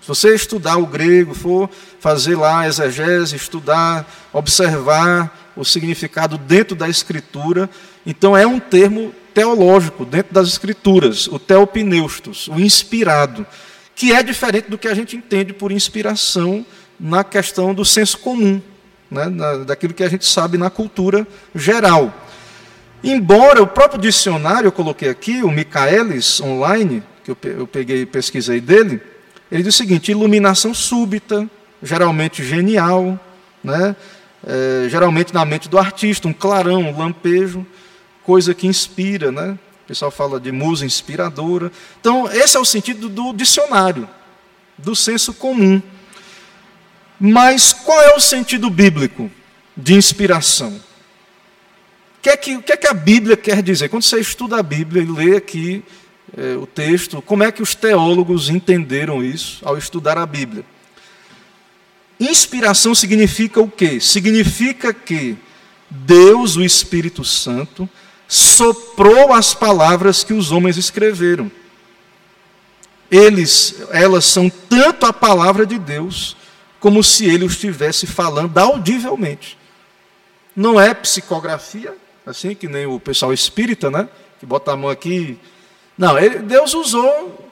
Se 0.00 0.06
você 0.06 0.32
estudar 0.32 0.76
o 0.76 0.86
grego, 0.86 1.34
for 1.34 1.68
fazer 1.98 2.36
lá 2.36 2.68
exegese, 2.68 3.34
estudar, 3.34 4.08
observar 4.32 5.52
o 5.56 5.64
significado 5.64 6.38
dentro 6.38 6.76
da 6.76 6.88
escritura, 6.88 7.68
então 8.04 8.36
é 8.36 8.46
um 8.46 8.60
termo 8.60 9.12
teológico 9.34 10.04
dentro 10.04 10.32
das 10.32 10.46
escrituras, 10.48 11.26
o 11.26 11.38
teopneustos, 11.38 12.46
o 12.46 12.60
inspirado, 12.60 13.44
que 13.96 14.12
é 14.12 14.22
diferente 14.22 14.70
do 14.70 14.78
que 14.78 14.86
a 14.86 14.94
gente 14.94 15.16
entende 15.16 15.52
por 15.52 15.72
inspiração 15.72 16.64
na 17.00 17.24
questão 17.24 17.74
do 17.74 17.84
senso 17.84 18.18
comum 18.18 18.62
né, 19.10 19.24
daquilo 19.66 19.94
que 19.94 20.02
a 20.02 20.08
gente 20.08 20.24
sabe 20.26 20.58
na 20.58 20.70
cultura 20.70 21.26
geral. 21.54 22.12
Embora 23.02 23.62
o 23.62 23.66
próprio 23.66 24.00
dicionário, 24.00 24.68
eu 24.68 24.72
coloquei 24.72 25.08
aqui, 25.08 25.42
o 25.42 25.50
Michaelis 25.50 26.40
Online, 26.40 27.02
que 27.24 27.30
eu 27.30 27.66
peguei 27.66 28.02
e 28.02 28.06
pesquisei 28.06 28.60
dele, 28.60 29.00
ele 29.50 29.62
diz 29.62 29.74
o 29.74 29.78
seguinte: 29.78 30.10
iluminação 30.10 30.74
súbita, 30.74 31.48
geralmente 31.82 32.44
genial, 32.44 33.18
né, 33.62 33.94
é, 34.46 34.88
geralmente 34.88 35.34
na 35.34 35.44
mente 35.44 35.68
do 35.68 35.78
artista, 35.78 36.28
um 36.28 36.32
clarão, 36.32 36.82
um 36.82 36.98
lampejo, 36.98 37.66
coisa 38.24 38.54
que 38.54 38.66
inspira, 38.66 39.30
né? 39.30 39.58
O 39.84 39.86
pessoal 39.86 40.10
fala 40.10 40.40
de 40.40 40.50
musa 40.50 40.84
inspiradora. 40.84 41.70
Então, 42.00 42.28
esse 42.32 42.56
é 42.56 42.60
o 42.60 42.64
sentido 42.64 43.08
do 43.08 43.32
dicionário, 43.32 44.08
do 44.76 44.96
senso 44.96 45.32
comum. 45.32 45.80
Mas 47.18 47.72
qual 47.72 48.00
é 48.02 48.14
o 48.14 48.20
sentido 48.20 48.68
bíblico 48.68 49.30
de 49.76 49.94
inspiração? 49.94 50.70
O 52.18 52.22
que 52.22 52.30
é 52.30 52.36
que, 52.36 52.60
que, 52.62 52.72
é 52.72 52.76
que 52.76 52.86
a 52.86 52.94
Bíblia 52.94 53.36
quer 53.36 53.62
dizer? 53.62 53.88
Quando 53.88 54.02
você 54.02 54.20
estuda 54.20 54.58
a 54.58 54.62
Bíblia 54.62 55.02
e 55.02 55.06
lê 55.06 55.36
aqui 55.36 55.82
é, 56.36 56.56
o 56.56 56.66
texto, 56.66 57.22
como 57.22 57.44
é 57.44 57.52
que 57.52 57.62
os 57.62 57.74
teólogos 57.74 58.48
entenderam 58.48 59.22
isso 59.22 59.60
ao 59.64 59.78
estudar 59.78 60.18
a 60.18 60.26
Bíblia? 60.26 60.64
Inspiração 62.18 62.94
significa 62.94 63.60
o 63.60 63.70
quê? 63.70 64.00
Significa 64.00 64.92
que 64.92 65.36
Deus, 65.88 66.56
o 66.56 66.64
Espírito 66.64 67.24
Santo, 67.24 67.88
soprou 68.26 69.32
as 69.32 69.54
palavras 69.54 70.24
que 70.24 70.32
os 70.32 70.50
homens 70.50 70.76
escreveram. 70.76 71.50
Eles, 73.10 73.82
elas 73.90 74.24
são 74.24 74.50
tanto 74.50 75.06
a 75.06 75.12
palavra 75.12 75.64
de 75.64 75.78
Deus, 75.78 76.36
como 76.80 77.02
se 77.02 77.26
ele 77.26 77.46
estivesse 77.46 78.06
falando 78.06 78.56
audivelmente. 78.58 79.58
Não 80.54 80.80
é 80.80 80.94
psicografia, 80.94 81.94
assim 82.24 82.54
que 82.54 82.68
nem 82.68 82.86
o 82.86 82.98
pessoal 82.98 83.32
espírita, 83.32 83.90
né? 83.90 84.08
Que 84.38 84.46
bota 84.46 84.72
a 84.72 84.76
mão 84.76 84.90
aqui. 84.90 85.38
Não, 85.96 86.18
ele, 86.18 86.38
Deus 86.40 86.74
usou. 86.74 87.50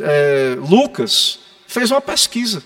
É, 0.00 0.56
Lucas 0.58 1.40
fez 1.66 1.90
uma 1.90 2.00
pesquisa. 2.00 2.62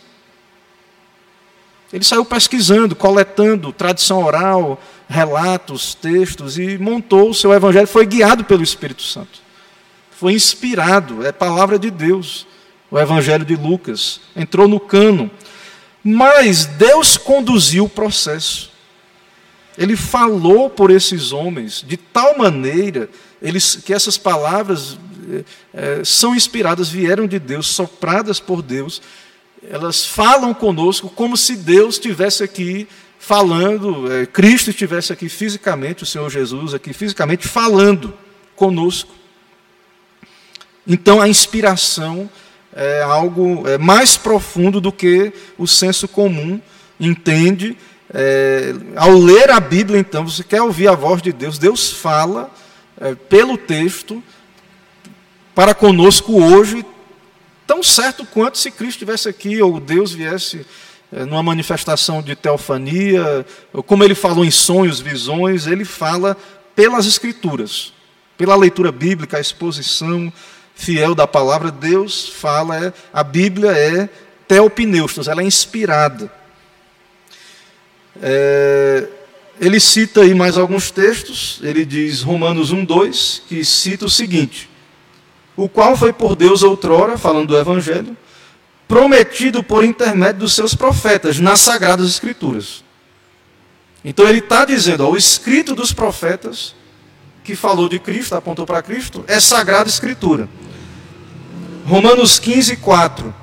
Ele 1.93 2.05
saiu 2.05 2.24
pesquisando, 2.24 2.95
coletando 2.95 3.72
tradição 3.72 4.22
oral, 4.22 4.80
relatos, 5.09 5.95
textos 5.95 6.57
e 6.57 6.78
montou 6.78 7.30
o 7.30 7.34
seu 7.34 7.53
evangelho. 7.53 7.86
Foi 7.86 8.07
guiado 8.07 8.45
pelo 8.45 8.62
Espírito 8.62 9.03
Santo. 9.03 9.41
Foi 10.11 10.34
inspirado, 10.34 11.26
é 11.26 11.32
palavra 11.32 11.78
de 11.78 11.91
Deus. 11.91 12.47
o 12.91 12.99
Evangelho 12.99 13.45
de 13.45 13.57
Lucas, 13.57 14.20
entrou 14.36 14.68
no 14.68 14.78
cano. 14.78 15.30
Mas 16.03 16.66
Deus 16.66 17.16
conduziu 17.16 17.84
o 17.84 17.88
processo. 17.88 18.70
Ele 19.76 19.96
falou 19.96 20.68
por 20.68 20.90
esses 20.90 21.32
homens 21.32 21.84
de 21.86 21.96
tal 21.96 22.36
maneira 22.36 23.09
eles, 23.40 23.76
que 23.76 23.94
essas 23.94 24.18
palavras 24.18 24.98
é, 25.72 26.03
são 26.05 26.34
inspiradas, 26.34 26.88
vieram 26.88 27.26
de 27.26 27.38
Deus, 27.38 27.66
sopradas 27.66 28.40
por 28.40 28.62
Deus. 28.62 29.01
Elas 29.68 30.05
falam 30.05 30.53
conosco 30.53 31.09
como 31.09 31.36
se 31.36 31.57
Deus 31.57 31.94
estivesse 31.94 32.42
aqui 32.42 32.88
falando, 33.18 34.11
é, 34.11 34.26
Cristo 34.26 34.70
estivesse 34.70 35.12
aqui 35.12 35.28
fisicamente, 35.28 36.03
o 36.03 36.07
Senhor 36.07 36.28
Jesus 36.30 36.74
aqui 36.74 36.92
fisicamente 36.92 37.46
falando 37.46 38.12
conosco. 38.57 39.14
Então 40.86 41.20
a 41.20 41.28
inspiração 41.28 42.28
é 42.75 43.03
algo 43.03 43.66
é, 43.68 43.77
mais 43.79 44.16
profundo 44.16 44.81
do 44.81 44.93
que 44.93 45.33
o 45.59 45.66
senso 45.66 46.07
comum 46.07 46.61
entende. 46.99 47.77
É, 48.12 48.75
ao 48.97 49.12
ler 49.12 49.51
a 49.51 49.61
Bíblia, 49.61 49.99
então, 49.99 50.29
você 50.29 50.43
quer 50.43 50.62
ouvir 50.62 50.89
a 50.89 50.95
voz 50.95 51.23
de 51.23 51.33
Deus, 51.33 51.59
Deus 51.59 51.93
fala 51.93 52.51
é, 53.01 53.14
pelo 53.14 53.57
texto 53.57 54.23
para 55.55 55.75
conosco 55.75 56.43
hoje, 56.43 56.85
tão 57.66 57.83
certo 57.83 58.25
quanto 58.25 58.59
se 58.59 58.71
Cristo 58.71 58.97
estivesse 58.97 59.29
aqui 59.29 59.61
ou 59.61 59.79
Deus 59.79 60.12
viesse 60.12 60.66
é, 61.12 61.25
numa 61.25 61.43
manifestação 61.43 62.23
de 62.23 62.37
teofania, 62.37 63.45
como 63.87 64.05
ele 64.05 64.14
falou 64.14 64.45
em 64.45 64.51
sonhos, 64.51 65.01
visões, 65.01 65.66
ele 65.66 65.85
fala 65.85 66.37
pelas 66.75 67.07
Escrituras, 67.07 67.93
pela 68.39 68.57
leitura 68.57 68.91
bíblica, 68.91 69.37
a 69.37 69.41
exposição 69.41 70.33
fiel 70.81 71.14
da 71.14 71.26
palavra, 71.26 71.70
Deus 71.70 72.26
fala, 72.26 72.87
é, 72.87 72.93
a 73.12 73.22
Bíblia 73.22 73.70
é 73.72 74.09
teopneustos, 74.49 75.28
ela 75.28 75.43
é 75.43 75.45
inspirada. 75.45 76.33
É, 78.22 79.07
ele 79.61 79.78
cita 79.78 80.22
aí 80.22 80.35
mais 80.35 80.57
alguns 80.57 80.91
textos, 80.91 81.61
ele 81.62 81.85
diz 81.85 82.22
Romanos 82.22 82.72
1, 82.72 82.85
2, 82.85 83.43
que 83.47 83.62
cita 83.62 84.07
o 84.07 84.11
seguinte: 84.11 84.70
o 85.55 85.68
qual 85.68 85.95
foi 85.97 86.14
por 86.14 86.35
Deus 86.35 86.62
outrora, 86.62 87.18
falando 87.18 87.49
do 87.49 87.59
Evangelho, 87.59 88.16
prometido 88.89 89.62
por 89.62 89.85
intermédio 89.85 90.41
dos 90.41 90.55
seus 90.55 90.74
profetas 90.74 91.39
nas 91.39 91.61
Sagradas 91.61 92.09
Escrituras. 92.09 92.83
Então 94.03 94.26
ele 94.26 94.39
está 94.39 94.64
dizendo, 94.64 95.07
ó, 95.07 95.11
o 95.11 95.16
escrito 95.16 95.74
dos 95.74 95.93
profetas, 95.93 96.74
que 97.45 97.55
falou 97.55 97.87
de 97.87 97.99
Cristo, 97.99 98.35
apontou 98.35 98.64
para 98.64 98.83
Cristo, 98.83 99.22
é 99.28 99.39
Sagrada 99.39 99.91
Escritura. 99.91 100.49
Romanos 101.87 102.39
15, 102.39 102.76
4. 102.76 103.35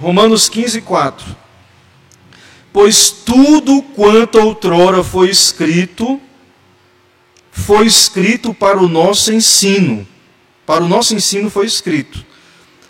Romanos 0.00 0.48
15, 0.48 0.80
4. 0.80 1.36
Pois 2.72 3.10
tudo 3.10 3.82
quanto 3.82 4.38
outrora 4.38 5.02
foi 5.02 5.28
escrito, 5.28 6.20
foi 7.50 7.86
escrito 7.86 8.54
para 8.54 8.78
o 8.78 8.88
nosso 8.88 9.32
ensino. 9.32 10.06
Para 10.64 10.84
o 10.84 10.88
nosso 10.88 11.14
ensino 11.14 11.50
foi 11.50 11.66
escrito, 11.66 12.24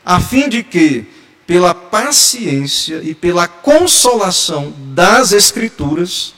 a 0.05 0.21
fim 0.21 0.51
de 0.51 0.63
que, 0.63 1.07
pela 1.47 1.75
paciência 1.75 3.01
e 3.03 3.15
pela 3.15 3.49
consolação 3.49 4.75
das 4.93 5.33
Escrituras, 5.33 6.35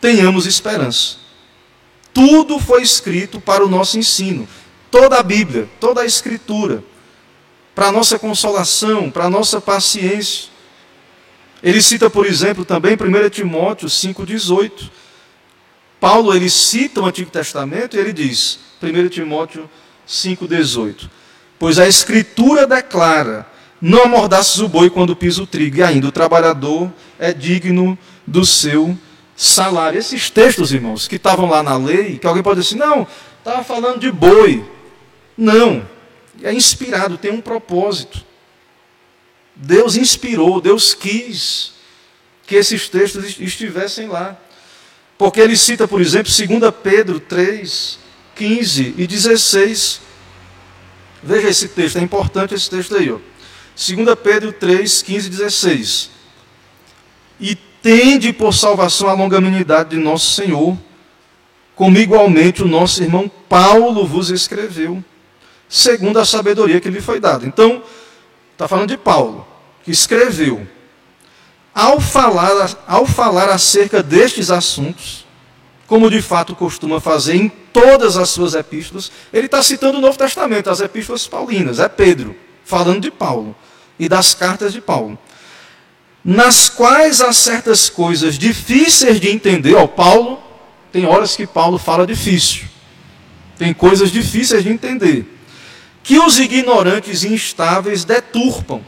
tenhamos 0.00 0.46
esperança. 0.46 1.21
Tudo 2.12 2.58
foi 2.58 2.82
escrito 2.82 3.40
para 3.40 3.64
o 3.64 3.68
nosso 3.68 3.98
ensino. 3.98 4.46
Toda 4.90 5.18
a 5.18 5.22
Bíblia, 5.22 5.68
toda 5.80 6.02
a 6.02 6.06
Escritura, 6.06 6.84
para 7.74 7.86
a 7.86 7.92
nossa 7.92 8.18
consolação, 8.18 9.10
para 9.10 9.24
a 9.24 9.30
nossa 9.30 9.60
paciência. 9.60 10.50
Ele 11.62 11.80
cita, 11.80 12.10
por 12.10 12.26
exemplo, 12.26 12.64
também 12.64 12.94
1 12.94 13.30
Timóteo 13.30 13.88
5,18. 13.88 14.90
Paulo 15.98 16.34
ele 16.34 16.50
cita 16.50 17.00
o 17.00 17.06
Antigo 17.06 17.30
Testamento 17.30 17.96
e 17.96 18.00
ele 18.00 18.12
diz, 18.12 18.58
1 18.82 19.08
Timóteo 19.08 19.70
5,18: 20.06 21.08
Pois 21.58 21.78
a 21.78 21.86
Escritura 21.86 22.66
declara: 22.66 23.46
Não 23.80 24.02
amordaças 24.02 24.58
o 24.58 24.68
boi 24.68 24.90
quando 24.90 25.16
pisa 25.16 25.42
o 25.42 25.46
trigo, 25.46 25.78
e 25.78 25.82
ainda 25.82 26.08
o 26.08 26.12
trabalhador 26.12 26.92
é 27.18 27.32
digno 27.32 27.96
do 28.26 28.44
seu 28.44 28.98
salário. 29.36 29.98
Esses 29.98 30.30
textos, 30.30 30.72
irmãos, 30.72 31.08
que 31.08 31.16
estavam 31.16 31.48
lá 31.48 31.62
na 31.62 31.76
lei, 31.76 32.18
que 32.18 32.26
alguém 32.26 32.42
pode 32.42 32.60
dizer 32.60 32.76
assim, 32.76 32.78
não, 32.78 33.06
estava 33.38 33.64
falando 33.64 34.00
de 34.00 34.10
boi. 34.10 34.64
Não, 35.36 35.86
é 36.42 36.52
inspirado, 36.52 37.16
tem 37.18 37.32
um 37.32 37.40
propósito. 37.40 38.24
Deus 39.54 39.96
inspirou, 39.96 40.60
Deus 40.60 40.94
quis 40.94 41.72
que 42.46 42.56
esses 42.56 42.88
textos 42.88 43.38
estivessem 43.38 44.08
lá. 44.08 44.36
Porque 45.16 45.40
ele 45.40 45.56
cita, 45.56 45.86
por 45.86 46.00
exemplo, 46.00 46.32
2 46.32 46.74
Pedro 46.82 47.20
3, 47.20 47.98
15 48.34 48.94
e 48.96 49.06
16. 49.06 50.00
Veja 51.22 51.48
esse 51.48 51.68
texto, 51.68 51.98
é 51.98 52.00
importante 52.00 52.54
esse 52.54 52.68
texto 52.68 52.96
aí. 52.96 53.10
Ó. 53.10 53.18
2 53.76 54.18
Pedro 54.22 54.52
3, 54.52 55.02
15 55.02 55.26
e 55.26 55.30
16. 55.30 56.10
E 57.40 57.58
tende 57.82 58.32
por 58.32 58.54
salvação 58.54 59.08
a 59.08 59.12
longanimidade 59.12 59.90
de 59.90 59.96
nosso 59.96 60.32
Senhor, 60.32 60.78
como 61.74 61.98
igualmente 61.98 62.62
o 62.62 62.68
nosso 62.68 63.02
irmão 63.02 63.30
Paulo 63.48 64.06
vos 64.06 64.30
escreveu, 64.30 65.02
segundo 65.68 66.18
a 66.18 66.24
sabedoria 66.24 66.80
que 66.80 66.88
lhe 66.88 67.00
foi 67.00 67.18
dada. 67.18 67.44
Então, 67.44 67.82
está 68.52 68.68
falando 68.68 68.90
de 68.90 68.96
Paulo, 68.96 69.46
que 69.84 69.90
escreveu. 69.90 70.66
Ao 71.74 72.00
falar, 72.00 72.78
ao 72.86 73.04
falar 73.04 73.48
acerca 73.48 74.02
destes 74.02 74.50
assuntos, 74.50 75.26
como 75.86 76.08
de 76.08 76.22
fato 76.22 76.54
costuma 76.54 77.00
fazer 77.00 77.34
em 77.34 77.48
todas 77.72 78.16
as 78.16 78.30
suas 78.30 78.54
epístolas, 78.54 79.10
ele 79.32 79.46
está 79.46 79.62
citando 79.62 79.98
o 79.98 80.00
Novo 80.00 80.16
Testamento, 80.16 80.70
as 80.70 80.80
epístolas 80.80 81.26
paulinas, 81.26 81.80
é 81.80 81.88
Pedro, 81.88 82.36
falando 82.64 83.00
de 83.00 83.10
Paulo 83.10 83.56
e 83.98 84.08
das 84.08 84.34
cartas 84.34 84.72
de 84.72 84.80
Paulo 84.80 85.18
nas 86.24 86.68
quais 86.68 87.20
há 87.20 87.32
certas 87.32 87.88
coisas 87.88 88.38
difíceis 88.38 89.20
de 89.20 89.28
entender. 89.28 89.74
Ó, 89.74 89.86
Paulo, 89.86 90.40
tem 90.92 91.04
horas 91.06 91.34
que 91.34 91.46
Paulo 91.46 91.78
fala 91.78 92.06
difícil. 92.06 92.64
Tem 93.58 93.74
coisas 93.74 94.10
difíceis 94.10 94.62
de 94.62 94.70
entender. 94.70 95.26
Que 96.02 96.18
os 96.18 96.38
ignorantes 96.38 97.22
e 97.24 97.28
instáveis 97.28 98.04
deturpam. 98.04 98.82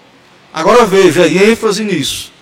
Agora 0.53 0.87
veja, 0.87 1.27
e 1.27 1.51
ênfase 1.51 1.83
nisso. 1.83 2.33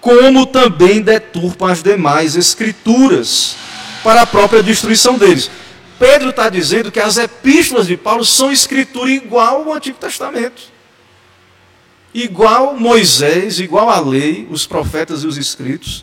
Como 0.00 0.46
também 0.46 1.00
deturpam 1.02 1.66
as 1.66 1.82
demais 1.82 2.36
escrituras 2.36 3.56
para 4.02 4.22
a 4.22 4.26
própria 4.26 4.62
destruição 4.62 5.18
deles. 5.18 5.50
Pedro 5.98 6.30
está 6.30 6.48
dizendo 6.48 6.92
que 6.92 7.00
as 7.00 7.16
epístolas 7.16 7.86
de 7.86 7.96
Paulo 7.96 8.24
são 8.24 8.52
escritura 8.52 9.10
igual 9.10 9.64
ao 9.64 9.72
Antigo 9.72 9.98
Testamento 9.98 10.75
igual 12.22 12.74
Moisés, 12.74 13.60
igual 13.60 13.90
a 13.90 14.00
lei, 14.00 14.48
os 14.50 14.66
profetas 14.66 15.22
e 15.22 15.26
os 15.26 15.36
escritos. 15.36 16.02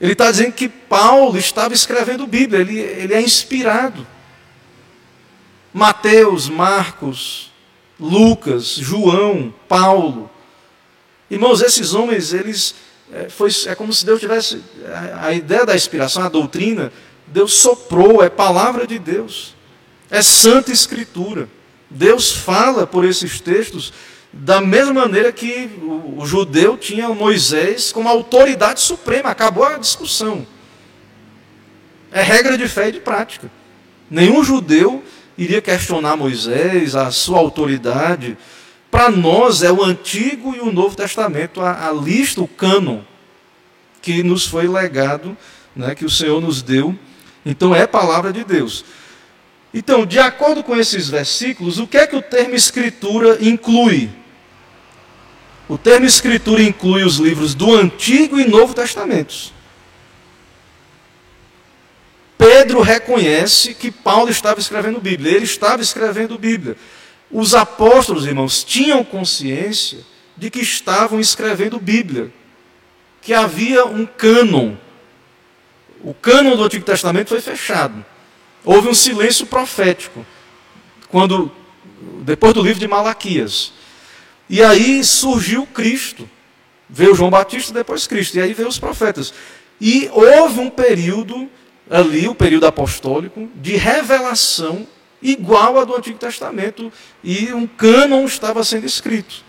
Ele 0.00 0.12
está 0.12 0.30
dizendo 0.30 0.52
que 0.52 0.68
Paulo 0.68 1.38
estava 1.38 1.72
escrevendo 1.72 2.26
Bíblia, 2.26 2.60
ele, 2.60 2.78
ele 2.78 3.14
é 3.14 3.20
inspirado. 3.20 4.06
Mateus, 5.72 6.48
Marcos, 6.48 7.52
Lucas, 8.00 8.74
João, 8.74 9.54
Paulo. 9.68 10.28
Irmãos, 11.30 11.62
esses 11.62 11.94
homens, 11.94 12.32
eles. 12.32 12.74
É, 13.12 13.28
foi, 13.28 13.50
é 13.66 13.74
como 13.74 13.92
se 13.92 14.04
Deus 14.04 14.18
tivesse. 14.18 14.62
A, 14.86 15.26
a 15.26 15.32
ideia 15.32 15.64
da 15.64 15.76
inspiração, 15.76 16.24
a 16.24 16.28
doutrina, 16.28 16.92
Deus 17.28 17.54
soprou, 17.54 18.24
é 18.24 18.28
palavra 18.28 18.86
de 18.86 18.98
Deus. 18.98 19.54
É 20.10 20.20
santa 20.20 20.72
escritura. 20.72 21.48
Deus 21.88 22.32
fala 22.32 22.86
por 22.86 23.04
esses 23.04 23.40
textos 23.40 23.92
da 24.32 24.60
mesma 24.60 24.92
maneira 24.92 25.32
que 25.32 25.70
o, 25.82 26.20
o 26.22 26.26
judeu 26.26 26.76
tinha 26.76 27.08
Moisés 27.08 27.90
como 27.92 28.08
autoridade 28.08 28.80
suprema, 28.80 29.30
acabou 29.30 29.64
a 29.64 29.78
discussão. 29.78 30.46
É 32.12 32.22
regra 32.22 32.56
de 32.56 32.68
fé 32.68 32.88
e 32.88 32.92
de 32.92 33.00
prática. 33.00 33.50
Nenhum 34.10 34.42
judeu 34.42 35.02
iria 35.36 35.60
questionar 35.60 36.16
Moisés, 36.16 36.94
a 36.96 37.10
sua 37.10 37.38
autoridade. 37.38 38.36
Para 38.90 39.10
nós 39.10 39.62
é 39.62 39.70
o 39.70 39.84
Antigo 39.84 40.54
e 40.54 40.60
o 40.60 40.72
Novo 40.72 40.96
Testamento, 40.96 41.60
a, 41.60 41.88
a 41.88 41.92
lista, 41.92 42.40
o 42.40 42.48
cânon, 42.48 43.00
que 44.00 44.22
nos 44.22 44.46
foi 44.46 44.66
legado, 44.66 45.36
né, 45.76 45.94
que 45.94 46.04
o 46.04 46.10
Senhor 46.10 46.40
nos 46.40 46.62
deu. 46.62 46.94
Então 47.44 47.74
é 47.74 47.86
palavra 47.86 48.32
de 48.32 48.44
Deus. 48.44 48.84
Então, 49.72 50.06
de 50.06 50.18
acordo 50.18 50.62
com 50.62 50.76
esses 50.76 51.08
versículos, 51.08 51.78
o 51.78 51.86
que 51.86 51.98
é 51.98 52.06
que 52.06 52.16
o 52.16 52.22
termo 52.22 52.54
Escritura 52.54 53.38
inclui? 53.40 54.10
O 55.68 55.76
termo 55.76 56.06
Escritura 56.06 56.62
inclui 56.62 57.04
os 57.04 57.16
livros 57.16 57.54
do 57.54 57.74
Antigo 57.74 58.40
e 58.40 58.46
Novo 58.46 58.72
Testamentos. 58.72 59.52
Pedro 62.38 62.80
reconhece 62.80 63.74
que 63.74 63.90
Paulo 63.90 64.30
estava 64.30 64.60
escrevendo 64.60 65.00
Bíblia, 65.00 65.32
ele 65.32 65.44
estava 65.44 65.82
escrevendo 65.82 66.38
Bíblia. 66.38 66.76
Os 67.30 67.54
apóstolos, 67.54 68.26
irmãos, 68.26 68.64
tinham 68.64 69.04
consciência 69.04 69.98
de 70.36 70.48
que 70.48 70.60
estavam 70.60 71.20
escrevendo 71.20 71.78
Bíblia, 71.78 72.32
que 73.20 73.34
havia 73.34 73.84
um 73.84 74.06
cânon. 74.06 74.76
O 76.00 76.14
cânon 76.14 76.56
do 76.56 76.64
Antigo 76.64 76.84
Testamento 76.84 77.28
foi 77.28 77.40
fechado. 77.40 78.06
Houve 78.64 78.88
um 78.88 78.94
silêncio 78.94 79.46
profético, 79.46 80.24
quando 81.08 81.50
depois 82.22 82.52
do 82.54 82.62
livro 82.62 82.80
de 82.80 82.88
Malaquias. 82.88 83.72
E 84.48 84.62
aí 84.62 85.02
surgiu 85.04 85.66
Cristo. 85.66 86.28
Veio 86.88 87.14
João 87.14 87.30
Batista, 87.30 87.72
depois 87.72 88.06
Cristo. 88.06 88.36
E 88.36 88.40
aí 88.40 88.52
veio 88.52 88.68
os 88.68 88.78
profetas. 88.78 89.32
E 89.80 90.08
houve 90.12 90.60
um 90.60 90.70
período 90.70 91.48
ali, 91.90 92.28
o 92.28 92.34
período 92.34 92.66
apostólico, 92.66 93.48
de 93.54 93.76
revelação 93.76 94.86
igual 95.20 95.78
a 95.78 95.84
do 95.84 95.96
Antigo 95.96 96.18
Testamento. 96.18 96.92
E 97.22 97.52
um 97.52 97.66
cânon 97.66 98.24
estava 98.24 98.64
sendo 98.64 98.86
escrito. 98.86 99.44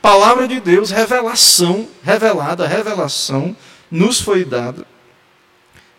Palavra 0.00 0.46
de 0.46 0.60
Deus, 0.60 0.90
revelação, 0.90 1.88
revelada, 2.02 2.66
revelação, 2.66 3.56
nos 3.90 4.20
foi 4.20 4.44
dada 4.44 4.86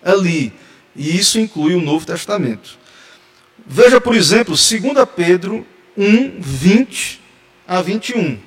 ali. 0.04 0.54
E 1.00 1.18
isso 1.18 1.39
inclui 1.39 1.76
o 1.76 1.82
Novo 1.82 2.06
Testamento. 2.06 2.78
Veja, 3.66 4.02
por 4.02 4.14
exemplo, 4.14 4.54
2 4.54 4.70
Pedro 5.16 5.66
1, 5.97 6.41
20 6.41 7.22
a 7.66 7.82
21. 7.82 8.38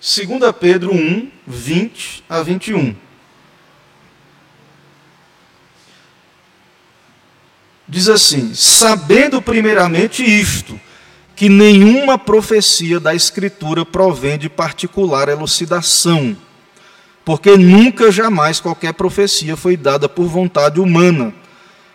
2 0.00 0.52
Pedro 0.58 0.94
1, 0.94 1.30
20 1.46 2.24
a 2.26 2.42
21. 2.42 2.96
Diz 7.86 8.08
assim: 8.08 8.54
Sabendo 8.54 9.42
primeiramente 9.42 10.24
isto, 10.24 10.80
que 11.36 11.50
nenhuma 11.50 12.16
profecia 12.16 12.98
da 12.98 13.14
Escritura 13.14 13.84
provém 13.84 14.38
de 14.38 14.48
particular 14.48 15.28
elucidação, 15.28 16.34
porque 17.30 17.56
nunca 17.56 18.10
jamais 18.10 18.58
qualquer 18.58 18.92
profecia 18.92 19.56
foi 19.56 19.76
dada 19.76 20.08
por 20.08 20.26
vontade 20.26 20.80
humana. 20.80 21.32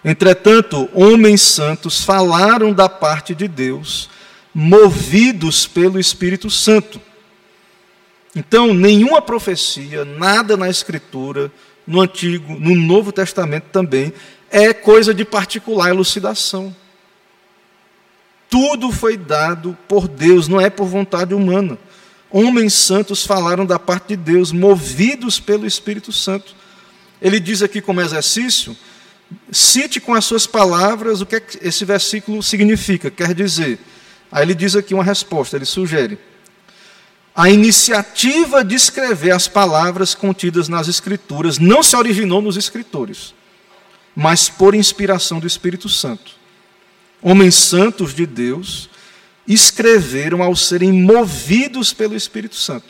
Entretanto, 0.02 0.88
homens 0.94 1.42
santos 1.42 2.02
falaram 2.02 2.72
da 2.72 2.88
parte 2.88 3.36
de 3.36 3.46
Deus, 3.46 4.10
movidos 4.54 5.68
pelo 5.68 6.00
Espírito 6.00 6.50
Santo. 6.50 7.02
Então, 8.34 8.74
nenhuma 8.74 9.22
profecia, 9.22 10.06
nada 10.06 10.56
na 10.56 10.70
Escritura, 10.70 11.52
no 11.86 12.00
Antigo, 12.00 12.58
no 12.58 12.74
Novo 12.74 13.12
Testamento 13.12 13.66
também, 13.74 14.14
é 14.50 14.74
coisa 14.74 15.14
de 15.14 15.26
particular 15.26 15.90
elucidação. 15.90 16.74
Tudo 18.50 18.90
foi 18.90 19.18
dado 19.18 19.78
por 19.86 20.08
Deus, 20.08 20.48
não 20.48 20.62
é 20.62 20.70
por 20.70 20.86
vontade 20.86 21.34
humana. 21.34 21.78
Homens 22.30 22.74
santos 22.74 23.26
falaram 23.26 23.66
da 23.66 23.80
parte 23.80 24.10
de 24.10 24.18
Deus, 24.18 24.52
movidos 24.52 25.40
pelo 25.40 25.66
Espírito 25.66 26.12
Santo. 26.12 26.56
Ele 27.22 27.40
diz 27.40 27.62
aqui 27.62 27.82
como 27.82 28.02
exercício: 28.02 28.76
cite 29.52 30.00
com 30.00 30.14
as 30.14 30.26
suas 30.26 30.46
palavras 30.46 31.22
o 31.22 31.26
que, 31.26 31.36
é 31.36 31.40
que 31.40 31.60
esse 31.66 31.86
versículo 31.86 32.44
significa, 32.44 33.10
quer 33.10 33.34
dizer. 33.34 33.80
Aí 34.32 34.44
ele 34.44 34.54
diz 34.54 34.76
aqui 34.76 34.94
uma 34.94 35.04
resposta, 35.04 35.56
ele 35.56 35.66
sugere 35.66 36.20
a 37.36 37.50
iniciativa 37.50 38.64
de 38.64 38.76
escrever 38.76 39.32
as 39.32 39.46
palavras 39.46 40.16
contidas 40.16 40.70
nas 40.70 40.88
Escrituras 40.88 41.60
não 41.60 41.84
se 41.84 41.94
originou 41.94 42.42
nos 42.42 42.56
escritores, 42.56 43.36
mas 44.16 44.48
por 44.48 44.74
inspiração 44.74 45.38
do 45.38 45.46
Espírito 45.46 45.90
Santo. 45.90 46.32
Homens 47.22 47.56
santos 47.56 48.14
de 48.14 48.26
Deus 48.26 48.90
escreveram 49.48 50.42
ao 50.42 50.56
serem 50.56 50.92
movidos 50.92 51.94
pelo 51.94 52.16
Espírito 52.16 52.56
Santo. 52.56 52.88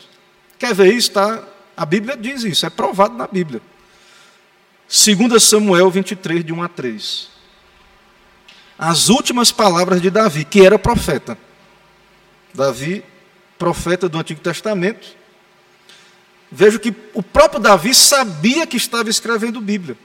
Quer 0.58 0.74
ver 0.74 0.92
isso? 0.92 1.12
Tá? 1.12 1.42
A 1.76 1.84
Bíblia 1.84 2.16
diz 2.16 2.42
isso, 2.44 2.64
é 2.64 2.70
provado 2.70 3.14
na 3.14 3.26
Bíblia. 3.26 3.60
2 4.88 5.42
Samuel 5.42 5.90
23, 5.90 6.44
de 6.44 6.52
1 6.52 6.62
a 6.62 6.68
3. 6.68 7.28
As 8.78 9.08
últimas 9.08 9.50
palavras 9.50 10.00
de 10.00 10.10
Davi, 10.10 10.44
que 10.44 10.64
era 10.64 10.78
profeta. 10.78 11.36
Davi 12.54 13.04
profeta 13.58 14.08
do 14.08 14.18
Antigo 14.18 14.40
Testamento, 14.40 15.08
vejo 16.50 16.78
que 16.78 16.94
o 17.14 17.22
próprio 17.22 17.60
Davi 17.60 17.94
sabia 17.94 18.66
que 18.66 18.76
estava 18.76 19.08
escrevendo 19.08 19.60
Bíblia. 19.60 19.96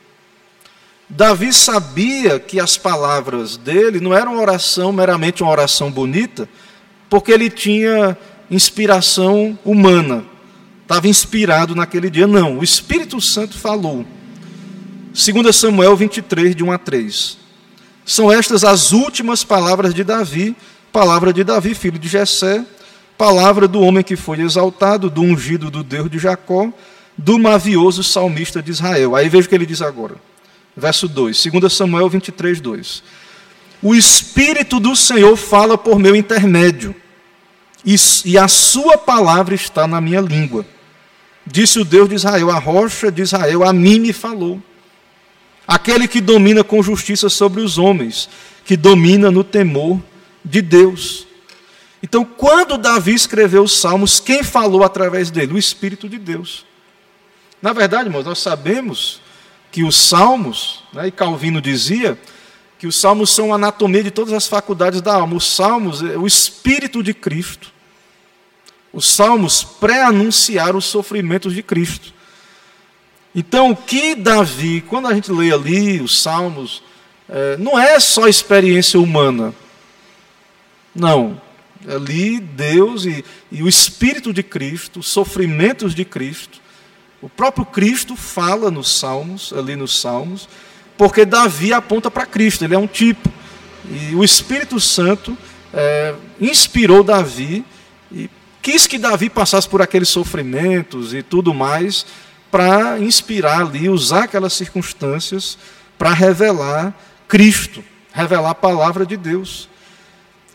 Davi 1.14 1.52
sabia 1.52 2.40
que 2.40 2.58
as 2.58 2.78
palavras 2.78 3.58
dele 3.58 4.00
não 4.00 4.14
eram 4.14 4.40
oração 4.40 4.94
meramente 4.94 5.44
uma 5.44 5.52
oração 5.52 5.92
bonita, 5.92 6.48
porque 7.10 7.34
ele 7.34 7.50
tinha 7.50 8.18
inspiração 8.50 9.60
humana, 9.66 10.24
estava 10.82 11.10
inspirado 11.10 11.76
naquele 11.76 12.10
dia. 12.10 12.26
Não, 12.26 12.60
o 12.60 12.64
Espírito 12.64 13.20
Santo 13.20 13.58
falou. 13.58 14.06
2 15.14 15.54
Samuel 15.54 15.98
23, 15.98 16.56
de 16.56 16.64
1 16.64 16.72
a 16.72 16.78
3. 16.78 17.38
São 18.06 18.32
estas 18.32 18.64
as 18.64 18.94
últimas 18.94 19.44
palavras 19.44 19.94
de 19.94 20.06
Davi, 20.06 20.56
palavra 20.94 21.34
de 21.34 21.44
Davi, 21.44 21.76
filho 21.76 22.00
de 22.00 22.08
Jessé, 22.08 22.66
palavra 23.18 23.68
do 23.68 23.82
homem 23.82 24.02
que 24.02 24.16
foi 24.16 24.40
exaltado, 24.40 25.10
do 25.10 25.22
ungido 25.22 25.70
do 25.70 25.84
Deus 25.84 26.10
de 26.10 26.18
Jacó, 26.18 26.72
do 27.18 27.38
mavioso 27.38 28.02
salmista 28.02 28.62
de 28.64 28.72
Israel. 28.72 29.14
Aí 29.14 29.28
veja 29.28 29.46
o 29.46 29.50
que 29.50 29.56
ele 29.56 29.66
diz 29.66 29.82
agora. 29.82 30.31
Verso 30.82 31.08
2, 31.08 31.46
2 31.46 31.72
Samuel 31.72 32.10
23, 32.10 32.60
2. 32.60 33.04
O 33.84 33.94
Espírito 33.94 34.80
do 34.80 34.96
Senhor 34.96 35.38
fala 35.38 35.78
por 35.78 36.00
meu 36.00 36.16
intermédio, 36.16 36.96
e, 37.86 38.36
a 38.36 38.48
sua 38.48 38.98
palavra 38.98 39.54
está 39.54 39.88
na 39.88 40.02
minha 40.02 40.20
língua. 40.20 40.66
Disse 41.46 41.80
o 41.80 41.86
Deus 41.86 42.10
de 42.10 42.16
Israel, 42.16 42.50
a 42.50 42.58
rocha 42.58 43.12
de 43.12 43.22
Israel, 43.22 43.64
a 43.64 43.72
mim 43.72 44.00
me 44.00 44.12
falou. 44.12 44.60
Aquele 45.68 46.08
que 46.08 46.20
domina 46.20 46.64
com 46.64 46.82
justiça 46.82 47.30
sobre 47.30 47.62
os 47.62 47.78
homens, 47.78 48.28
que 48.66 48.76
domina 48.76 49.30
no 49.30 49.44
temor 49.44 50.02
de 50.44 50.64
Deus. 50.64 51.28
Então, 52.02 52.26
quando 52.26 52.76
Davi 52.76 53.14
escreveu 53.14 53.64
os 53.64 53.80
Salmos, 53.80 54.20
quem 54.20 54.42
falou 54.42 54.84
através 54.84 55.30
dele? 55.30 55.54
O 55.54 55.60
Espírito 55.60 56.10
de 56.10 56.18
Deus. 56.18 56.66
Na 57.62 57.72
verdade, 57.72 58.10
irmãos, 58.10 58.26
nós 58.26 58.40
sabemos 58.40 59.22
que 59.72 59.84
os 59.84 59.96
Salmos, 59.96 60.84
né, 60.92 61.08
e 61.08 61.12
Calvino 61.12 61.62
dizia, 61.62 62.20
que 62.78 62.86
os 62.88 63.00
Salmos 63.00 63.30
são 63.30 63.54
a 63.54 63.56
anatomia 63.56 64.04
de 64.04 64.12
todas 64.12 64.34
as 64.34 64.48
faculdades 64.48 65.02
da 65.02 65.14
alma. 65.14 65.36
Os 65.36 65.56
Salmos 65.56 66.02
é 66.02 66.18
o 66.18 66.28
Espírito 66.28 67.02
de 67.02 67.14
Cristo. 67.14 67.72
Os 68.92 69.14
Salmos 69.14 69.64
pré-anunciaram 69.64 70.78
os 70.78 70.86
sofrimentos 70.86 71.54
de 71.54 71.64
Cristo. 71.64 72.14
Então, 73.34 73.72
o 73.72 73.76
que 73.76 74.14
Davi, 74.14 74.82
quando 74.82 75.08
a 75.08 75.14
gente 75.14 75.32
lê 75.32 75.54
ali 75.54 76.02
os 76.02 76.22
Salmos, 76.22 76.84
é, 77.30 77.56
não 77.58 77.80
é 77.80 77.98
só 78.00 78.28
experiência 78.28 79.00
humana. 79.00 79.54
Não. 80.94 81.42
Ali, 81.88 82.40
Deus 82.40 83.06
e, 83.06 83.24
e 83.50 83.64
o 83.64 83.70
Espírito 83.70 84.34
de 84.34 84.44
Cristo, 84.44 85.00
os 85.00 85.08
sofrimentos 85.08 85.96
de 85.96 86.04
Cristo. 86.04 86.60
O 87.22 87.30
próprio 87.30 87.66
Cristo 87.66 88.16
fala 88.16 88.72
nos 88.72 88.98
Salmos, 88.98 89.54
ali 89.54 89.76
nos 89.76 90.00
Salmos, 90.00 90.50
porque 90.98 91.24
Davi 91.24 91.72
aponta 91.72 92.10
para 92.10 92.26
Cristo, 92.26 92.64
ele 92.64 92.74
é 92.74 92.78
um 92.78 92.88
tipo. 92.88 93.32
E 93.90 94.16
o 94.16 94.24
Espírito 94.24 94.80
Santo 94.80 95.38
é, 95.74 96.16
inspirou 96.40 97.04
Davi 97.04 97.64
e 98.12 98.30
quis 98.62 98.88
que 98.88 98.98
Davi 98.98 99.30
passasse 99.30 99.68
por 99.68 99.82
aqueles 99.82 100.10
sofrimentos 100.10 101.14
e 101.14 101.22
tudo 101.22 101.54
mais, 101.54 102.06
para 102.50 103.00
inspirar 103.00 103.62
ali, 103.62 103.88
usar 103.88 104.24
aquelas 104.24 104.54
circunstâncias 104.54 105.58
para 105.98 106.12
revelar 106.14 106.94
Cristo, 107.28 107.84
revelar 108.12 108.50
a 108.50 108.56
palavra 108.56 109.06
de 109.06 109.16
Deus. 109.16 109.70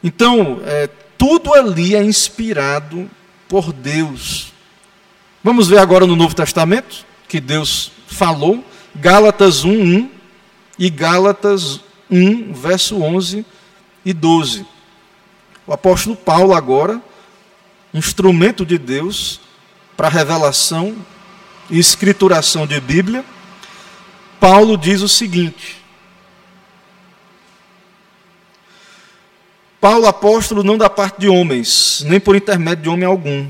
Então, 0.02 0.60
é, 0.64 0.88
tudo 1.16 1.54
ali 1.54 1.94
é 1.94 2.02
inspirado 2.02 3.10
por 3.48 3.72
Deus. 3.72 4.52
Vamos 5.47 5.68
ver 5.68 5.78
agora 5.78 6.09
no 6.09 6.16
Novo 6.16 6.34
Testamento 6.34 7.07
que 7.28 7.38
Deus 7.38 7.92
falou, 8.09 8.64
Gálatas 8.97 9.64
1:1 9.64 10.11
e 10.76 10.90
Gálatas 10.90 11.80
1, 12.11 12.53
verso 12.53 13.01
11 13.01 13.47
e 14.05 14.12
12. 14.12 14.66
O 15.64 15.72
apóstolo 15.72 16.16
Paulo 16.16 16.53
agora, 16.53 17.01
instrumento 17.94 18.66
de 18.66 18.76
Deus 18.76 19.40
para 19.97 20.09
revelação 20.09 20.97
e 21.70 21.78
escrituração 21.78 22.66
de 22.66 22.80
Bíblia, 22.80 23.24
Paulo 24.40 24.76
diz 24.76 25.01
o 25.01 25.09
seguinte: 25.09 25.80
Paulo 29.80 30.09
apóstolo 30.09 30.64
não 30.64 30.76
da 30.76 30.90
parte 30.90 31.20
de 31.20 31.28
homens, 31.28 32.03
nem 32.05 32.18
por 32.18 32.34
intermédio 32.34 32.82
de 32.82 32.88
homem 32.88 33.07
algum, 33.07 33.47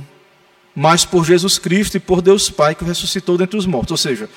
mas 0.77 1.07
por 1.07 1.25
Jesus 1.25 1.59
Cristo 1.59 1.97
e 1.97 2.01
por 2.01 2.21
Deus 2.21 2.51
Pai 2.51 2.75
que 2.75 2.85
ressuscitou 2.85 3.39
dentre 3.39 3.57
os 3.57 3.65
mortos. 3.65 3.93
Ou 3.93 3.97
seja, 3.97 4.29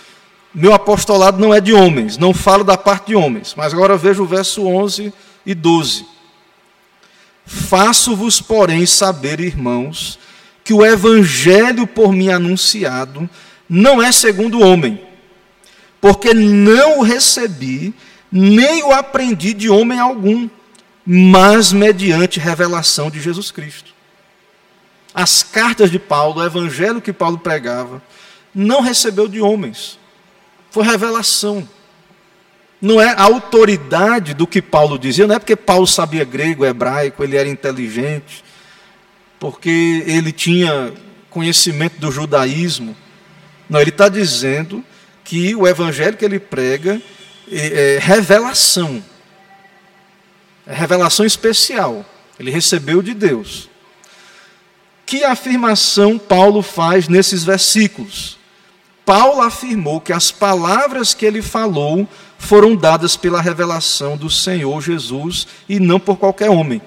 meu 0.56 0.74
apostolado 0.74 1.38
não 1.38 1.54
é 1.54 1.60
de 1.60 1.74
homens, 1.74 2.18
não 2.18 2.34
falo 2.34 2.64
da 2.64 2.78
parte 2.78 3.08
de 3.08 3.16
homens. 3.16 3.54
Mas 3.58 3.74
agora 3.74 3.98
veja 3.98 4.24
o 4.24 4.26
verso 4.26 4.66
11 4.66 5.14
e 5.46 5.54
12. 5.54 6.06
Faço-vos, 7.46 8.40
porém, 8.40 8.86
saber, 8.86 9.42
irmãos, 9.42 10.18
que 10.64 10.74
o 10.74 10.86
evangelho 10.86 11.86
por 11.86 12.14
mim 12.14 12.30
anunciado 12.30 13.30
não 13.68 14.02
é 14.02 14.12
segundo 14.12 14.60
o 14.60 14.64
homem, 14.64 15.02
porque 16.00 16.34
não 16.34 17.00
o 17.00 17.04
recebi, 17.04 17.94
nem 18.32 18.84
o 18.84 18.92
aprendi 18.92 19.54
de 19.54 19.70
homem 19.70 20.00
algum, 20.00 20.50
mas 21.06 21.74
mediante 21.74 22.40
revelação 22.40 23.10
de 23.10 23.20
Jesus 23.20 23.52
Cristo. 23.52 23.89
As 25.14 25.44
cartas 25.44 25.90
de 25.90 26.00
Paulo, 26.00 26.40
o 26.40 26.46
evangelho 26.46 27.02
que 27.02 27.12
Paulo 27.12 27.38
pregava, 27.38 28.02
não 28.54 28.82
recebeu 28.82 29.28
de 29.28 29.42
homens, 29.42 30.00
foi 30.72 30.84
revelação. 30.84 31.68
Não 32.82 33.02
é 33.02 33.10
a 33.10 33.24
autoridade 33.24 34.34
do 34.34 34.48
que 34.48 34.62
Paulo 34.62 34.98
dizia, 34.98 35.28
não 35.28 35.36
é 35.36 35.40
porque 35.40 35.56
Paulo 35.56 35.86
sabia 35.86 36.24
grego, 36.24 36.66
hebraico, 36.66 37.24
ele 37.24 37.36
era 37.36 37.50
inteligente, 37.50 38.44
porque 39.40 40.04
ele 40.06 40.32
tinha 40.32 40.94
conhecimento 41.30 42.00
do 42.00 42.12
judaísmo. 42.12 42.96
Não, 43.70 43.80
ele 43.80 43.90
está 43.90 44.10
dizendo 44.10 44.84
que 45.24 45.56
o 45.56 45.68
evangelho 45.68 46.18
que 46.18 46.26
ele 46.26 46.40
prega 46.40 47.02
é, 47.52 47.96
é 47.96 48.00
revelação. 48.00 49.04
É 50.66 50.74
revelação 50.74 51.26
especial. 51.26 52.06
Ele 52.40 52.52
recebeu 52.52 53.02
de 53.02 53.14
Deus. 53.14 53.69
Que 55.10 55.24
afirmação 55.24 56.20
Paulo 56.20 56.62
faz 56.62 57.08
nesses 57.08 57.44
versículos? 57.44 58.38
Paulo 59.04 59.42
afirmou 59.42 60.00
que 60.00 60.14
as 60.14 60.30
palavras 60.30 61.16
que 61.16 61.26
ele 61.26 61.42
falou 61.42 62.08
foram 62.38 62.76
dadas 62.76 63.18
pela 63.18 63.42
revelação 63.42 64.16
do 64.16 64.30
Senhor 64.30 64.80
Jesus 64.84 65.48
e 65.68 65.80
não 65.80 66.00
por 66.00 66.18
qualquer 66.18 66.52
homem. 66.52 66.80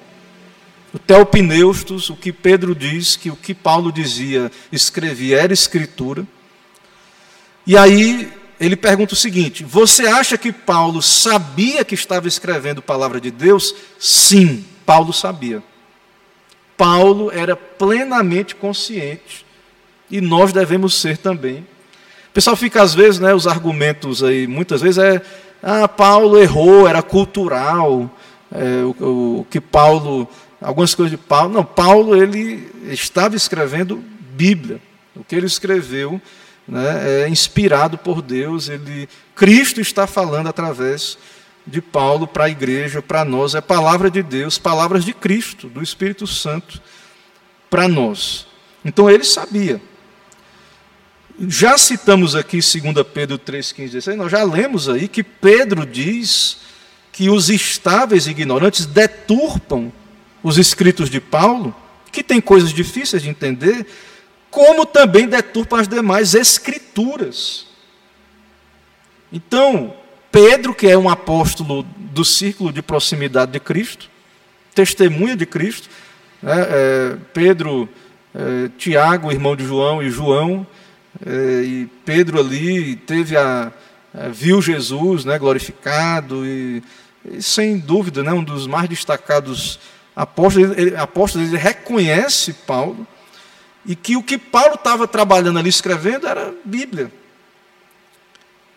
O 0.95 1.01
Teopneustos, 1.01 2.11
o 2.11 2.15
que 2.15 2.33
Pedro 2.33 2.77
diz, 2.77 3.17
que 3.17 3.29
o 3.29 3.35
que 3.35 3.53
Paulo 3.53 3.91
dizia, 3.91 4.53
escrevia, 4.71 5.41
era 5.41 5.53
escritura. 5.53 6.25
E 7.67 7.77
aí 7.77 8.33
ele 8.61 8.77
pergunta 8.77 9.15
o 9.15 9.17
seguinte: 9.17 9.65
Você 9.65 10.07
acha 10.07 10.39
que 10.39 10.53
Paulo 10.53 11.03
sabia 11.03 11.85
que 11.85 11.97
estava 11.97 12.29
escrevendo 12.29 12.81
palavra 12.81 13.21
de 13.21 13.33
Deus? 13.33 13.75
Sim, 13.99 14.65
Paulo 14.87 15.13
sabia. 15.13 15.61
Paulo 16.83 17.31
era 17.31 17.55
plenamente 17.55 18.57
consciente, 18.57 19.47
e 20.11 20.21
nós 20.21 20.53
devemos 20.53 21.01
ser 21.01 21.17
também, 21.17 21.59
o 21.59 22.33
pessoal 22.35 22.57
fica 22.57 22.83
às 22.83 22.93
vezes, 22.93 23.21
né, 23.21 23.33
os 23.33 23.47
argumentos 23.47 24.21
aí, 24.21 24.49
muitas 24.49 24.81
vezes 24.81 24.99
é, 24.99 25.23
ah, 25.63 25.87
Paulo 25.87 26.37
errou, 26.37 26.89
era 26.89 27.01
cultural, 27.01 28.11
é, 28.51 28.83
o, 28.83 29.39
o, 29.41 29.47
que 29.49 29.61
Paulo, 29.61 30.29
algumas 30.61 30.93
coisas 30.93 31.13
de 31.13 31.17
Paulo, 31.17 31.55
não, 31.55 31.65
Paulo 31.65 32.21
ele 32.21 32.69
estava 32.91 33.37
escrevendo 33.37 34.03
Bíblia, 34.33 34.81
o 35.15 35.23
que 35.23 35.37
ele 35.37 35.47
escreveu 35.47 36.21
né, 36.67 37.23
é 37.23 37.29
inspirado 37.29 37.97
por 37.97 38.21
Deus, 38.21 38.69
ele, 38.69 39.09
Cristo 39.37 39.81
está 39.81 40.05
falando 40.09 40.49
através 40.49 41.17
de 41.67 41.81
Paulo 41.81 42.27
para 42.27 42.45
a 42.45 42.51
igreja, 42.51 43.01
para 43.01 43.25
nós, 43.25 43.55
é 43.55 43.61
palavra 43.61 44.11
de 44.11 44.23
Deus, 44.23 44.59
palavras 44.59 45.05
de 45.05 45.13
Cristo, 45.13 45.69
do 45.69 45.83
Espírito 45.83 46.27
Santo, 46.27 46.81
para 47.71 47.89
nós. 47.89 48.47
Então 48.85 49.09
ele 49.09 49.25
sabia. 49.25 49.81
Já 51.41 51.79
citamos 51.79 52.37
aqui 52.37 52.59
2 52.59 53.07
Pedro 53.13 53.39
3, 53.39 53.73
15, 53.73 53.93
16, 53.93 54.19
nós 54.19 54.31
já 54.31 54.43
lemos 54.43 54.89
aí 54.89 55.09
que 55.09 55.23
Pedro 55.23 55.87
diz 55.87 56.59
que 57.11 57.31
os 57.31 57.49
estáveis 57.49 58.27
ignorantes 58.27 58.87
deturpam 58.87 59.93
os 60.43 60.59
escritos 60.59 61.09
de 61.09 61.21
Paulo, 61.21 61.75
que 62.11 62.23
tem 62.23 62.41
coisas 62.41 62.73
difíceis 62.73 63.23
de 63.23 63.29
entender, 63.29 63.87
como 64.51 64.85
também 64.85 65.27
deturpam 65.27 65.79
as 65.79 65.89
demais 65.89 66.35
escrituras. 66.35 67.67
Então, 69.33 69.97
Pedro, 70.33 70.75
que 70.75 70.87
é 70.89 70.97
um 70.97 71.11
apóstolo 71.11 71.83
do 71.83 72.25
círculo 72.25 72.73
de 72.73 72.81
proximidade 72.81 73.53
de 73.53 73.61
Cristo, 73.61 74.09
testemunha 74.75 75.37
de 75.37 75.45
Cristo, 75.45 75.91
né, 76.43 76.67
é, 76.71 77.17
Pedro, 77.35 77.87
é, 78.35 78.71
Tiago, 78.79 79.31
irmão 79.31 79.55
de 79.55 79.67
João, 79.67 80.03
e 80.03 80.11
João, 80.11 80.67
é, 81.25 81.63
e 81.63 81.87
Pedro 82.07 82.41
ali 82.41 82.97
teve 82.97 83.37
a, 83.37 83.71
a, 84.15 84.29
viu 84.29 84.63
Jesus 84.63 85.27
né, 85.27 85.39
glorificado 85.39 86.47
e, 86.47 86.83
e, 87.31 87.43
sem 87.43 87.79
dúvida 87.79 88.23
né, 88.23 88.33
um 88.33 88.43
dos 88.43 88.67
mais 88.67 88.89
destacados 88.89 89.79
apóstolos 90.17 90.77
ele, 90.79 90.97
apóstolos 90.97 91.49
ele 91.49 91.59
reconhece 91.59 92.55
Paulo 92.55 93.07
e 93.85 93.95
que 93.95 94.17
o 94.17 94.23
que 94.23 94.39
Paulo 94.39 94.77
estava 94.77 95.07
trabalhando 95.07 95.59
ali 95.59 95.69
escrevendo 95.69 96.27
era 96.27 96.55
Bíblia 96.65 97.11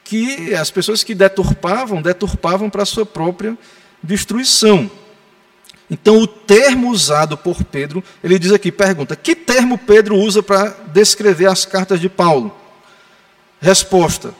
que 0.06 0.56
as 0.56 0.72
pessoas 0.72 1.04
que 1.04 1.14
deturpavam 1.14 2.02
deturpavam 2.02 2.70
para 2.70 2.84
a 2.84 2.86
sua 2.86 3.06
própria 3.06 3.58
destruição 4.02 4.90
então, 5.90 6.20
o 6.20 6.28
termo 6.28 6.90
usado 6.90 7.38
por 7.38 7.64
Pedro, 7.64 8.04
ele 8.24 8.40
diz 8.40 8.52
aqui, 8.52 8.72
pergunta: 8.72 9.16
que 9.16 9.36
termo 9.36 9.78
Pedro 9.78 10.16
usa 10.18 10.42
para 10.42 10.70
descrever 10.92 11.48
as 11.48 11.66
cartas 11.66 12.00
de 12.00 12.10
Paulo? 12.10 12.56
Resposta: 13.62 14.34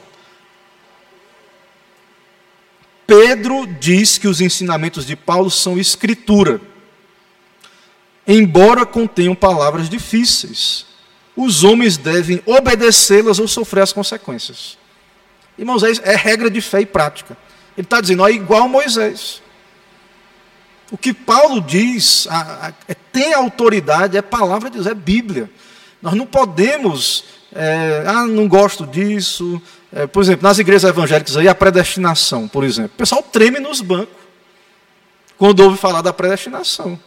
Pedro 3.06 3.66
diz 3.66 4.18
que 4.18 4.26
os 4.26 4.40
ensinamentos 4.40 5.06
de 5.06 5.14
Paulo 5.14 5.50
são 5.50 5.78
escritura, 5.78 6.60
embora 8.26 8.84
contenham 8.84 9.34
palavras 9.34 9.88
difíceis. 9.88 10.84
Os 11.36 11.62
homens 11.62 11.96
devem 11.98 12.42
obedecê-las 12.46 13.38
ou 13.38 13.46
sofrer 13.46 13.82
as 13.82 13.92
consequências. 13.92 14.78
Irmãos, 15.58 15.82
é 15.82 16.14
regra 16.14 16.50
de 16.50 16.60
fé 16.60 16.82
e 16.82 16.86
prática. 16.86 17.36
Ele 17.76 17.84
está 17.84 18.00
dizendo, 18.00 18.22
ó, 18.22 18.28
igual 18.28 18.68
Moisés. 18.68 19.42
O 20.90 20.96
que 20.96 21.12
Paulo 21.12 21.60
diz 21.60 22.26
a, 22.30 22.68
a, 22.68 22.72
é, 22.88 22.94
tem 22.94 23.34
autoridade, 23.34 24.16
é 24.16 24.22
palavra 24.22 24.70
de 24.70 24.76
Deus, 24.76 24.86
é 24.86 24.94
Bíblia. 24.94 25.50
Nós 26.00 26.14
não 26.14 26.26
podemos, 26.26 27.24
é, 27.52 28.04
ah, 28.06 28.26
não 28.26 28.46
gosto 28.46 28.86
disso. 28.86 29.60
É, 29.92 30.06
por 30.06 30.22
exemplo, 30.22 30.46
nas 30.46 30.58
igrejas 30.58 30.88
evangélicas 30.88 31.36
aí, 31.36 31.48
a 31.48 31.54
predestinação, 31.54 32.46
por 32.46 32.62
exemplo. 32.64 32.92
O 32.94 32.98
pessoal 32.98 33.22
treme 33.22 33.58
nos 33.58 33.80
bancos 33.80 34.14
quando 35.36 35.60
ouve 35.60 35.76
falar 35.76 36.02
da 36.02 36.12
predestinação. 36.12 36.98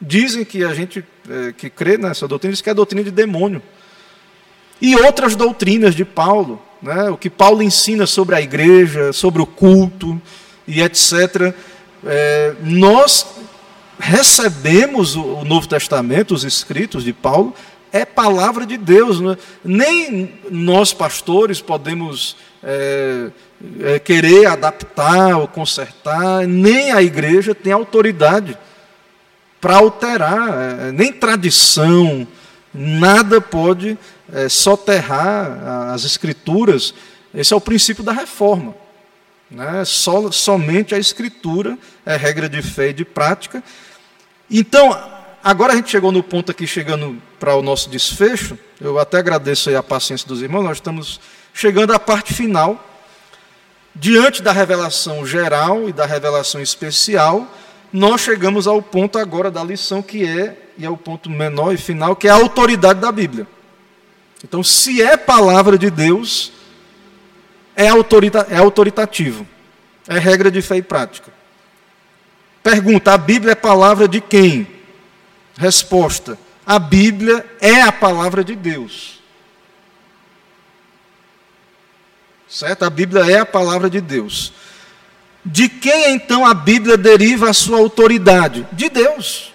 Dizem 0.00 0.44
que 0.44 0.64
a 0.64 0.72
gente 0.72 1.04
é, 1.28 1.52
que 1.52 1.68
crê 1.68 1.98
nessa 1.98 2.26
doutrina 2.26 2.52
diz 2.52 2.62
que 2.62 2.70
é 2.70 2.74
doutrina 2.74 3.04
de 3.04 3.10
demônio. 3.10 3.62
E 4.80 4.96
outras 4.96 5.36
doutrinas 5.36 5.94
de 5.94 6.04
Paulo, 6.04 6.62
né, 6.82 7.10
o 7.10 7.16
que 7.16 7.30
Paulo 7.30 7.62
ensina 7.62 8.06
sobre 8.06 8.34
a 8.34 8.40
igreja, 8.40 9.12
sobre 9.12 9.40
o 9.42 9.46
culto 9.46 10.20
e 10.66 10.80
etc 10.80 11.54
é, 12.04 12.54
nós 12.62 13.26
recebemos 13.98 15.16
o 15.16 15.44
Novo 15.44 15.68
Testamento, 15.68 16.34
os 16.34 16.44
escritos 16.44 17.04
de 17.04 17.12
Paulo, 17.12 17.54
é 17.92 18.04
palavra 18.04 18.64
de 18.64 18.76
Deus. 18.76 19.20
Né? 19.20 19.36
Nem 19.62 20.32
nós, 20.50 20.92
pastores, 20.92 21.60
podemos 21.60 22.36
é, 22.62 23.30
é, 23.80 23.98
querer 23.98 24.46
adaptar 24.46 25.36
ou 25.36 25.46
consertar, 25.46 26.46
nem 26.46 26.92
a 26.92 27.02
igreja 27.02 27.54
tem 27.54 27.72
autoridade 27.72 28.56
para 29.60 29.76
alterar, 29.76 30.88
é, 30.88 30.92
nem 30.92 31.12
tradição, 31.12 32.26
nada 32.72 33.40
pode 33.40 33.98
é, 34.32 34.48
soterrar 34.48 35.92
as 35.92 36.04
escrituras. 36.04 36.94
Esse 37.34 37.52
é 37.52 37.56
o 37.56 37.60
princípio 37.60 38.02
da 38.02 38.12
reforma. 38.12 38.74
Né? 39.50 39.84
Só, 39.84 40.30
somente 40.30 40.94
a 40.94 40.98
Escritura 40.98 41.76
é 42.06 42.16
regra 42.16 42.48
de 42.48 42.62
fé 42.62 42.90
e 42.90 42.92
de 42.92 43.04
prática. 43.04 43.62
Então, 44.50 44.96
agora 45.42 45.72
a 45.72 45.76
gente 45.76 45.90
chegou 45.90 46.12
no 46.12 46.22
ponto 46.22 46.50
aqui, 46.50 46.66
chegando 46.66 47.20
para 47.38 47.54
o 47.56 47.62
nosso 47.62 47.90
desfecho. 47.90 48.56
Eu 48.80 48.98
até 48.98 49.18
agradeço 49.18 49.74
a 49.76 49.82
paciência 49.82 50.26
dos 50.26 50.40
irmãos, 50.40 50.62
nós 50.62 50.76
estamos 50.76 51.20
chegando 51.52 51.92
à 51.92 51.98
parte 51.98 52.32
final. 52.32 52.86
Diante 53.94 54.40
da 54.40 54.52
revelação 54.52 55.26
geral 55.26 55.88
e 55.88 55.92
da 55.92 56.06
revelação 56.06 56.60
especial, 56.60 57.46
nós 57.92 58.20
chegamos 58.20 58.68
ao 58.68 58.80
ponto 58.80 59.18
agora 59.18 59.50
da 59.50 59.64
lição 59.64 60.00
que 60.00 60.24
é, 60.24 60.56
e 60.78 60.86
é 60.86 60.90
o 60.90 60.96
ponto 60.96 61.28
menor 61.28 61.74
e 61.74 61.76
final, 61.76 62.14
que 62.14 62.28
é 62.28 62.30
a 62.30 62.34
autoridade 62.34 63.00
da 63.00 63.10
Bíblia. 63.10 63.46
Então, 64.42 64.62
se 64.62 65.02
é 65.02 65.16
palavra 65.16 65.76
de 65.76 65.90
Deus, 65.90 66.52
é, 67.76 67.88
autorita 67.88 68.46
é 68.50 68.56
autoritativo. 68.56 69.46
É 70.08 70.18
regra 70.18 70.50
de 70.50 70.62
fé 70.62 70.76
e 70.76 70.82
prática. 70.82 71.32
Pergunta: 72.62 73.12
a 73.12 73.18
Bíblia 73.18 73.52
é 73.52 73.54
palavra 73.54 74.08
de 74.08 74.20
quem? 74.20 74.66
Resposta: 75.56 76.38
a 76.66 76.78
Bíblia 76.78 77.44
é 77.60 77.82
a 77.82 77.92
palavra 77.92 78.42
de 78.42 78.54
Deus. 78.54 79.20
Certo? 82.48 82.84
A 82.84 82.90
Bíblia 82.90 83.30
é 83.30 83.38
a 83.38 83.46
palavra 83.46 83.88
de 83.88 84.00
Deus. 84.00 84.52
De 85.44 85.68
quem 85.68 86.12
então 86.14 86.44
a 86.44 86.52
Bíblia 86.52 86.96
deriva 86.96 87.48
a 87.48 87.54
sua 87.54 87.78
autoridade? 87.78 88.66
De 88.72 88.88
Deus. 88.88 89.52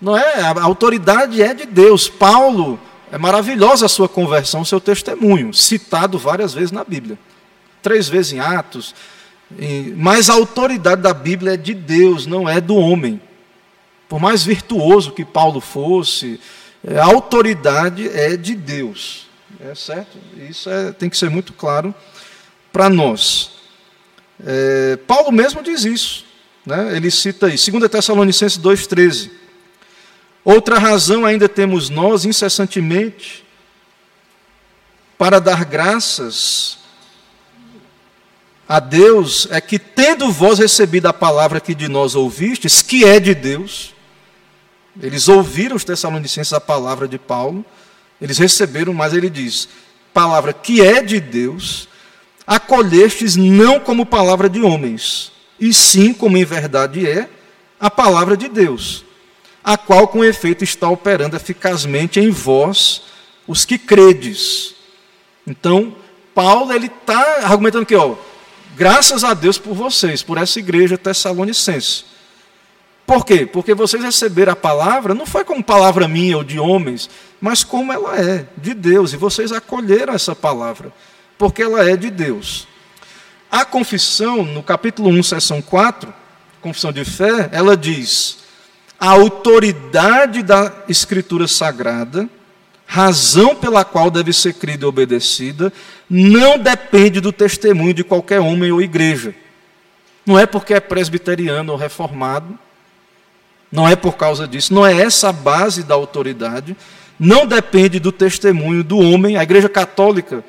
Não 0.00 0.16
é? 0.16 0.42
A 0.42 0.62
autoridade 0.62 1.40
é 1.40 1.54
de 1.54 1.64
Deus. 1.64 2.08
Paulo, 2.08 2.78
é 3.10 3.18
maravilhosa 3.18 3.86
a 3.86 3.88
sua 3.88 4.08
conversão, 4.08 4.64
seu 4.64 4.80
testemunho, 4.80 5.52
citado 5.54 6.18
várias 6.18 6.52
vezes 6.52 6.70
na 6.70 6.84
Bíblia. 6.84 7.18
Três 7.82 8.08
vezes 8.08 8.32
em 8.32 8.40
Atos. 8.40 8.94
Mas 9.96 10.28
a 10.28 10.34
autoridade 10.34 11.02
da 11.02 11.14
Bíblia 11.14 11.54
é 11.54 11.56
de 11.56 11.74
Deus, 11.74 12.26
não 12.26 12.48
é 12.48 12.60
do 12.60 12.76
homem. 12.76 13.20
Por 14.08 14.20
mais 14.20 14.42
virtuoso 14.42 15.12
que 15.12 15.24
Paulo 15.24 15.60
fosse, 15.60 16.40
a 16.86 17.04
autoridade 17.04 18.08
é 18.08 18.36
de 18.36 18.54
Deus. 18.54 19.26
É 19.60 19.74
certo? 19.74 20.18
Isso 20.48 20.68
é, 20.68 20.92
tem 20.92 21.08
que 21.08 21.16
ser 21.16 21.30
muito 21.30 21.52
claro 21.52 21.94
para 22.72 22.88
nós. 22.88 23.52
É, 24.44 24.96
Paulo 25.06 25.32
mesmo 25.32 25.62
diz 25.62 25.84
isso. 25.84 26.24
Né? 26.64 26.96
Ele 26.96 27.10
cita 27.10 27.46
aí, 27.46 27.56
2 27.56 27.90
Tessalonicenses 27.90 28.58
2,13. 28.58 29.30
Outra 30.44 30.78
razão 30.78 31.24
ainda 31.24 31.48
temos 31.48 31.90
nós, 31.90 32.24
incessantemente, 32.24 33.44
para 35.16 35.40
dar 35.40 35.64
graças 35.64 36.78
a 38.68 38.78
Deus, 38.80 39.48
é 39.50 39.60
que, 39.60 39.78
tendo 39.78 40.30
vós 40.30 40.58
recebido 40.58 41.06
a 41.06 41.12
palavra 41.12 41.60
que 41.60 41.74
de 41.74 41.88
nós 41.88 42.14
ouvistes, 42.14 42.82
que 42.82 43.04
é 43.04 43.18
de 43.18 43.34
Deus, 43.34 43.94
eles 45.00 45.28
ouviram 45.28 45.74
os 45.74 45.84
Tessalonicenses 45.84 46.52
a 46.52 46.60
palavra 46.60 47.08
de 47.08 47.18
Paulo, 47.18 47.64
eles 48.20 48.36
receberam, 48.36 48.92
mas 48.92 49.14
ele 49.14 49.30
diz: 49.30 49.68
palavra 50.12 50.52
que 50.52 50.80
é 50.80 51.02
de 51.02 51.20
Deus, 51.20 51.88
acolhestes 52.46 53.36
não 53.36 53.78
como 53.80 54.04
palavra 54.04 54.48
de 54.48 54.60
homens, 54.60 55.32
e 55.58 55.72
sim 55.72 56.12
como 56.12 56.36
em 56.36 56.44
verdade 56.44 57.08
é 57.08 57.28
a 57.78 57.90
palavra 57.90 58.36
de 58.36 58.48
Deus, 58.48 59.04
a 59.68 59.76
qual 59.76 60.08
com 60.08 60.24
efeito 60.24 60.64
está 60.64 60.88
operando 60.88 61.36
eficazmente 61.36 62.18
em 62.18 62.30
vós, 62.30 63.02
os 63.46 63.66
que 63.66 63.76
credes. 63.76 64.74
Então, 65.46 65.94
Paulo 66.34 66.72
ele 66.72 66.86
está 66.86 67.40
argumentando 67.42 67.84
que, 67.84 67.94
ó, 67.94 68.14
graças 68.74 69.22
a 69.24 69.34
Deus 69.34 69.58
por 69.58 69.74
vocês, 69.74 70.22
por 70.22 70.38
essa 70.38 70.58
igreja 70.58 70.96
tessalonicense. 70.96 72.06
Por 73.06 73.26
quê? 73.26 73.44
Porque 73.44 73.74
vocês 73.74 74.02
receberam 74.02 74.54
a 74.54 74.56
palavra, 74.56 75.12
não 75.12 75.26
foi 75.26 75.44
como 75.44 75.62
palavra 75.62 76.08
minha 76.08 76.38
ou 76.38 76.44
de 76.44 76.58
homens, 76.58 77.10
mas 77.38 77.62
como 77.62 77.92
ela 77.92 78.18
é, 78.18 78.46
de 78.56 78.72
Deus, 78.72 79.12
e 79.12 79.18
vocês 79.18 79.52
acolheram 79.52 80.14
essa 80.14 80.34
palavra, 80.34 80.90
porque 81.36 81.62
ela 81.62 81.86
é 81.86 81.94
de 81.94 82.08
Deus. 82.08 82.66
A 83.50 83.66
confissão, 83.66 84.46
no 84.46 84.62
capítulo 84.62 85.10
1, 85.10 85.22
seção 85.24 85.60
4, 85.60 86.10
confissão 86.62 86.90
de 86.90 87.04
fé, 87.04 87.50
ela 87.52 87.76
diz: 87.76 88.47
a 88.98 89.10
autoridade 89.10 90.42
da 90.42 90.72
Escritura 90.88 91.46
Sagrada, 91.46 92.28
razão 92.84 93.54
pela 93.54 93.84
qual 93.84 94.10
deve 94.10 94.32
ser 94.32 94.54
crida 94.54 94.84
e 94.84 94.88
obedecida, 94.88 95.72
não 96.08 96.58
depende 96.58 97.20
do 97.20 97.32
testemunho 97.32 97.94
de 97.94 98.02
qualquer 98.02 98.40
homem 98.40 98.72
ou 98.72 98.82
igreja. 98.82 99.34
Não 100.26 100.38
é 100.38 100.46
porque 100.46 100.74
é 100.74 100.80
presbiteriano 100.80 101.72
ou 101.72 101.78
reformado, 101.78 102.58
não 103.70 103.86
é 103.86 103.94
por 103.94 104.16
causa 104.16 104.48
disso, 104.48 104.74
não 104.74 104.86
é 104.86 105.00
essa 105.00 105.28
a 105.28 105.32
base 105.32 105.82
da 105.82 105.94
autoridade, 105.94 106.76
não 107.18 107.46
depende 107.46 108.00
do 108.00 108.10
testemunho 108.10 108.82
do 108.82 108.98
homem. 108.98 109.36
A 109.36 109.42
Igreja 109.42 109.68
Católica, 109.68 110.42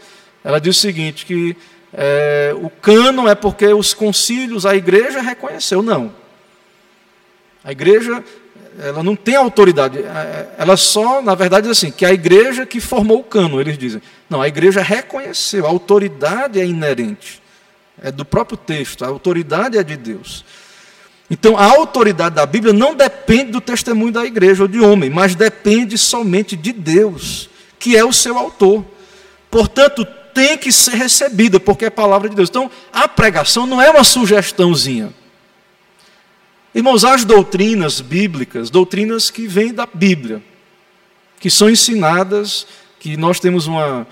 ela 0.43 0.59
diz 0.59 0.77
o 0.77 0.79
seguinte, 0.79 1.25
que 1.25 1.55
é, 1.93 2.55
o 2.55 2.69
cânon 2.69 3.27
é 3.27 3.35
porque 3.35 3.67
os 3.67 3.93
concílios, 3.93 4.65
a 4.65 4.75
Igreja 4.75 5.21
reconheceu, 5.21 5.81
não. 5.81 6.13
A 7.70 7.72
Igreja, 7.72 8.24
ela 8.80 9.03
não 9.03 9.15
tem 9.15 9.36
autoridade, 9.36 9.99
é, 9.99 10.47
ela 10.57 10.76
só, 10.76 11.22
na 11.22 11.36
verdade, 11.36 11.67
diz 11.67 11.78
assim, 11.78 11.91
que 11.91 12.03
a 12.03 12.11
Igreja 12.11 12.65
que 12.65 12.82
formou 12.82 13.20
o 13.20 13.24
cânon, 13.24 13.61
eles 13.61 13.78
dizem. 13.78 14.01
Não, 14.28 14.41
a 14.41 14.47
Igreja 14.47 14.82
reconheceu, 14.82 15.67
a 15.67 15.70
autoridade 15.70 16.59
é 16.59 16.65
inerente, 16.65 17.39
é 18.01 18.11
do 18.11 18.26
próprio 18.26 18.57
texto, 18.57 19.05
a 19.05 19.07
autoridade 19.07 19.78
é 19.78 19.84
de 19.84 19.95
Deus. 19.95 20.43
Então, 21.30 21.55
a 21.55 21.65
autoridade 21.65 22.34
da 22.34 22.45
Bíblia 22.47 22.74
não 22.74 22.95
depende 22.95 23.51
do 23.51 23.61
testemunho 23.61 24.11
da 24.11 24.26
igreja 24.26 24.63
ou 24.63 24.67
de 24.67 24.80
homem, 24.80 25.11
mas 25.11 25.36
depende 25.36 25.95
somente 25.95 26.55
de 26.55 26.74
Deus, 26.74 27.51
que 27.78 27.95
é 27.95 28.03
o 28.03 28.11
seu 28.11 28.36
autor. 28.36 28.84
Portanto, 29.51 30.07
tem 30.34 30.57
que 30.57 30.72
ser 30.72 30.95
recebida, 30.95 31.59
porque 31.59 31.86
é 31.86 31.91
palavra 31.91 32.30
de 32.30 32.36
Deus. 32.36 32.49
Então, 32.49 32.72
a 32.91 33.07
pregação 33.07 33.67
não 33.67 33.80
é 33.80 33.91
uma 33.91 34.03
sugestãozinha. 34.03 35.13
Irmãos, 36.74 37.03
as 37.03 37.26
doutrinas 37.26 37.99
bíblicas, 37.99 38.70
doutrinas 38.70 39.32
que 39.32 39.47
vêm 39.47 39.74
da 39.74 39.88
Bíblia, 39.91 40.41
que 41.39 41.49
são 41.49 41.67
ensinadas, 41.67 42.67
que 42.99 43.17
nós 43.17 43.39
temos 43.39 43.65
uma, 43.65 44.05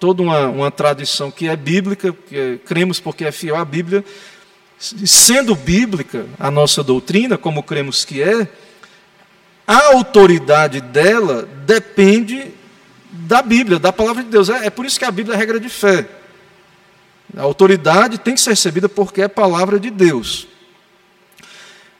toda 0.00 0.20
uma, 0.20 0.48
uma 0.48 0.70
tradição 0.70 1.30
que 1.30 1.48
é 1.48 1.54
bíblica, 1.54 2.12
que 2.12 2.36
é, 2.36 2.58
cremos 2.58 2.98
porque 2.98 3.24
é 3.24 3.30
fiel 3.30 3.56
à 3.56 3.64
Bíblia, 3.64 4.04
sendo 4.78 5.54
bíblica 5.54 6.26
a 6.38 6.50
nossa 6.50 6.82
doutrina, 6.82 7.38
como 7.38 7.62
cremos 7.62 8.04
que 8.04 8.20
é, 8.20 8.48
a 9.64 9.94
autoridade 9.94 10.80
dela 10.80 11.48
depende 11.64 12.52
da 13.10 13.42
Bíblia, 13.42 13.78
da 13.78 13.92
palavra 13.92 14.24
de 14.24 14.30
Deus. 14.30 14.48
É, 14.48 14.66
é, 14.66 14.70
por 14.70 14.84
isso 14.84 14.98
que 14.98 15.04
a 15.04 15.10
Bíblia 15.10 15.36
é 15.36 15.38
regra 15.38 15.60
de 15.60 15.68
fé. 15.68 16.08
A 17.36 17.42
autoridade 17.42 18.18
tem 18.18 18.34
que 18.34 18.40
ser 18.40 18.50
recebida 18.50 18.88
porque 18.88 19.22
é 19.22 19.28
palavra 19.28 19.78
de 19.78 19.90
Deus. 19.90 20.48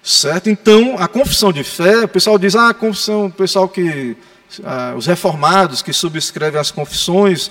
Certo? 0.07 0.49
Então, 0.49 0.95
a 1.01 1.09
confissão 1.09 1.53
de 1.53 1.65
fé, 1.65 2.05
o 2.05 2.09
pessoal 2.09 2.39
diz, 2.39 2.55
ah, 2.55 2.69
a 2.69 2.75
confissão, 2.75 3.27
o 3.27 3.33
pessoal 3.33 3.69
que. 3.69 4.17
Ah, 4.63 4.95
os 4.97 5.05
reformados 5.05 5.83
que 5.83 5.93
subscrevem 5.93 6.61
as 6.61 6.71
confissões, 6.71 7.51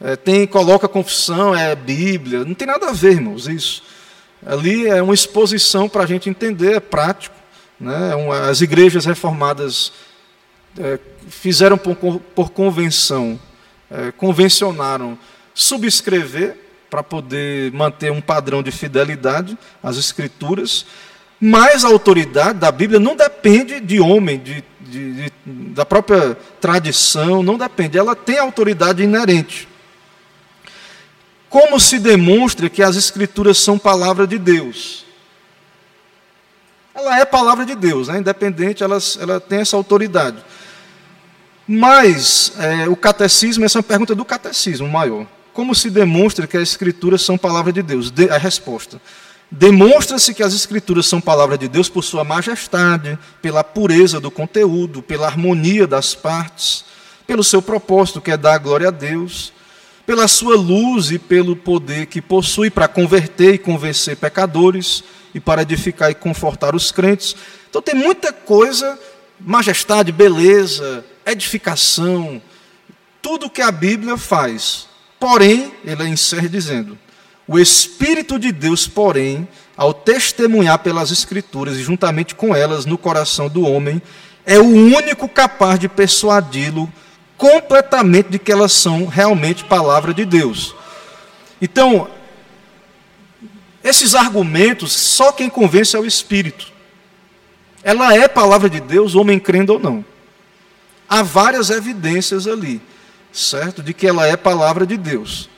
é, 0.00 0.16
tem, 0.16 0.44
coloca 0.44 0.88
confissão, 0.88 1.54
é 1.54 1.76
Bíblia. 1.76 2.44
Não 2.44 2.54
tem 2.54 2.66
nada 2.66 2.88
a 2.88 2.92
ver, 2.92 3.12
irmãos, 3.12 3.46
isso. 3.46 3.84
Ali 4.44 4.88
é 4.88 5.00
uma 5.00 5.14
exposição 5.14 5.88
para 5.88 6.02
a 6.02 6.06
gente 6.06 6.28
entender, 6.28 6.72
é 6.74 6.80
prático. 6.80 7.36
Né? 7.78 8.10
É 8.10 8.50
as 8.50 8.60
igrejas 8.60 9.04
reformadas 9.04 9.92
é, 10.76 10.98
fizeram 11.28 11.78
por, 11.78 11.94
por 12.34 12.50
convenção, 12.50 13.38
é, 13.88 14.10
convencionaram 14.10 15.16
subscrever 15.54 16.56
para 16.90 17.04
poder 17.04 17.70
manter 17.70 18.10
um 18.10 18.20
padrão 18.20 18.60
de 18.60 18.72
fidelidade 18.72 19.56
às 19.80 19.96
Escrituras, 19.96 20.84
mas 21.44 21.84
a 21.84 21.88
autoridade 21.88 22.60
da 22.60 22.70
Bíblia 22.70 23.00
não 23.00 23.16
depende 23.16 23.80
de 23.80 23.98
homem, 23.98 24.38
de, 24.38 24.62
de, 24.78 25.12
de, 25.12 25.32
da 25.44 25.84
própria 25.84 26.38
tradição, 26.60 27.42
não 27.42 27.58
depende, 27.58 27.98
ela 27.98 28.14
tem 28.14 28.38
autoridade 28.38 29.02
inerente. 29.02 29.66
Como 31.50 31.80
se 31.80 31.98
demonstra 31.98 32.70
que 32.70 32.80
as 32.80 32.94
Escrituras 32.94 33.58
são 33.58 33.76
palavra 33.76 34.24
de 34.24 34.38
Deus? 34.38 35.04
Ela 36.94 37.18
é 37.18 37.24
palavra 37.24 37.66
de 37.66 37.74
Deus, 37.74 38.06
né? 38.06 38.18
independente, 38.18 38.84
ela, 38.84 38.98
ela 39.18 39.40
tem 39.40 39.58
essa 39.58 39.76
autoridade. 39.76 40.36
Mas 41.66 42.52
é, 42.56 42.88
o 42.88 42.94
catecismo, 42.94 43.64
essa 43.64 43.78
é 43.78 43.80
uma 43.80 43.82
pergunta 43.82 44.14
do 44.14 44.24
catecismo 44.24 44.86
maior. 44.86 45.26
Como 45.52 45.74
se 45.74 45.90
demonstra 45.90 46.46
que 46.46 46.56
as 46.56 46.68
Escrituras 46.68 47.22
são 47.22 47.36
palavra 47.36 47.72
de 47.72 47.82
Deus? 47.82 48.12
De, 48.12 48.30
a 48.30 48.38
resposta. 48.38 49.00
Demonstra-se 49.54 50.32
que 50.32 50.42
as 50.42 50.54
Escrituras 50.54 51.04
são 51.04 51.20
palavra 51.20 51.58
de 51.58 51.68
Deus 51.68 51.86
por 51.86 52.02
sua 52.02 52.24
majestade, 52.24 53.18
pela 53.42 53.62
pureza 53.62 54.18
do 54.18 54.30
conteúdo, 54.30 55.02
pela 55.02 55.26
harmonia 55.26 55.86
das 55.86 56.14
partes, 56.14 56.86
pelo 57.26 57.44
seu 57.44 57.60
propósito, 57.60 58.18
que 58.18 58.30
é 58.30 58.36
dar 58.38 58.56
glória 58.56 58.88
a 58.88 58.90
Deus, 58.90 59.52
pela 60.06 60.26
sua 60.26 60.56
luz 60.56 61.10
e 61.10 61.18
pelo 61.18 61.54
poder 61.54 62.06
que 62.06 62.22
possui 62.22 62.70
para 62.70 62.88
converter 62.88 63.54
e 63.54 63.58
convencer 63.58 64.16
pecadores 64.16 65.04
e 65.34 65.38
para 65.38 65.60
edificar 65.60 66.10
e 66.10 66.14
confortar 66.14 66.74
os 66.74 66.90
crentes. 66.90 67.36
Então 67.68 67.82
tem 67.82 67.94
muita 67.94 68.32
coisa, 68.32 68.98
majestade, 69.38 70.10
beleza, 70.12 71.04
edificação, 71.26 72.40
tudo 73.20 73.50
que 73.50 73.60
a 73.60 73.70
Bíblia 73.70 74.16
faz. 74.16 74.88
Porém, 75.20 75.74
ele 75.84 76.08
encerra 76.08 76.48
dizendo: 76.48 76.98
o 77.52 77.58
Espírito 77.58 78.38
de 78.38 78.50
Deus, 78.50 78.88
porém, 78.88 79.46
ao 79.76 79.92
testemunhar 79.92 80.78
pelas 80.78 81.10
Escrituras 81.10 81.76
e 81.76 81.82
juntamente 81.82 82.34
com 82.34 82.56
elas 82.56 82.86
no 82.86 82.96
coração 82.96 83.46
do 83.46 83.68
homem, 83.68 84.00
é 84.46 84.58
o 84.58 84.64
único 84.64 85.28
capaz 85.28 85.78
de 85.78 85.86
persuadi-lo 85.86 86.90
completamente 87.36 88.30
de 88.30 88.38
que 88.38 88.50
elas 88.50 88.72
são 88.72 89.04
realmente 89.04 89.64
palavra 89.64 90.14
de 90.14 90.24
Deus. 90.24 90.74
Então, 91.60 92.08
esses 93.84 94.14
argumentos, 94.14 94.90
só 94.92 95.30
quem 95.30 95.50
convence 95.50 95.94
é 95.94 96.00
o 96.00 96.06
Espírito. 96.06 96.72
Ela 97.84 98.14
é 98.16 98.28
palavra 98.28 98.70
de 98.70 98.80
Deus, 98.80 99.14
homem 99.14 99.38
crendo 99.38 99.74
ou 99.74 99.78
não. 99.78 100.02
Há 101.06 101.22
várias 101.22 101.68
evidências 101.68 102.46
ali, 102.46 102.80
certo? 103.30 103.82
De 103.82 103.92
que 103.92 104.06
ela 104.06 104.26
é 104.26 104.38
palavra 104.38 104.86
de 104.86 104.96
Deus. 104.96 105.51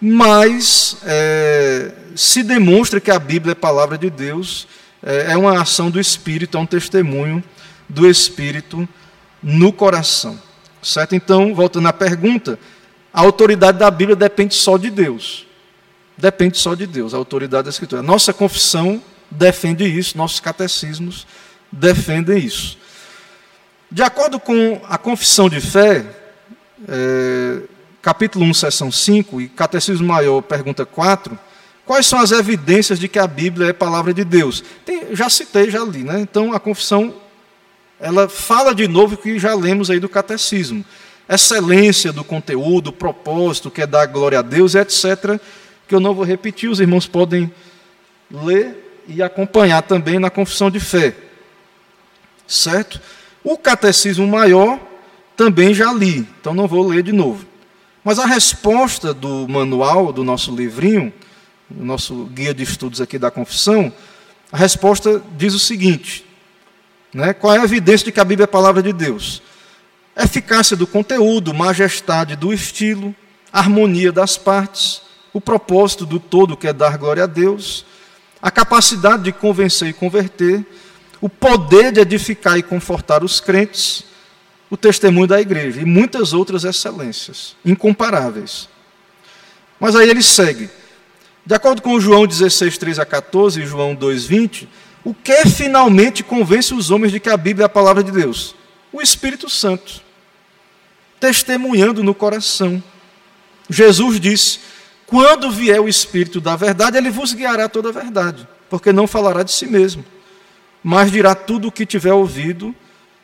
Mais 0.00 0.96
é, 1.04 1.92
se 2.14 2.42
demonstra 2.42 3.00
que 3.00 3.10
a 3.10 3.18
Bíblia 3.18 3.52
é 3.52 3.54
palavra 3.54 3.98
de 3.98 4.10
Deus, 4.10 4.68
é, 5.02 5.32
é 5.32 5.36
uma 5.36 5.60
ação 5.60 5.90
do 5.90 6.00
Espírito, 6.00 6.56
é 6.56 6.60
um 6.60 6.66
testemunho 6.66 7.42
do 7.88 8.08
Espírito 8.08 8.88
no 9.42 9.72
coração. 9.72 10.40
Certo? 10.82 11.14
Então, 11.14 11.54
voltando 11.54 11.88
à 11.88 11.92
pergunta, 11.92 12.58
a 13.12 13.20
autoridade 13.20 13.78
da 13.78 13.90
Bíblia 13.90 14.16
depende 14.16 14.54
só 14.54 14.76
de 14.76 14.90
Deus. 14.90 15.46
Depende 16.16 16.58
só 16.58 16.74
de 16.74 16.86
Deus, 16.86 17.14
a 17.14 17.16
autoridade 17.16 17.64
da 17.64 17.70
Escritura. 17.70 18.02
Nossa 18.02 18.32
confissão 18.32 19.02
defende 19.30 19.84
isso, 19.84 20.16
nossos 20.16 20.40
catecismos 20.40 21.26
defendem 21.70 22.38
isso. 22.38 22.78
De 23.90 24.02
acordo 24.02 24.38
com 24.38 24.80
a 24.88 24.98
confissão 24.98 25.48
de 25.48 25.60
fé, 25.60 26.04
é, 26.88 27.60
capítulo 28.08 28.46
1, 28.46 28.54
seção 28.54 28.90
5, 28.90 29.38
e 29.38 29.48
Catecismo 29.50 30.06
Maior, 30.06 30.40
pergunta 30.40 30.86
4, 30.86 31.38
quais 31.84 32.06
são 32.06 32.18
as 32.18 32.32
evidências 32.32 32.98
de 32.98 33.06
que 33.06 33.18
a 33.18 33.26
Bíblia 33.26 33.68
é 33.68 33.72
palavra 33.74 34.14
de 34.14 34.24
Deus? 34.24 34.64
Tem, 34.82 35.14
já 35.14 35.28
citei, 35.28 35.70
já 35.70 35.84
li, 35.84 36.04
né? 36.04 36.18
Então 36.18 36.54
a 36.54 36.58
confissão 36.58 37.14
ela 38.00 38.26
fala 38.26 38.74
de 38.74 38.88
novo 38.88 39.14
o 39.14 39.18
que 39.18 39.38
já 39.38 39.54
lemos 39.54 39.90
aí 39.90 40.00
do 40.00 40.08
catecismo. 40.08 40.82
Excelência 41.28 42.10
do 42.10 42.24
conteúdo, 42.24 42.94
propósito, 42.94 43.70
que 43.70 43.82
é 43.82 43.86
dar 43.86 44.06
glória 44.06 44.38
a 44.38 44.42
Deus, 44.42 44.74
etc. 44.74 45.38
Que 45.86 45.94
eu 45.94 46.00
não 46.00 46.14
vou 46.14 46.24
repetir, 46.24 46.70
os 46.70 46.80
irmãos 46.80 47.06
podem 47.06 47.52
ler 48.30 49.02
e 49.06 49.22
acompanhar 49.22 49.82
também 49.82 50.18
na 50.18 50.30
confissão 50.30 50.70
de 50.70 50.80
fé. 50.80 51.14
Certo? 52.46 53.02
O 53.44 53.58
catecismo 53.58 54.26
maior 54.26 54.80
também 55.36 55.74
já 55.74 55.92
li, 55.92 56.26
então 56.40 56.54
não 56.54 56.66
vou 56.66 56.88
ler 56.88 57.02
de 57.02 57.12
novo. 57.12 57.46
Mas 58.04 58.18
a 58.18 58.26
resposta 58.26 59.12
do 59.12 59.48
manual, 59.48 60.12
do 60.12 60.24
nosso 60.24 60.54
livrinho, 60.54 61.12
do 61.68 61.84
nosso 61.84 62.24
guia 62.26 62.54
de 62.54 62.62
estudos 62.62 63.00
aqui 63.00 63.18
da 63.18 63.30
confissão, 63.30 63.92
a 64.50 64.56
resposta 64.56 65.22
diz 65.36 65.54
o 65.54 65.58
seguinte: 65.58 66.24
né? 67.12 67.32
Qual 67.32 67.54
é 67.54 67.58
a 67.58 67.64
evidência 67.64 68.06
de 68.06 68.12
que 68.12 68.20
a 68.20 68.24
Bíblia 68.24 68.44
é 68.44 68.46
a 68.46 68.48
palavra 68.48 68.82
de 68.82 68.92
Deus? 68.92 69.42
Eficácia 70.16 70.76
do 70.76 70.86
conteúdo, 70.86 71.54
majestade 71.54 72.34
do 72.34 72.52
estilo, 72.52 73.14
harmonia 73.52 74.12
das 74.12 74.36
partes, 74.36 75.02
o 75.32 75.40
propósito 75.40 76.04
do 76.04 76.18
todo 76.18 76.56
que 76.56 76.66
é 76.66 76.72
dar 76.72 76.98
glória 76.98 77.24
a 77.24 77.26
Deus, 77.26 77.84
a 78.42 78.50
capacidade 78.50 79.24
de 79.24 79.32
convencer 79.32 79.88
e 79.88 79.92
converter, 79.92 80.64
o 81.20 81.28
poder 81.28 81.92
de 81.92 82.00
edificar 82.00 82.58
e 82.58 82.62
confortar 82.62 83.24
os 83.24 83.40
crentes, 83.40 84.04
o 84.70 84.76
testemunho 84.76 85.26
da 85.26 85.40
igreja 85.40 85.80
e 85.80 85.84
muitas 85.84 86.32
outras 86.32 86.64
excelências 86.64 87.56
incomparáveis. 87.64 88.68
Mas 89.80 89.96
aí 89.96 90.08
ele 90.08 90.22
segue. 90.22 90.68
De 91.44 91.54
acordo 91.54 91.80
com 91.80 91.98
João 91.98 92.26
16, 92.26 92.76
3 92.76 92.98
a 92.98 93.06
14 93.06 93.62
e 93.62 93.66
João 93.66 93.94
2, 93.94 94.26
20, 94.26 94.68
o 95.02 95.14
que 95.14 95.46
finalmente 95.46 96.22
convence 96.22 96.74
os 96.74 96.90
homens 96.90 97.12
de 97.12 97.20
que 97.20 97.30
a 97.30 97.36
Bíblia 97.36 97.64
é 97.64 97.66
a 97.66 97.70
palavra 97.70 98.02
de 98.02 98.10
Deus? 98.10 98.54
O 98.92 99.00
Espírito 99.00 99.48
Santo, 99.48 100.02
testemunhando 101.18 102.02
no 102.02 102.14
coração. 102.14 102.82
Jesus 103.70 104.20
disse: 104.20 104.60
Quando 105.06 105.50
vier 105.50 105.80
o 105.80 105.88
Espírito 105.88 106.40
da 106.40 106.56
verdade, 106.56 106.98
ele 106.98 107.10
vos 107.10 107.32
guiará 107.32 107.68
toda 107.68 107.88
a 107.88 107.92
verdade, 107.92 108.46
porque 108.68 108.92
não 108.92 109.06
falará 109.06 109.42
de 109.42 109.52
si 109.52 109.66
mesmo, 109.66 110.04
mas 110.82 111.10
dirá 111.10 111.34
tudo 111.34 111.68
o 111.68 111.72
que 111.72 111.86
tiver 111.86 112.12
ouvido 112.12 112.74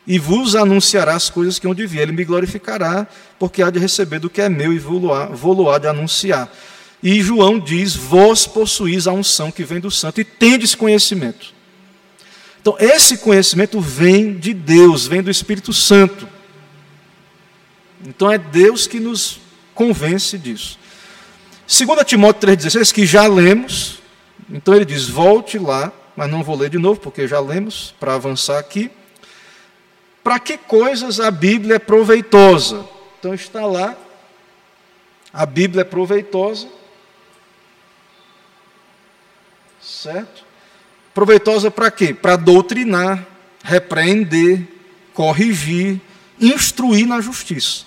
e 0.07 0.19
vos 0.19 0.55
anunciará 0.55 1.15
as 1.15 1.29
coisas 1.29 1.57
que 1.57 1.67
onde 1.67 1.87
vier. 1.87 2.03
Ele 2.03 2.11
me 2.11 2.23
glorificará, 2.23 3.07
porque 3.39 3.63
há 3.63 3.69
de 3.69 3.79
receber 3.79 4.19
do 4.19 4.29
que 4.29 4.41
é 4.41 4.49
meu 4.49 4.71
e 4.71 4.79
vou 4.79 5.69
há 5.69 5.77
de 5.77 5.87
anunciar. 5.87 6.51
E 7.01 7.21
João 7.21 7.59
diz: 7.59 7.95
Vós 7.95 8.45
possuís 8.45 9.07
a 9.07 9.11
unção 9.13 9.51
que 9.51 9.63
vem 9.63 9.79
do 9.79 9.91
santo 9.91 10.21
e 10.21 10.23
tendes 10.23 10.75
conhecimento. 10.75 11.53
Então, 12.61 12.75
esse 12.79 13.17
conhecimento 13.17 13.79
vem 13.79 14.33
de 14.33 14.53
Deus, 14.53 15.05
vem 15.05 15.21
do 15.21 15.29
Espírito 15.29 15.71
Santo. 15.71 16.27
Então, 18.05 18.31
é 18.31 18.37
Deus 18.37 18.87
que 18.87 18.99
nos 18.99 19.39
convence 19.73 20.37
disso. 20.37 20.79
2 21.67 22.05
Timóteo 22.05 22.49
3,16, 22.49 22.91
que 22.91 23.05
já 23.05 23.27
lemos, 23.27 23.99
então 24.49 24.73
ele 24.73 24.85
diz: 24.85 25.07
volte 25.07 25.57
lá, 25.57 25.91
mas 26.15 26.29
não 26.29 26.43
vou 26.43 26.55
ler 26.55 26.69
de 26.69 26.77
novo, 26.77 26.99
porque 26.99 27.27
já 27.27 27.39
lemos, 27.39 27.93
para 27.99 28.15
avançar 28.15 28.57
aqui. 28.57 28.89
Para 30.25 30.39
que 30.39 30.57
coisas 30.57 31.19
a 31.19 31.29
Bíblia 31.29 31.75
é 31.75 31.79
proveitosa? 31.79 32.83
Então 33.19 33.31
está 33.35 33.63
lá, 33.63 33.95
a 35.31 35.45
Bíblia 35.45 35.81
é 35.81 35.83
proveitosa, 35.83 36.67
certo? 39.79 40.43
Proveitosa 41.13 41.69
para 41.69 41.91
quê? 41.91 42.11
Para 42.11 42.37
doutrinar, 42.37 43.23
repreender, 43.63 44.67
corrigir, 45.13 46.01
instruir 46.41 47.05
na 47.05 47.21
justiça. 47.21 47.85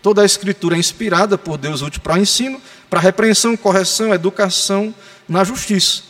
Toda 0.00 0.22
a 0.22 0.24
escritura 0.24 0.76
é 0.76 0.78
inspirada 0.78 1.36
por 1.36 1.58
Deus 1.58 1.82
útil 1.82 2.00
para 2.02 2.20
ensino, 2.20 2.62
para 2.88 3.00
repreensão, 3.00 3.56
correção, 3.56 4.14
educação 4.14 4.94
na 5.28 5.42
justiça, 5.42 6.04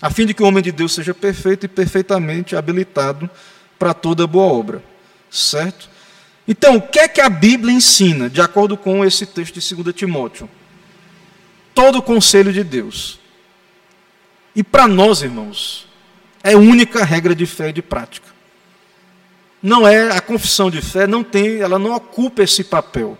a 0.00 0.08
fim 0.08 0.24
de 0.24 0.34
que 0.34 0.42
o 0.44 0.46
homem 0.46 0.62
de 0.62 0.70
Deus 0.70 0.94
seja 0.94 1.12
perfeito 1.12 1.66
e 1.66 1.68
perfeitamente 1.68 2.54
habilitado 2.54 3.28
para 3.76 3.92
toda 3.92 4.24
boa 4.24 4.52
obra. 4.52 4.89
Certo? 5.30 5.88
Então, 6.46 6.76
o 6.76 6.82
que 6.82 6.98
é 6.98 7.06
que 7.06 7.20
a 7.20 7.28
Bíblia 7.28 7.72
ensina, 7.72 8.28
de 8.28 8.40
acordo 8.40 8.76
com 8.76 9.04
esse 9.04 9.24
texto 9.24 9.60
de 9.60 9.74
2 9.82 9.94
Timóteo? 9.94 10.50
Todo 11.72 11.98
o 11.98 12.02
conselho 12.02 12.52
de 12.52 12.64
Deus. 12.64 13.20
E 14.54 14.62
para 14.64 14.88
nós, 14.88 15.22
irmãos, 15.22 15.86
é 16.42 16.56
única 16.56 17.04
regra 17.04 17.34
de 17.34 17.46
fé 17.46 17.68
e 17.68 17.72
de 17.72 17.82
prática. 17.82 18.28
Não 19.62 19.86
é 19.86 20.10
a 20.10 20.20
confissão 20.20 20.70
de 20.70 20.80
fé, 20.80 21.06
não 21.06 21.22
tem, 21.22 21.60
ela 21.60 21.78
não 21.78 21.94
ocupa 21.94 22.42
esse 22.42 22.64
papel 22.64 23.16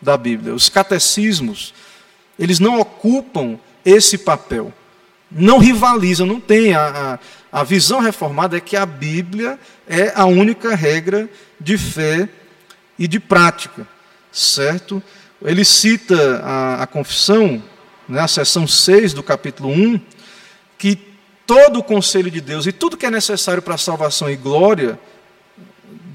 da 0.00 0.16
Bíblia. 0.16 0.54
Os 0.54 0.68
catecismos, 0.68 1.74
eles 2.38 2.58
não 2.58 2.80
ocupam 2.80 3.58
esse 3.84 4.18
papel. 4.18 4.72
Não 5.30 5.58
rivalizam, 5.58 6.26
não 6.26 6.40
tem. 6.40 6.74
A, 6.74 7.18
a, 7.52 7.60
a 7.60 7.64
visão 7.64 8.00
reformada 8.00 8.56
é 8.56 8.60
que 8.60 8.76
a 8.76 8.86
Bíblia 8.86 9.58
é 9.88 10.12
a 10.14 10.24
única 10.24 10.74
regra 10.74 11.28
de 11.60 11.76
fé 11.76 12.28
e 12.98 13.08
de 13.08 13.18
prática. 13.18 13.86
Certo? 14.32 15.02
Ele 15.42 15.64
cita 15.64 16.40
a, 16.42 16.82
a 16.82 16.86
confissão, 16.86 17.62
né, 18.08 18.20
a 18.20 18.28
seção 18.28 18.66
6 18.66 19.12
do 19.12 19.22
capítulo 19.22 19.70
1, 19.70 20.00
que 20.78 20.98
todo 21.46 21.78
o 21.78 21.82
conselho 21.82 22.30
de 22.30 22.40
Deus 22.40 22.66
e 22.66 22.72
tudo 22.72 22.96
que 22.96 23.06
é 23.06 23.10
necessário 23.10 23.62
para 23.62 23.74
a 23.74 23.78
salvação 23.78 24.28
e 24.30 24.36
glória 24.36 24.98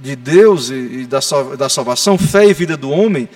de 0.02 0.16
Deus 0.16 0.70
e, 0.70 1.06
da, 1.06 1.20
da 1.58 1.70
salvação, 1.70 2.18
fé 2.18 2.46
e 2.48 2.54
vida 2.54 2.76
do 2.76 2.90
homem, 2.90 3.30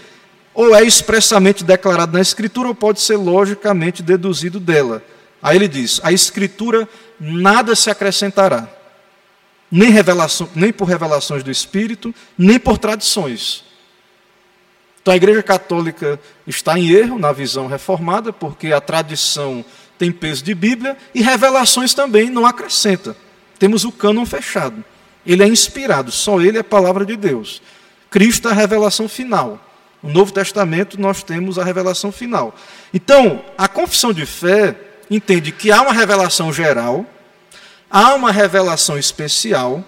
ou 0.53 0.75
é 0.75 0.83
expressamente 0.83 1.63
declarado 1.63 2.13
na 2.13 2.21
Escritura, 2.21 2.69
ou 2.69 2.75
pode 2.75 3.01
ser 3.01 3.17
logicamente 3.17 4.01
deduzido 4.01 4.59
dela. 4.59 5.03
Aí 5.45 5.57
ele 5.57 5.67
diz: 5.67 6.01
a 6.03 6.11
Escritura 6.11 6.89
nada 7.19 7.75
se 7.75 7.91
acrescentará, 7.91 8.67
nem, 9.71 9.91
revelação, 9.91 10.49
nem 10.55 10.73
por 10.73 10.85
revelações 10.85 11.43
do 11.43 11.51
Espírito, 11.51 12.15
nem 12.35 12.57
por 12.57 12.79
tradições. 12.79 13.63
Então 14.99 15.13
a 15.13 15.17
Igreja 15.17 15.43
Católica 15.43 16.19
está 16.47 16.79
em 16.79 16.89
erro 16.89 17.19
na 17.19 17.31
visão 17.31 17.67
reformada, 17.67 18.33
porque 18.33 18.73
a 18.73 18.81
tradição 18.81 19.63
tem 19.99 20.11
peso 20.11 20.43
de 20.43 20.55
Bíblia 20.55 20.97
e 21.13 21.21
revelações 21.21 21.93
também 21.93 22.31
não 22.31 22.47
acrescenta. 22.47 23.15
Temos 23.59 23.85
o 23.85 23.91
cânon 23.91 24.25
fechado. 24.25 24.83
Ele 25.23 25.43
é 25.43 25.47
inspirado, 25.47 26.11
só 26.11 26.41
ele 26.41 26.57
é 26.57 26.61
a 26.61 26.63
palavra 26.63 27.05
de 27.05 27.15
Deus. 27.15 27.61
Cristo 28.09 28.47
é 28.47 28.51
a 28.51 28.55
revelação 28.55 29.07
final. 29.07 29.59
No 30.01 30.11
Novo 30.11 30.31
Testamento 30.31 30.99
nós 30.99 31.21
temos 31.21 31.59
a 31.59 31.63
revelação 31.63 32.11
final. 32.11 32.55
Então, 32.91 33.45
a 33.55 33.67
confissão 33.67 34.11
de 34.11 34.25
fé 34.25 34.75
entende 35.09 35.51
que 35.51 35.71
há 35.71 35.81
uma 35.81 35.93
revelação 35.93 36.51
geral, 36.51 37.05
há 37.89 38.13
uma 38.13 38.31
revelação 38.31 38.97
especial, 38.97 39.83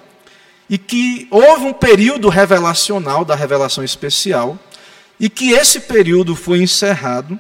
e 0.69 0.77
que 0.77 1.27
houve 1.31 1.65
um 1.65 1.73
período 1.73 2.30
revelacional 2.30 3.23
da 3.23 3.35
revelação 3.35 3.84
especial, 3.84 4.60
e 5.19 5.30
que 5.30 5.52
esse 5.52 5.81
período 5.81 6.35
foi 6.35 6.61
encerrado 6.61 7.39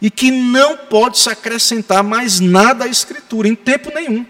e 0.00 0.10
que 0.10 0.30
não 0.30 0.76
pode 0.76 1.18
se 1.18 1.28
acrescentar 1.28 2.02
mais 2.02 2.40
nada 2.40 2.84
à 2.84 2.88
Escritura, 2.88 3.48
em 3.48 3.54
tempo 3.54 3.92
nenhum. 3.92 4.24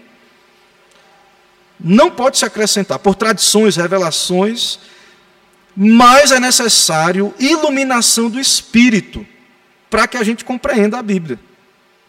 Não 1.79 2.11
pode 2.11 2.37
se 2.37 2.45
acrescentar 2.45 2.99
por 2.99 3.15
tradições, 3.15 3.77
revelações, 3.77 4.79
mas 5.75 6.31
é 6.31 6.39
necessário 6.39 7.33
iluminação 7.39 8.29
do 8.29 8.39
Espírito 8.39 9.25
para 9.89 10.07
que 10.07 10.17
a 10.17 10.23
gente 10.23 10.43
compreenda 10.43 10.97
a 10.97 11.03
Bíblia, 11.03 11.39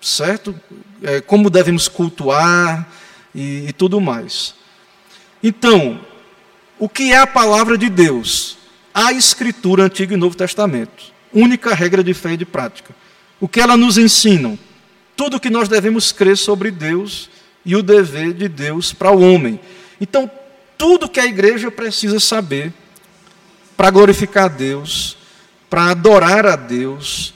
certo? 0.00 0.58
É, 1.02 1.20
como 1.20 1.50
devemos 1.50 1.88
cultuar 1.88 2.88
e, 3.34 3.66
e 3.68 3.72
tudo 3.72 4.00
mais. 4.00 4.54
Então, 5.42 6.00
o 6.78 6.88
que 6.88 7.12
é 7.12 7.18
a 7.18 7.26
palavra 7.26 7.76
de 7.76 7.88
Deus? 7.88 8.58
A 8.92 9.12
Escritura, 9.12 9.84
Antigo 9.84 10.12
e 10.12 10.16
Novo 10.16 10.36
Testamento. 10.36 11.12
Única 11.32 11.74
regra 11.74 12.02
de 12.02 12.14
fé 12.14 12.32
e 12.32 12.36
de 12.36 12.44
prática. 12.44 12.94
O 13.40 13.48
que 13.48 13.60
ela 13.60 13.76
nos 13.76 13.96
ensina? 13.96 14.58
Tudo 15.16 15.36
o 15.36 15.40
que 15.40 15.50
nós 15.50 15.68
devemos 15.68 16.12
crer 16.12 16.36
sobre 16.36 16.70
Deus 16.70 17.30
e 17.64 17.76
o 17.76 17.82
dever 17.82 18.32
de 18.32 18.48
Deus 18.48 18.92
para 18.92 19.10
o 19.10 19.20
homem. 19.20 19.60
Então, 20.00 20.30
tudo 20.76 21.08
que 21.08 21.20
a 21.20 21.26
igreja 21.26 21.70
precisa 21.70 22.18
saber 22.18 22.72
para 23.76 23.90
glorificar 23.90 24.44
a 24.44 24.48
Deus, 24.48 25.16
para 25.68 25.90
adorar 25.90 26.46
a 26.46 26.56
Deus, 26.56 27.34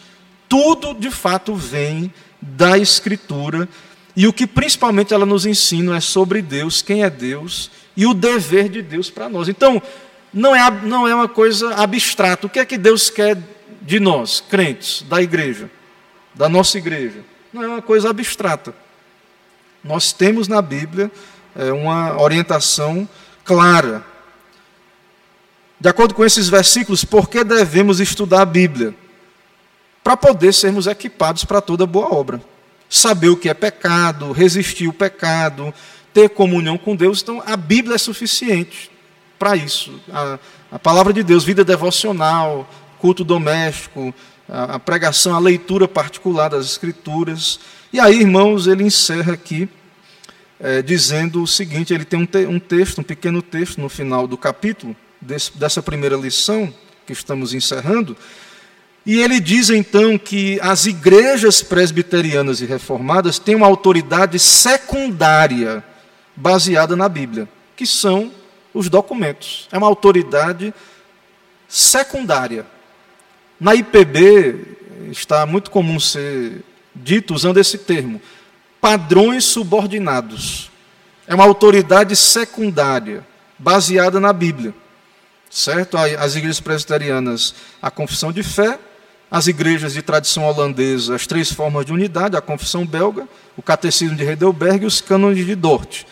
tudo 0.49 0.95
de 0.95 1.11
fato 1.11 1.55
vem 1.55 2.13
da 2.45 2.79
Escritura. 2.79 3.69
E 4.17 4.27
o 4.27 4.33
que 4.33 4.47
principalmente 4.47 5.13
ela 5.13 5.27
nos 5.27 5.45
ensina 5.45 5.97
é 5.97 6.01
sobre 6.01 6.41
Deus, 6.41 6.83
quem 6.83 7.03
é 7.03 7.11
Deus 7.11 7.71
e 7.97 8.07
o 8.07 8.15
dever 8.15 8.69
de 8.69 8.83
Deus 8.83 9.11
para 9.11 9.29
nós. 9.29 9.49
Então, 9.49 9.83
não 10.33 10.55
é, 10.55 10.71
não 10.83 11.09
é 11.09 11.15
uma 11.15 11.29
coisa 11.29 11.75
abstrata. 11.75 12.47
O 12.47 12.51
que 12.51 12.59
é 12.59 12.65
que 12.65 12.79
Deus 12.79 13.11
quer 13.11 13.37
de 13.83 13.99
nós, 13.99 14.41
crentes, 14.41 15.03
da 15.03 15.21
igreja, 15.23 15.71
da 16.35 16.49
nossa 16.49 16.79
igreja? 16.79 17.21
Não 17.53 17.63
é 17.63 17.69
uma 17.69 17.83
coisa 17.83 18.11
abstrata. 18.11 18.75
Nós 19.83 20.13
temos 20.13 20.49
na 20.49 20.63
Bíblia 20.63 21.11
é, 21.57 21.73
uma 21.73 22.21
orientação 22.21 23.09
clara. 23.45 24.05
De 25.79 25.89
acordo 25.89 26.15
com 26.15 26.25
esses 26.25 26.49
versículos, 26.49 27.05
por 27.05 27.29
que 27.29 27.45
devemos 27.45 28.01
estudar 28.01 28.43
a 28.43 28.47
Bíblia? 28.47 28.95
Para 30.05 30.19
poder 30.19 30.53
sermos 30.53 30.87
equipados 30.87 31.45
para 31.45 31.63
toda 31.63 31.87
boa 31.87 32.15
obra. 32.15 32.41
Saber 32.91 33.31
o 33.31 33.37
que 33.37 33.49
é 33.49 33.55
pecado, 33.55 34.31
resistir 34.31 34.87
o 34.87 34.93
pecado, 34.93 35.73
ter 36.13 36.29
comunhão 36.29 36.77
com 36.77 36.95
Deus. 36.95 37.23
Então, 37.23 37.43
a 37.45 37.57
Bíblia 37.57 37.95
é 37.95 37.99
suficiente 37.99 38.91
para 39.39 39.57
isso. 39.57 39.99
A, 40.13 40.39
a, 40.73 40.79
palavra 40.79 41.13
de 41.13 41.23
Deus, 41.23 41.43
vida 41.43 41.65
devocional, 41.65 42.69
culto 42.99 43.25
doméstico, 43.25 44.15
a, 44.47 44.75
a 44.75 44.79
pregação, 44.79 45.35
a 45.35 45.39
leitura 45.39 45.89
particular 45.89 46.51
das 46.51 46.67
Escrituras. 46.67 47.59
E 47.91 47.99
aí, 47.99 48.21
irmãos, 48.21 48.67
ele 48.67 48.85
encerra 48.85 49.33
aqui 49.33 49.69
é, 50.61 50.83
dizendo 50.83 51.43
o 51.43 51.47
seguinte: 51.47 51.95
ele 51.95 52.05
tem 52.05 52.21
um, 52.21 52.27
te, 52.27 52.47
um, 52.47 52.59
texto, 52.59 53.01
um 53.01 53.05
pequeno 53.05 53.41
texto 53.41 53.81
no 53.81 53.89
final 53.89 54.27
do 54.27 54.37
capítulo, 54.37 54.95
desse, 55.21 55.57
dessa 55.57 55.83
primeira 55.83 56.17
lição 56.17 56.73
que 57.07 57.13
estamos 57.13 57.55
encerrando. 57.55 58.17
E 59.07 59.21
ele 59.21 59.39
diz 59.39 59.69
então 59.69 60.17
que 60.17 60.59
as 60.63 60.87
igrejas 60.87 61.63
presbiterianas 61.63 62.61
e 62.63 62.67
reformadas 62.67 63.39
têm 63.39 63.55
uma 63.55 63.67
autoridade 63.67 64.39
secundária 64.39 65.85
baseada 66.35 66.97
na 66.97 67.09
Bíblia, 67.09 67.47
que 67.77 67.87
são 67.87 68.33
os 68.73 68.89
documentos. 68.89 69.69
É 69.71 69.77
uma 69.77 69.87
autoridade 69.87 70.73
secundária. 71.69 72.67
Na 73.61 73.75
IPB 73.75 74.77
está 75.11 75.45
muito 75.45 75.71
comum 75.71 76.01
ser 76.01 76.65
dito 76.95 77.35
usando 77.35 77.59
esse 77.59 77.77
termo, 77.77 78.23
padrões 78.81 79.45
subordinados. 79.45 80.71
É 81.27 81.35
uma 81.35 81.45
autoridade 81.45 82.17
secundária, 82.17 83.27
baseada 83.59 84.19
na 84.19 84.33
Bíblia. 84.33 84.75
Certo? 85.51 85.97
As 85.97 86.35
igrejas 86.35 86.61
presbiterianas, 86.61 87.55
a 87.81 87.91
confissão 87.91 88.33
de 88.33 88.43
fé, 88.43 88.79
as 89.35 89.49
igrejas 89.49 89.95
de 89.95 90.01
tradição 90.01 90.45
holandesa, 90.45 91.17
as 91.17 91.27
três 91.27 91.51
formas 91.51 91.85
de 91.85 91.93
unidade, 91.93 92.37
a 92.37 92.41
confissão 92.41 92.87
belga, 92.87 93.27
o 93.57 93.63
catecismo 93.63 94.17
de 94.17 94.23
Heidelberg 94.23 94.85
e 94.85 94.87
os 94.87 95.01
cânones 95.01 95.45
de 95.45 95.57
Dort. 95.57 96.05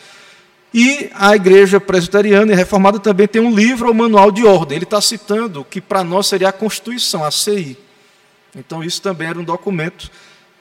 E 0.74 1.08
a 1.14 1.36
igreja 1.36 1.78
presbiteriana 1.78 2.52
e 2.52 2.56
reformada 2.56 2.98
também 2.98 3.28
tem 3.28 3.40
um 3.40 3.54
livro 3.54 3.86
ou 3.86 3.94
manual 3.94 4.32
de 4.32 4.44
ordem. 4.44 4.74
Ele 4.74 4.84
está 4.84 5.00
citando 5.00 5.64
que 5.64 5.80
para 5.80 6.02
nós 6.02 6.26
seria 6.26 6.48
a 6.48 6.52
Constituição, 6.52 7.24
a 7.24 7.30
CI. 7.30 7.78
Então, 8.56 8.82
isso 8.82 9.00
também 9.00 9.28
era 9.28 9.38
um 9.38 9.44
documento 9.44 10.10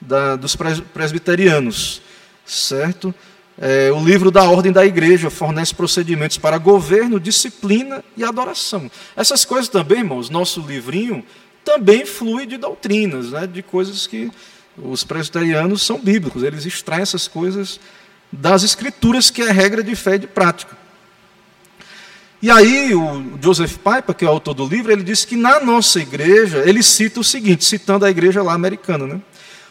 da, 0.00 0.36
dos 0.36 0.54
presbiterianos, 0.54 2.00
certo? 2.46 3.12
É, 3.58 3.90
o 3.90 4.02
livro 4.04 4.30
da 4.30 4.44
ordem 4.44 4.70
da 4.70 4.86
igreja 4.86 5.30
fornece 5.30 5.74
procedimentos 5.74 6.38
para 6.38 6.58
governo, 6.58 7.18
disciplina 7.18 8.04
e 8.16 8.22
adoração. 8.22 8.88
Essas 9.16 9.44
coisas 9.44 9.68
também, 9.68 9.98
irmãos, 9.98 10.30
nosso 10.30 10.60
livrinho 10.60 11.24
também 11.64 12.04
flui 12.04 12.46
de 12.46 12.56
doutrinas, 12.56 13.30
né, 13.30 13.46
de 13.46 13.62
coisas 13.62 14.06
que 14.06 14.30
os 14.76 15.04
presbiterianos 15.04 15.82
são 15.82 15.98
bíblicos, 15.98 16.42
eles 16.42 16.64
extraem 16.64 17.02
essas 17.02 17.28
coisas 17.28 17.78
das 18.30 18.62
Escrituras, 18.62 19.30
que 19.30 19.42
é 19.42 19.52
regra 19.52 19.82
de 19.82 19.94
fé 19.94 20.14
e 20.14 20.20
de 20.20 20.26
prática. 20.26 20.76
E 22.40 22.50
aí, 22.50 22.92
o 22.92 23.38
Joseph 23.40 23.76
Piper, 23.76 24.14
que 24.16 24.24
é 24.24 24.28
o 24.28 24.32
autor 24.32 24.54
do 24.54 24.66
livro, 24.66 24.90
ele 24.90 25.04
disse 25.04 25.26
que 25.26 25.36
na 25.36 25.60
nossa 25.60 26.00
igreja, 26.00 26.64
ele 26.66 26.82
cita 26.82 27.20
o 27.20 27.24
seguinte, 27.24 27.64
citando 27.64 28.04
a 28.04 28.10
igreja 28.10 28.42
lá 28.42 28.52
americana, 28.52 29.06
né? 29.06 29.20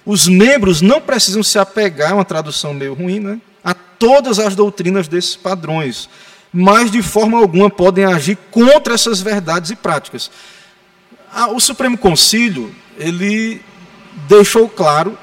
Os 0.05 0.27
membros 0.27 0.81
não 0.81 1.01
precisam 1.01 1.43
se 1.43 1.59
apegar, 1.59 2.13
uma 2.13 2.23
tradução 2.23 2.73
meio 2.73 2.93
ruim, 2.93 3.19
né? 3.19 3.41
A 3.61 3.73
todas 3.73 4.39
as 4.39 4.55
doutrinas 4.55 5.07
desses 5.07 5.35
padrões, 5.35 6.09
mas 6.53 6.89
de 6.89 7.01
forma 7.01 7.37
alguma 7.37 7.69
podem 7.69 8.05
agir 8.05 8.37
contra 8.49 8.93
essas 8.93 9.19
verdades 9.19 9.71
e 9.71 9.75
práticas. 9.75 10.31
O 11.53 11.59
Supremo 11.59 11.97
Concílio, 11.97 12.73
ele 12.97 13.61
deixou 14.27 14.67
claro 14.67 15.17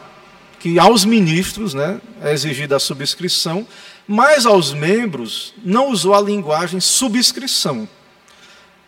que 0.58 0.78
aos 0.78 1.04
ministros 1.04 1.74
né, 1.74 2.00
é 2.22 2.32
exigida 2.32 2.76
a 2.76 2.80
subscrição, 2.80 3.66
mas 4.06 4.46
aos 4.46 4.72
membros 4.72 5.54
não 5.62 5.90
usou 5.90 6.14
a 6.14 6.20
linguagem 6.20 6.80
subscrição. 6.80 7.88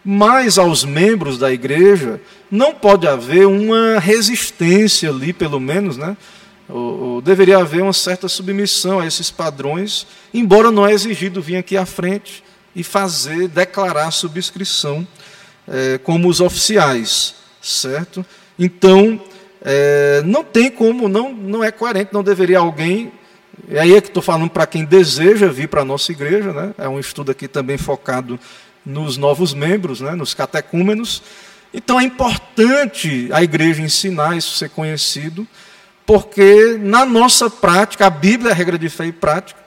Mas 0.03 0.59
aos 0.59 0.83
membros 0.83 1.37
da 1.37 1.53
igreja 1.53 2.21
não 2.51 2.75
pode 2.75 3.07
haver 3.07 3.47
uma 3.47 3.99
resistência 3.99 5.11
ali, 5.11 5.33
pelo 5.33 5.61
menos, 5.61 5.99
né? 5.99 6.17
Ou, 6.67 7.01
ou 7.01 7.21
deveria 7.21 7.59
haver 7.59 7.83
uma 7.83 7.93
certa 7.93 8.27
submissão 8.29 8.99
a 8.99 9.07
esses 9.07 9.31
padrões, 9.31 10.07
embora 10.33 10.71
não 10.71 10.87
é 10.87 10.93
exigido 10.93 11.43
vir 11.43 11.57
aqui 11.57 11.77
à 11.77 11.85
frente 11.85 12.43
e 12.75 12.83
fazer, 12.83 13.47
declarar 13.49 14.07
a 14.07 14.11
subscrição 14.11 15.07
é, 15.71 15.99
como 15.99 16.29
os 16.29 16.41
oficiais, 16.41 17.37
certo? 17.63 18.27
Então, 18.59 19.21
é, 19.63 20.23
não 20.25 20.43
tem 20.43 20.71
como, 20.71 21.09
não, 21.09 21.33
não 21.33 21.63
é 21.63 21.71
coerente, 21.71 22.13
não 22.13 22.23
deveria 22.23 22.59
alguém. 22.59 23.13
E 23.69 23.79
aí 23.79 23.95
é 23.95 24.01
que 24.01 24.09
estou 24.09 24.23
falando 24.23 24.51
para 24.51 24.67
quem 24.67 24.85
deseja 24.85 25.47
vir 25.49 25.69
para 25.69 25.83
a 25.83 25.85
nossa 25.85 26.11
igreja, 26.11 26.53
né? 26.53 26.75
é 26.77 26.89
um 26.89 26.99
estudo 26.99 27.31
aqui 27.31 27.47
também 27.47 27.79
focado 27.79 28.39
nos 28.85 29.17
novos 29.17 29.55
membros, 29.55 30.01
né? 30.01 30.15
nos 30.15 30.35
catecúmenos. 30.35 31.23
Então 31.73 32.01
é 32.01 32.03
importante 32.03 33.29
a 33.33 33.43
igreja 33.43 33.83
ensinar 33.83 34.37
isso 34.37 34.57
ser 34.57 34.71
conhecido, 34.71 35.47
porque 36.05 36.79
na 36.81 37.05
nossa 37.05 37.49
prática, 37.49 38.07
a 38.07 38.11
Bíblia 38.11 38.51
é 38.51 38.53
a 38.53 38.57
regra 38.57 38.79
de 38.79 38.89
fé 38.89 39.07
e 39.07 39.13
prática, 39.13 39.61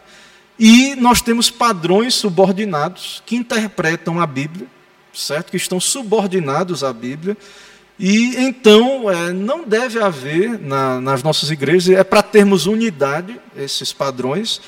e 0.60 0.96
nós 0.96 1.22
temos 1.22 1.50
padrões 1.50 2.14
subordinados 2.14 3.24
que 3.26 3.36
interpretam 3.36 4.20
a 4.20 4.28
Bíblia, 4.28 4.68
certo? 5.14 5.52
Que 5.52 5.58
estão 5.58 5.80
subordinados 5.80 6.84
à 6.84 6.92
Bíblia 6.92 7.38
e 8.00 8.36
então 8.38 9.10
é, 9.10 9.32
não 9.32 9.64
deve 9.64 10.02
haver 10.02 10.60
na, 10.60 11.00
nas 11.00 11.22
nossas 11.22 11.52
igrejas, 11.52 11.96
é 11.96 12.04
para 12.04 12.24
termos 12.24 12.66
unidade, 12.66 13.40
esses 13.56 13.94
padrões, 13.94 14.62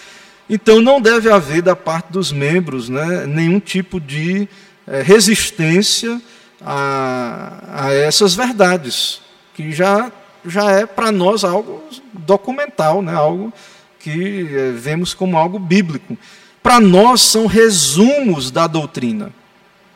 então 0.49 0.80
não 0.80 1.01
deve 1.01 1.30
haver 1.30 1.61
da 1.61 1.76
parte 1.76 2.11
dos 2.11 2.31
membros 2.31 2.88
né, 2.88 3.26
nenhum 3.26 3.59
tipo 3.59 3.99
de 3.99 4.47
é, 4.85 5.01
resistência 5.01 6.22
a, 6.61 7.85
a, 7.85 7.93
essas 7.93 8.35
verdades, 8.35 9.22
que 9.55 9.72
já, 9.72 10.11
já 10.45 10.72
é 10.72 10.85
para 10.85 11.11
nós 11.11 11.43
algo 11.43 11.84
documental, 12.13 13.01
né, 13.01 13.13
algo 13.13 13.51
que 13.99 14.47
é, 14.55 14.72
vemos 14.72 15.15
como 15.15 15.35
algo 15.35 15.57
bíblico. 15.57 16.15
Para 16.61 16.80
nós 16.80 17.22
são 17.22 17.47
resumos 17.47 18.51
da 18.51 18.67
doutrina. 18.67 19.31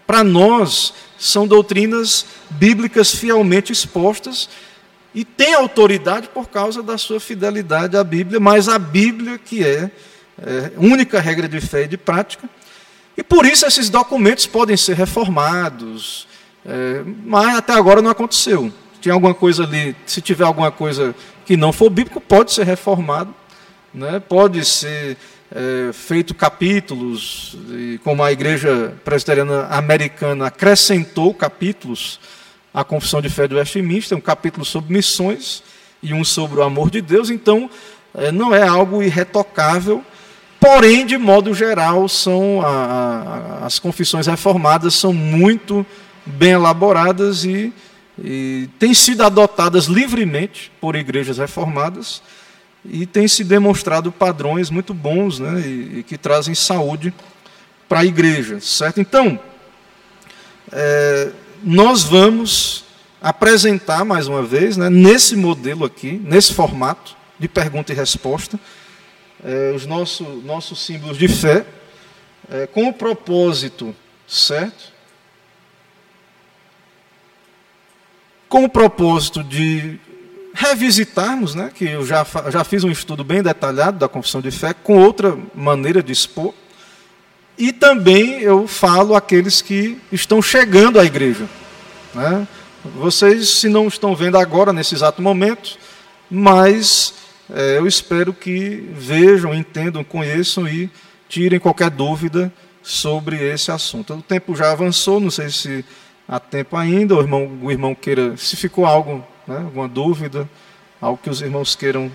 Para 0.09 0.23
nós 0.23 0.91
são 1.19 1.45
doutrinas 1.45 2.25
bíblicas 2.49 3.13
fielmente 3.13 3.71
expostas 3.71 4.49
e 5.13 5.23
tem 5.23 5.53
autoridade 5.53 6.29
por 6.29 6.49
causa 6.49 6.81
da 6.81 6.97
sua 6.97 7.19
fidelidade 7.19 7.95
à 7.95 8.03
Bíblia, 8.03 8.39
mas 8.39 8.67
a 8.67 8.79
Bíblia 8.79 9.37
que 9.37 9.63
é, 9.63 9.91
é 10.41 10.71
única 10.77 11.19
regra 11.19 11.47
de 11.47 11.61
fé 11.61 11.83
e 11.83 11.87
de 11.87 11.95
prática. 11.95 12.49
E 13.15 13.21
por 13.21 13.45
isso 13.45 13.67
esses 13.67 13.87
documentos 13.87 14.47
podem 14.47 14.75
ser 14.75 14.95
reformados, 14.95 16.27
é, 16.65 17.03
mas 17.23 17.55
até 17.55 17.73
agora 17.73 18.01
não 18.01 18.09
aconteceu. 18.09 18.73
Tem 18.99 19.13
alguma 19.13 19.35
coisa 19.35 19.63
ali, 19.63 19.95
se 20.07 20.21
tiver 20.21 20.43
alguma 20.43 20.71
coisa 20.71 21.13
que 21.45 21.55
não 21.55 21.71
for 21.71 21.91
bíblico, 21.91 22.19
pode 22.19 22.51
ser 22.51 22.65
reformado, 22.65 23.31
né? 23.93 24.19
pode 24.19 24.65
ser 24.65 25.17
é, 25.51 25.91
feito 25.93 26.33
capítulos, 26.33 27.57
e 27.69 27.99
como 28.03 28.23
a 28.23 28.31
Igreja 28.31 28.93
Presbiteriana 29.03 29.67
Americana 29.67 30.47
acrescentou 30.47 31.33
capítulos 31.33 32.19
à 32.73 32.83
Confissão 32.83 33.21
de 33.21 33.29
Fé 33.29 33.47
do 33.47 33.55
Westminster, 33.55 34.17
um 34.17 34.21
capítulo 34.21 34.63
sobre 34.63 34.93
missões 34.93 35.63
e 36.01 36.13
um 36.13 36.23
sobre 36.23 36.59
o 36.59 36.63
amor 36.63 36.89
de 36.89 37.01
Deus, 37.01 37.29
então 37.29 37.69
é, 38.13 38.31
não 38.31 38.53
é 38.53 38.67
algo 38.67 39.01
irretocável, 39.01 40.03
porém, 40.59 41.05
de 41.05 41.17
modo 41.17 41.53
geral, 41.53 42.07
são 42.07 42.61
a, 42.61 42.67
a, 42.67 43.65
as 43.65 43.79
confissões 43.79 44.27
reformadas 44.27 44.93
são 44.93 45.11
muito 45.13 45.85
bem 46.25 46.51
elaboradas 46.51 47.43
e 47.43 47.73
e 48.23 48.69
têm 48.77 48.93
sido 48.93 49.23
adotadas 49.23 49.85
livremente 49.85 50.71
por 50.81 50.95
igrejas 50.95 51.37
reformadas 51.37 52.21
e 52.85 53.05
têm 53.05 53.27
se 53.27 53.43
demonstrado 53.43 54.11
padrões 54.11 54.69
muito 54.69 54.93
bons 54.93 55.39
né, 55.39 55.61
e, 55.61 55.99
e 55.99 56.03
que 56.03 56.17
trazem 56.17 56.55
saúde 56.55 57.13
para 57.87 57.99
a 57.99 58.05
igreja, 58.05 58.59
certo? 58.59 59.01
Então, 59.01 59.39
é, 60.71 61.31
nós 61.63 62.03
vamos 62.03 62.85
apresentar 63.21 64.05
mais 64.05 64.27
uma 64.27 64.43
vez, 64.43 64.77
né, 64.77 64.89
nesse 64.89 65.35
modelo 65.35 65.85
aqui, 65.85 66.21
nesse 66.23 66.53
formato 66.53 67.17
de 67.37 67.47
pergunta 67.47 67.91
e 67.91 67.95
resposta, 67.95 68.59
é, 69.43 69.71
os 69.75 69.85
nosso, 69.85 70.23
nossos 70.23 70.85
símbolos 70.85 71.17
de 71.17 71.27
fé, 71.27 71.65
é, 72.49 72.67
com 72.67 72.87
o 72.87 72.93
propósito, 72.93 73.95
certo? 74.27 74.93
Com 78.47 78.63
o 78.63 78.69
propósito 78.69 79.43
de 79.43 79.99
revisitarmos, 80.59 81.55
né, 81.55 81.71
que 81.73 81.85
eu 81.85 82.05
já, 82.05 82.25
já 82.49 82.65
fiz 82.65 82.83
um 82.83 82.91
estudo 82.91 83.23
bem 83.23 83.41
detalhado 83.41 83.97
da 83.97 84.09
confissão 84.09 84.41
de 84.41 84.51
fé, 84.51 84.73
com 84.73 84.97
outra 84.99 85.37
maneira 85.55 86.03
de 86.03 86.11
expor, 86.11 86.53
e 87.57 87.71
também 87.71 88.41
eu 88.41 88.67
falo 88.67 89.15
àqueles 89.15 89.61
que 89.61 89.97
estão 90.11 90.41
chegando 90.41 90.99
à 90.99 91.05
igreja. 91.05 91.45
Né? 92.13 92.45
Vocês, 92.93 93.47
se 93.47 93.69
não 93.69 93.87
estão 93.87 94.13
vendo 94.13 94.37
agora, 94.37 94.73
nesse 94.73 94.93
exato 94.93 95.21
momento, 95.21 95.77
mas 96.29 97.13
é, 97.49 97.77
eu 97.77 97.87
espero 97.87 98.33
que 98.33 98.85
vejam, 98.93 99.55
entendam, 99.55 100.03
conheçam 100.03 100.67
e 100.67 100.89
tirem 101.29 101.57
qualquer 101.57 101.89
dúvida 101.89 102.51
sobre 102.83 103.37
esse 103.37 103.71
assunto. 103.71 104.13
O 104.13 104.21
tempo 104.21 104.53
já 104.57 104.73
avançou, 104.73 105.21
não 105.21 105.31
sei 105.31 105.49
se 105.49 105.85
há 106.27 106.37
tempo 106.37 106.75
ainda, 106.75 107.15
o 107.15 107.21
irmão, 107.21 107.59
o 107.61 107.71
irmão 107.71 107.95
queira, 107.95 108.35
se 108.35 108.57
ficou 108.57 108.85
algo, 108.85 109.25
né, 109.49 109.57
alguma 109.57 109.87
dúvida, 109.87 110.47
algo 111.01 111.19
que 111.21 111.29
os 111.29 111.41
irmãos 111.41 111.75
queiram 111.75 112.11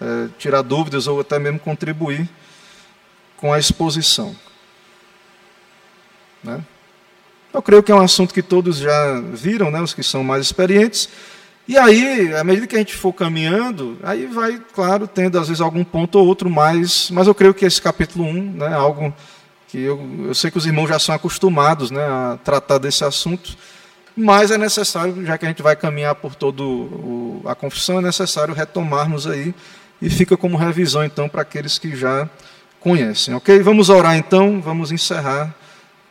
é, 0.00 0.28
tirar 0.38 0.62
dúvidas 0.62 1.06
ou 1.06 1.20
até 1.20 1.38
mesmo 1.38 1.58
contribuir 1.58 2.28
com 3.36 3.52
a 3.52 3.58
exposição. 3.58 4.34
Né? 6.42 6.62
Eu 7.52 7.60
creio 7.60 7.82
que 7.82 7.90
é 7.90 7.94
um 7.94 8.00
assunto 8.00 8.32
que 8.32 8.42
todos 8.42 8.78
já 8.78 9.20
viram, 9.32 9.70
né, 9.70 9.80
os 9.80 9.92
que 9.92 10.02
são 10.02 10.22
mais 10.22 10.42
experientes. 10.42 11.08
E 11.66 11.76
aí, 11.76 12.34
à 12.34 12.44
medida 12.44 12.66
que 12.66 12.76
a 12.76 12.78
gente 12.78 12.94
for 12.94 13.12
caminhando, 13.12 13.98
aí 14.02 14.26
vai, 14.26 14.60
claro, 14.72 15.06
tendo 15.06 15.38
às 15.38 15.48
vezes 15.48 15.60
algum 15.60 15.84
ponto 15.84 16.18
ou 16.18 16.26
outro 16.26 16.48
mais, 16.48 17.10
mas 17.10 17.26
eu 17.26 17.34
creio 17.34 17.52
que 17.52 17.64
esse 17.64 17.82
capítulo 17.82 18.24
1 18.24 18.32
né, 18.52 18.66
é 18.68 18.74
algo 18.74 19.12
que 19.66 19.78
eu, 19.78 20.00
eu 20.26 20.34
sei 20.34 20.50
que 20.50 20.56
os 20.56 20.64
irmãos 20.64 20.88
já 20.88 20.98
são 20.98 21.14
acostumados 21.14 21.90
né, 21.90 22.02
a 22.02 22.38
tratar 22.42 22.78
desse 22.78 23.04
assunto, 23.04 23.56
mas 24.20 24.50
é 24.50 24.58
necessário, 24.58 25.24
já 25.24 25.38
que 25.38 25.44
a 25.44 25.48
gente 25.48 25.62
vai 25.62 25.76
caminhar 25.76 26.16
por 26.16 26.34
toda 26.34 26.64
a 27.48 27.54
confissão, 27.54 28.00
é 28.00 28.02
necessário 28.02 28.52
retomarmos 28.52 29.28
aí, 29.28 29.54
e 30.02 30.10
fica 30.10 30.36
como 30.36 30.56
revisão 30.56 31.04
então 31.04 31.28
para 31.28 31.42
aqueles 31.42 31.78
que 31.78 31.96
já 31.96 32.28
conhecem. 32.80 33.34
Ok? 33.34 33.62
Vamos 33.62 33.88
orar 33.88 34.16
então, 34.16 34.60
vamos 34.60 34.90
encerrar 34.90 35.54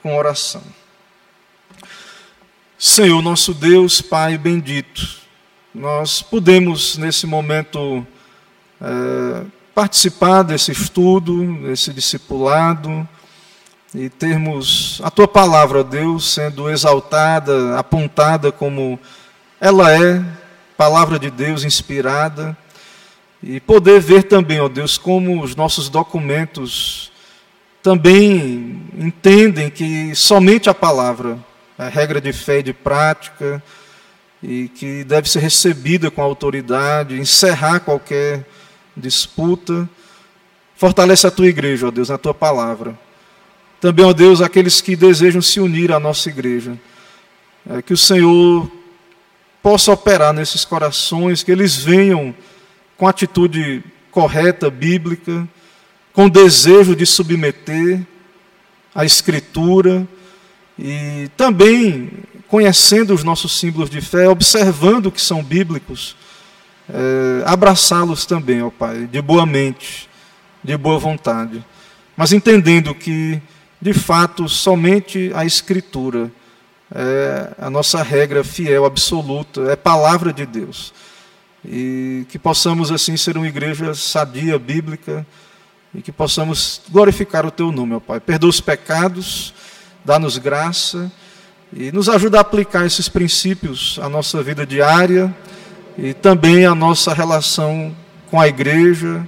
com 0.02 0.18
oração. 0.18 0.64
Senhor, 2.80 3.22
nosso 3.22 3.54
Deus, 3.54 4.00
Pai 4.00 4.38
bendito, 4.38 5.18
nós 5.76 6.22
podemos 6.22 6.98
nesse 6.98 7.28
momento 7.28 8.08
é, 8.80 9.44
participar 9.76 10.44
desse 10.44 10.72
estudo, 10.72 11.62
desse 11.64 11.92
discipulado 11.92 13.08
e 13.94 14.10
termos 14.10 15.02
a 15.04 15.10
Tua 15.10 15.28
palavra, 15.28 15.84
Deus, 15.84 16.34
sendo 16.34 16.70
exaltada, 16.70 17.78
apontada 17.78 18.52
como 18.52 19.00
ela 19.60 19.92
é, 19.92 20.24
palavra 20.76 21.18
de 21.18 21.30
Deus 21.32 21.64
inspirada, 21.64 22.56
e 23.42 23.60
poder 23.60 24.00
ver 24.00 24.24
também, 24.24 24.60
ó 24.60 24.68
Deus, 24.68 24.98
como 24.98 25.42
os 25.42 25.56
nossos 25.56 25.90
documentos 25.90 27.12
também 27.82 28.84
entendem 28.98 29.70
que 29.70 30.14
somente 30.16 30.70
a 30.70 30.74
palavra 30.74 31.38
a 31.78 31.88
regra 31.88 32.20
de 32.20 32.34
fé 32.34 32.60
e 32.60 32.64
de 32.64 32.74
prática, 32.74 33.62
e 34.42 34.68
que 34.70 35.04
deve 35.04 35.30
ser 35.30 35.40
recebida 35.40 36.10
com 36.10 36.22
autoridade, 36.22 37.20
encerrar 37.20 37.80
qualquer 37.80 38.46
disputa. 38.96 39.88
Fortalece 40.76 41.28
a 41.28 41.32
tua 41.32 41.48
igreja, 41.48 41.88
ó 41.88 41.92
Deus, 41.92 42.10
na 42.10 42.18
tua 42.18 42.34
palavra. 42.34 42.98
Também, 43.80 44.06
ó 44.06 44.14
Deus, 44.14 44.41
aqueles 44.41 44.82
que 44.82 44.95
desejam 44.95 45.41
se 45.41 45.60
unir 45.60 45.91
à 45.91 45.99
nossa 45.99 46.30
igreja. 46.30 46.78
É, 47.70 47.82
que 47.82 47.94
o 47.94 47.98
Senhor 47.98 48.72
possa 49.62 49.91
operar 49.91 50.34
nesses 50.34 50.64
corações, 50.64 51.44
que 51.44 51.52
eles 51.52 51.76
venham 51.76 52.34
com 52.95 53.08
atitude 53.08 53.84
correta, 54.10 54.70
bíblica, 54.70 55.48
com 56.14 56.28
desejo 56.28 56.95
de 56.95 57.06
submeter 57.06 58.02
a 58.95 59.06
Escritura 59.06 60.08
e 60.80 61.30
também, 61.38 62.10
conhecendo 62.48 63.14
os 63.14 63.24
nossos 63.24 63.60
símbolos 63.60 63.90
de 63.90 64.02
fé, 64.02 64.28
observando 64.28 65.12
que 65.12 65.22
são 65.22 65.44
bíblicos, 65.44 66.16
é, 66.90 67.44
abraçá-los 67.45 68.26
também, 68.26 68.62
ó 68.62 68.70
Pai, 68.70 69.06
de 69.06 69.22
boa 69.22 69.45
mente, 69.45 70.10
de 70.64 70.76
boa 70.78 70.98
vontade, 70.98 71.64
mas 72.16 72.32
entendendo 72.34 72.95
que, 72.95 73.40
de 73.82 73.94
fato, 73.94 74.48
somente 74.49 75.32
a 75.36 75.45
Escritura 75.45 76.32
é 76.94 77.54
a 77.60 77.70
nossa 77.70 78.02
regra 78.02 78.44
fiel, 78.44 78.86
absoluta, 78.86 79.62
é 79.72 79.76
palavra 79.76 80.32
de 80.32 80.45
Deus. 80.45 80.94
E 81.66 82.26
que 82.30 82.40
possamos, 82.40 82.91
assim, 82.91 83.18
ser 83.18 83.38
uma 83.38 83.48
igreja 83.48 83.94
sadia, 83.94 84.58
bíblica, 84.58 85.26
e 85.94 86.02
que 86.02 86.12
possamos 86.12 86.82
glorificar 86.90 87.45
o 87.45 87.52
Teu 87.52 87.72
nome, 87.72 87.95
ó 87.95 87.99
Pai. 87.99 88.20
Perdoa 88.20 88.49
os 88.49 88.62
pecados 88.62 89.54
dá-nos 90.08 90.38
graça 90.38 91.12
e 91.74 91.91
nos 91.91 92.08
ajuda 92.08 92.38
a 92.38 92.41
aplicar 92.41 92.86
esses 92.86 93.10
princípios 93.10 93.99
à 94.02 94.08
nossa 94.08 94.41
vida 94.41 94.66
diária 94.66 95.36
e 95.98 96.14
também 96.14 96.66
à 96.66 96.74
nossa 96.74 97.14
relação 97.14 97.94
com 98.32 98.40
a 98.40 98.48
igreja, 98.48 99.28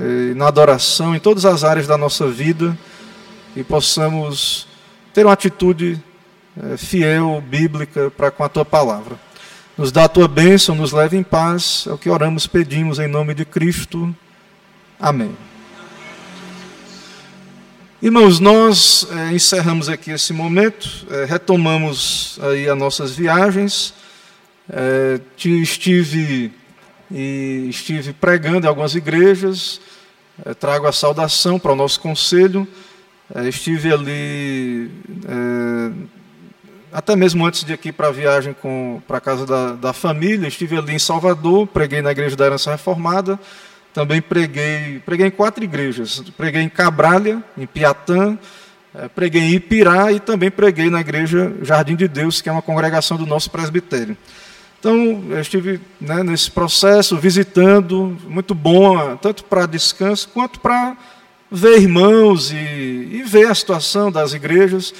eh, 0.00 0.34
na 0.34 0.48
adoração, 0.48 1.14
em 1.14 1.20
todas 1.20 1.44
as 1.44 1.62
áreas 1.62 1.86
da 1.86 1.96
nossa 1.96 2.26
vida 2.26 2.76
e 3.56 3.64
possamos 3.64 4.66
ter 5.12 5.26
uma 5.26 5.32
atitude 5.32 6.00
eh, 6.56 6.76
fiel, 6.76 7.42
bíblica 7.46 8.10
para 8.10 8.30
com 8.30 8.44
a 8.44 8.48
tua 8.48 8.64
palavra. 8.64 9.18
Nos 9.76 9.90
dá 9.90 10.04
a 10.04 10.08
tua 10.08 10.28
bênção, 10.28 10.74
nos 10.74 10.92
leve 10.92 11.16
em 11.16 11.22
paz, 11.22 11.84
é 11.88 11.92
o 11.92 11.98
que 11.98 12.10
oramos, 12.10 12.46
pedimos 12.46 12.98
em 12.98 13.08
nome 13.08 13.34
de 13.34 13.44
Cristo. 13.44 14.14
Amém. 14.98 15.36
Irmãos, 18.02 18.40
nós 18.40 19.06
é, 19.10 19.32
encerramos 19.32 19.88
aqui 19.88 20.10
esse 20.10 20.32
momento, 20.32 21.06
é, 21.10 21.24
retomamos 21.24 22.38
aí 22.42 22.68
as 22.68 22.78
nossas 22.78 23.12
viagens. 23.12 23.94
Estive, 25.36 26.52
e 27.10 27.66
estive 27.68 28.12
pregando 28.12 28.66
em 28.66 28.68
algumas 28.68 28.94
igrejas, 28.94 29.80
trago 30.60 30.86
a 30.86 30.92
saudação 30.92 31.58
para 31.58 31.72
o 31.72 31.76
nosso 31.76 31.98
conselho. 31.98 32.68
Estive 33.46 33.92
ali, 33.92 34.90
até 36.92 37.14
mesmo 37.14 37.46
antes 37.46 37.64
de 37.64 37.72
aqui 37.72 37.92
para 37.92 38.08
a 38.08 38.12
viagem 38.12 38.54
para 39.06 39.18
a 39.18 39.20
casa 39.20 39.46
da, 39.46 39.72
da 39.72 39.92
família, 39.92 40.48
estive 40.48 40.76
ali 40.76 40.94
em 40.94 40.98
Salvador, 40.98 41.66
preguei 41.66 42.02
na 42.02 42.10
igreja 42.10 42.36
da 42.36 42.46
Herança 42.46 42.72
Reformada. 42.72 43.38
Também 43.92 44.20
preguei, 44.20 45.00
preguei 45.04 45.26
em 45.26 45.30
quatro 45.30 45.64
igrejas. 45.64 46.22
Preguei 46.36 46.62
em 46.62 46.68
Cabralha, 46.68 47.42
em 47.58 47.66
Piatã, 47.66 48.38
eh, 48.94 49.08
preguei 49.08 49.42
em 49.42 49.54
Ipirá 49.54 50.12
e 50.12 50.20
também 50.20 50.50
preguei 50.50 50.88
na 50.88 51.00
igreja 51.00 51.52
Jardim 51.62 51.96
de 51.96 52.06
Deus, 52.06 52.40
que 52.40 52.48
é 52.48 52.52
uma 52.52 52.62
congregação 52.62 53.16
do 53.16 53.26
nosso 53.26 53.50
presbitério. 53.50 54.16
Então, 54.78 55.24
eu 55.28 55.40
estive 55.40 55.80
né, 56.00 56.22
nesse 56.22 56.50
processo, 56.50 57.18
visitando, 57.18 58.16
muito 58.26 58.54
bom, 58.54 59.16
tanto 59.16 59.44
para 59.44 59.66
descanso 59.66 60.28
quanto 60.32 60.58
para 60.60 60.96
ver 61.50 61.80
irmãos 61.80 62.52
e, 62.52 62.56
e, 62.56 63.22
ver 63.26 63.48
a 63.48 63.54
situação 63.54 64.10
das 64.10 64.32
igrejas. 64.32 64.94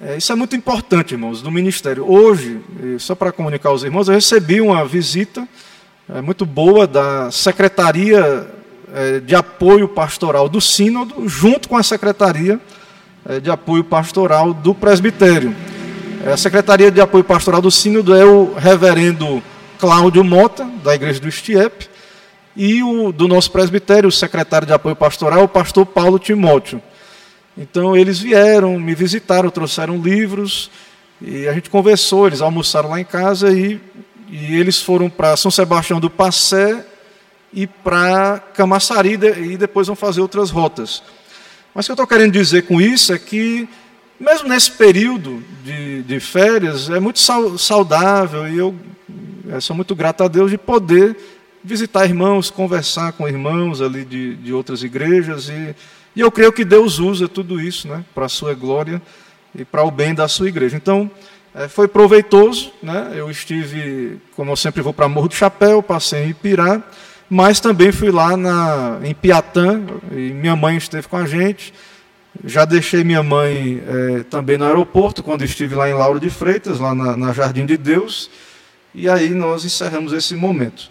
É, 0.00 0.16
isso 0.16 0.32
é 0.32 0.34
muito 0.34 0.54
importante, 0.54 1.12
irmãos, 1.12 1.40
do 1.40 1.50
ministério. 1.50 2.10
Hoje, 2.10 2.60
só 2.98 3.14
para 3.14 3.32
comunicar 3.32 3.70
aos 3.70 3.82
irmãos, 3.82 4.08
eu 4.08 4.14
recebi 4.14 4.60
uma 4.60 4.84
visita 4.84 5.46
é, 6.08 6.20
muito 6.20 6.44
boa 6.44 6.86
da 6.86 7.30
Secretaria 7.30 8.48
é, 8.94 9.20
de 9.20 9.34
Apoio 9.34 9.88
Pastoral 9.88 10.48
do 10.48 10.60
Sínodo, 10.60 11.28
junto 11.28 11.68
com 11.68 11.76
a 11.76 11.82
Secretaria 11.82 12.60
é, 13.24 13.40
de 13.40 13.50
Apoio 13.50 13.84
Pastoral 13.84 14.52
do 14.52 14.74
Presbitério. 14.74 15.54
É, 16.26 16.32
a 16.32 16.36
Secretaria 16.36 16.90
de 16.90 17.00
Apoio 17.00 17.24
Pastoral 17.24 17.62
do 17.62 17.70
Sínodo 17.70 18.14
é 18.14 18.24
o 18.24 18.54
reverendo 18.54 19.42
Cláudio 19.78 20.22
Mota, 20.22 20.68
da 20.84 20.94
Igreja 20.94 21.20
do 21.20 21.28
Estiep, 21.28 21.88
e 22.56 22.82
o 22.82 23.12
do 23.12 23.26
nosso 23.26 23.50
presbitério, 23.50 24.08
o 24.08 24.12
secretário 24.12 24.66
de 24.66 24.72
apoio 24.72 24.94
pastoral, 24.94 25.44
o 25.44 25.48
pastor 25.48 25.86
Paulo 25.86 26.18
Timóteo. 26.18 26.82
Então 27.56 27.96
eles 27.96 28.18
vieram, 28.18 28.78
me 28.78 28.94
visitaram, 28.94 29.50
trouxeram 29.50 30.00
livros, 30.00 30.70
E 31.20 31.46
a 31.46 31.52
gente 31.52 31.70
conversou, 31.70 32.26
eles 32.26 32.40
almoçaram 32.40 32.90
lá 32.90 33.00
em 33.00 33.04
casa 33.04 33.52
e, 33.52 33.80
e 34.28 34.56
eles 34.56 34.82
foram 34.82 35.08
para 35.08 35.36
São 35.36 35.50
Sebastião 35.50 36.00
do 36.00 36.10
Passé 36.10 36.84
e 37.52 37.66
para 37.66 38.40
Camaçari 38.54 39.12
e 39.12 39.56
depois 39.56 39.86
vão 39.86 39.94
fazer 39.94 40.20
outras 40.20 40.50
rotas. 40.50 41.02
Mas 41.74 41.84
o 41.84 41.88
que 41.88 41.90
eu 41.92 41.94
estou 41.94 42.06
querendo 42.06 42.32
dizer 42.32 42.62
com 42.62 42.80
isso 42.80 43.12
é 43.12 43.18
que, 43.18 43.68
mesmo 44.18 44.48
nesse 44.48 44.72
período 44.72 45.42
de, 45.64 46.02
de 46.02 46.18
férias, 46.18 46.90
é 46.90 46.98
muito 46.98 47.20
saudável 47.58 48.48
e 48.48 48.58
eu, 48.58 48.74
eu 49.48 49.60
sou 49.60 49.76
muito 49.76 49.94
grato 49.94 50.24
a 50.24 50.28
Deus 50.28 50.50
de 50.50 50.58
poder 50.58 51.16
visitar 51.64 52.04
irmãos, 52.04 52.50
conversar 52.50 53.12
com 53.12 53.28
irmãos 53.28 53.80
ali 53.80 54.04
de, 54.04 54.34
de 54.36 54.52
outras 54.52 54.82
igrejas 54.82 55.48
e, 55.48 55.74
e 56.14 56.20
eu 56.20 56.30
creio 56.30 56.52
que 56.52 56.64
Deus 56.64 56.98
usa 56.98 57.28
tudo 57.28 57.60
isso 57.60 57.88
né, 57.88 58.04
para 58.14 58.26
a 58.26 58.28
sua 58.28 58.54
glória 58.54 59.00
e 59.54 59.64
para 59.64 59.82
o 59.84 59.90
bem 59.90 60.14
da 60.14 60.26
sua 60.28 60.48
igreja. 60.48 60.76
Então, 60.76 61.10
é, 61.54 61.68
foi 61.68 61.86
proveitoso, 61.86 62.72
né? 62.82 63.12
eu 63.14 63.30
estive, 63.30 64.18
como 64.34 64.50
eu 64.50 64.56
sempre 64.56 64.80
vou 64.80 64.92
para 64.92 65.08
Morro 65.08 65.28
do 65.28 65.34
Chapéu, 65.34 65.82
passei 65.82 66.24
em 66.24 66.30
Ipirá, 66.30 66.82
mas 67.28 67.60
também 67.60 67.92
fui 67.92 68.10
lá 68.10 68.36
na, 68.36 68.98
em 69.02 69.14
Piatã, 69.14 69.82
e 70.10 70.32
minha 70.32 70.56
mãe 70.56 70.76
esteve 70.76 71.08
com 71.08 71.16
a 71.16 71.26
gente. 71.26 71.72
Já 72.44 72.64
deixei 72.64 73.04
minha 73.04 73.22
mãe 73.22 73.82
é, 73.86 74.22
também 74.24 74.56
no 74.56 74.64
aeroporto, 74.64 75.22
quando 75.22 75.44
estive 75.44 75.74
lá 75.74 75.88
em 75.88 75.94
Lauro 75.94 76.18
de 76.18 76.30
Freitas, 76.30 76.78
lá 76.78 76.94
na, 76.94 77.16
na 77.16 77.32
Jardim 77.32 77.66
de 77.66 77.76
Deus, 77.76 78.30
e 78.94 79.08
aí 79.08 79.30
nós 79.30 79.64
encerramos 79.64 80.12
esse 80.12 80.34
momento. 80.34 80.90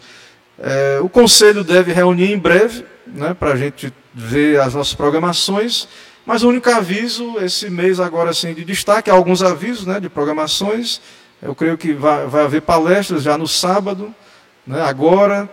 É, 0.63 0.99
o 1.01 1.09
conselho 1.09 1.63
deve 1.63 1.91
reunir 1.91 2.31
em 2.31 2.37
breve, 2.37 2.85
né, 3.07 3.33
para 3.33 3.53
a 3.53 3.55
gente 3.55 3.91
ver 4.13 4.59
as 4.59 4.75
nossas 4.75 4.93
programações, 4.93 5.87
mas 6.23 6.43
o 6.43 6.49
único 6.49 6.69
aviso, 6.69 7.39
esse 7.39 7.67
mês 7.67 7.99
agora 7.99 8.29
assim, 8.29 8.53
de 8.53 8.63
destaque, 8.63 9.09
há 9.09 9.13
alguns 9.13 9.41
avisos 9.41 9.87
né, 9.87 9.99
de 9.99 10.07
programações, 10.07 11.01
eu 11.41 11.55
creio 11.55 11.75
que 11.79 11.93
vai, 11.93 12.27
vai 12.27 12.43
haver 12.43 12.61
palestras 12.61 13.23
já 13.23 13.39
no 13.39 13.47
sábado, 13.47 14.13
né, 14.65 14.83
agora, 14.83 15.49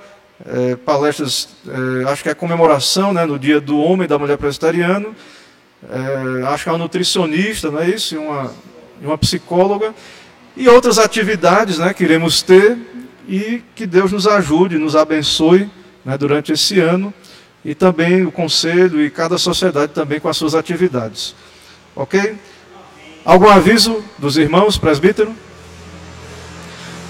é, 0.47 0.77
palestras, 0.77 1.49
é, 1.67 2.11
acho 2.11 2.23
que 2.23 2.29
é 2.29 2.35
comemoração 2.35 3.15
né, 3.15 3.25
no 3.25 3.39
dia 3.39 3.59
do 3.63 3.79
homem 3.79 4.05
e 4.05 4.09
da 4.09 4.19
mulher 4.19 4.37
presbiteriano. 4.37 5.17
É, 5.91 6.47
acho 6.49 6.65
que 6.65 6.69
é 6.69 6.73
uma 6.73 6.79
nutricionista, 6.79 7.71
não 7.71 7.81
é 7.81 7.89
isso? 7.89 8.15
E 8.15 8.19
uma, 8.19 8.53
uma 9.01 9.19
psicóloga. 9.19 9.95
E 10.57 10.69
outras 10.69 10.99
atividades 10.99 11.79
né, 11.79 11.95
que 11.95 12.05
iremos 12.05 12.43
ter 12.43 12.77
e 13.29 13.63
que 13.75 13.87
Deus 13.87 14.11
nos 14.11 14.27
ajude, 14.27 14.79
nos 14.79 14.97
abençoe 14.97 15.71
né, 16.05 16.17
durante 16.17 16.53
esse 16.53 16.81
ano. 16.81 17.13
E 17.65 17.75
também 17.75 18.25
o 18.25 18.33
conselho 18.33 19.05
e 19.05 19.11
cada 19.11 19.37
sociedade 19.37 19.93
também 19.93 20.19
com 20.19 20.29
as 20.29 20.37
suas 20.37 20.55
atividades. 20.55 21.35
Ok? 21.95 22.37
Algum 23.25 23.49
aviso 23.49 24.03
dos 24.17 24.39
irmãos, 24.39 24.79
presbítero? 24.79 25.35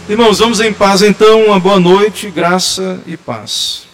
Irmãos, 0.09 0.39
vamos 0.39 0.59
em 0.61 0.73
paz 0.73 1.03
então, 1.03 1.45
uma 1.45 1.61
boa 1.61 1.79
noite, 1.79 2.31
graça 2.31 2.99
e 3.07 3.17
paz. 3.17 3.88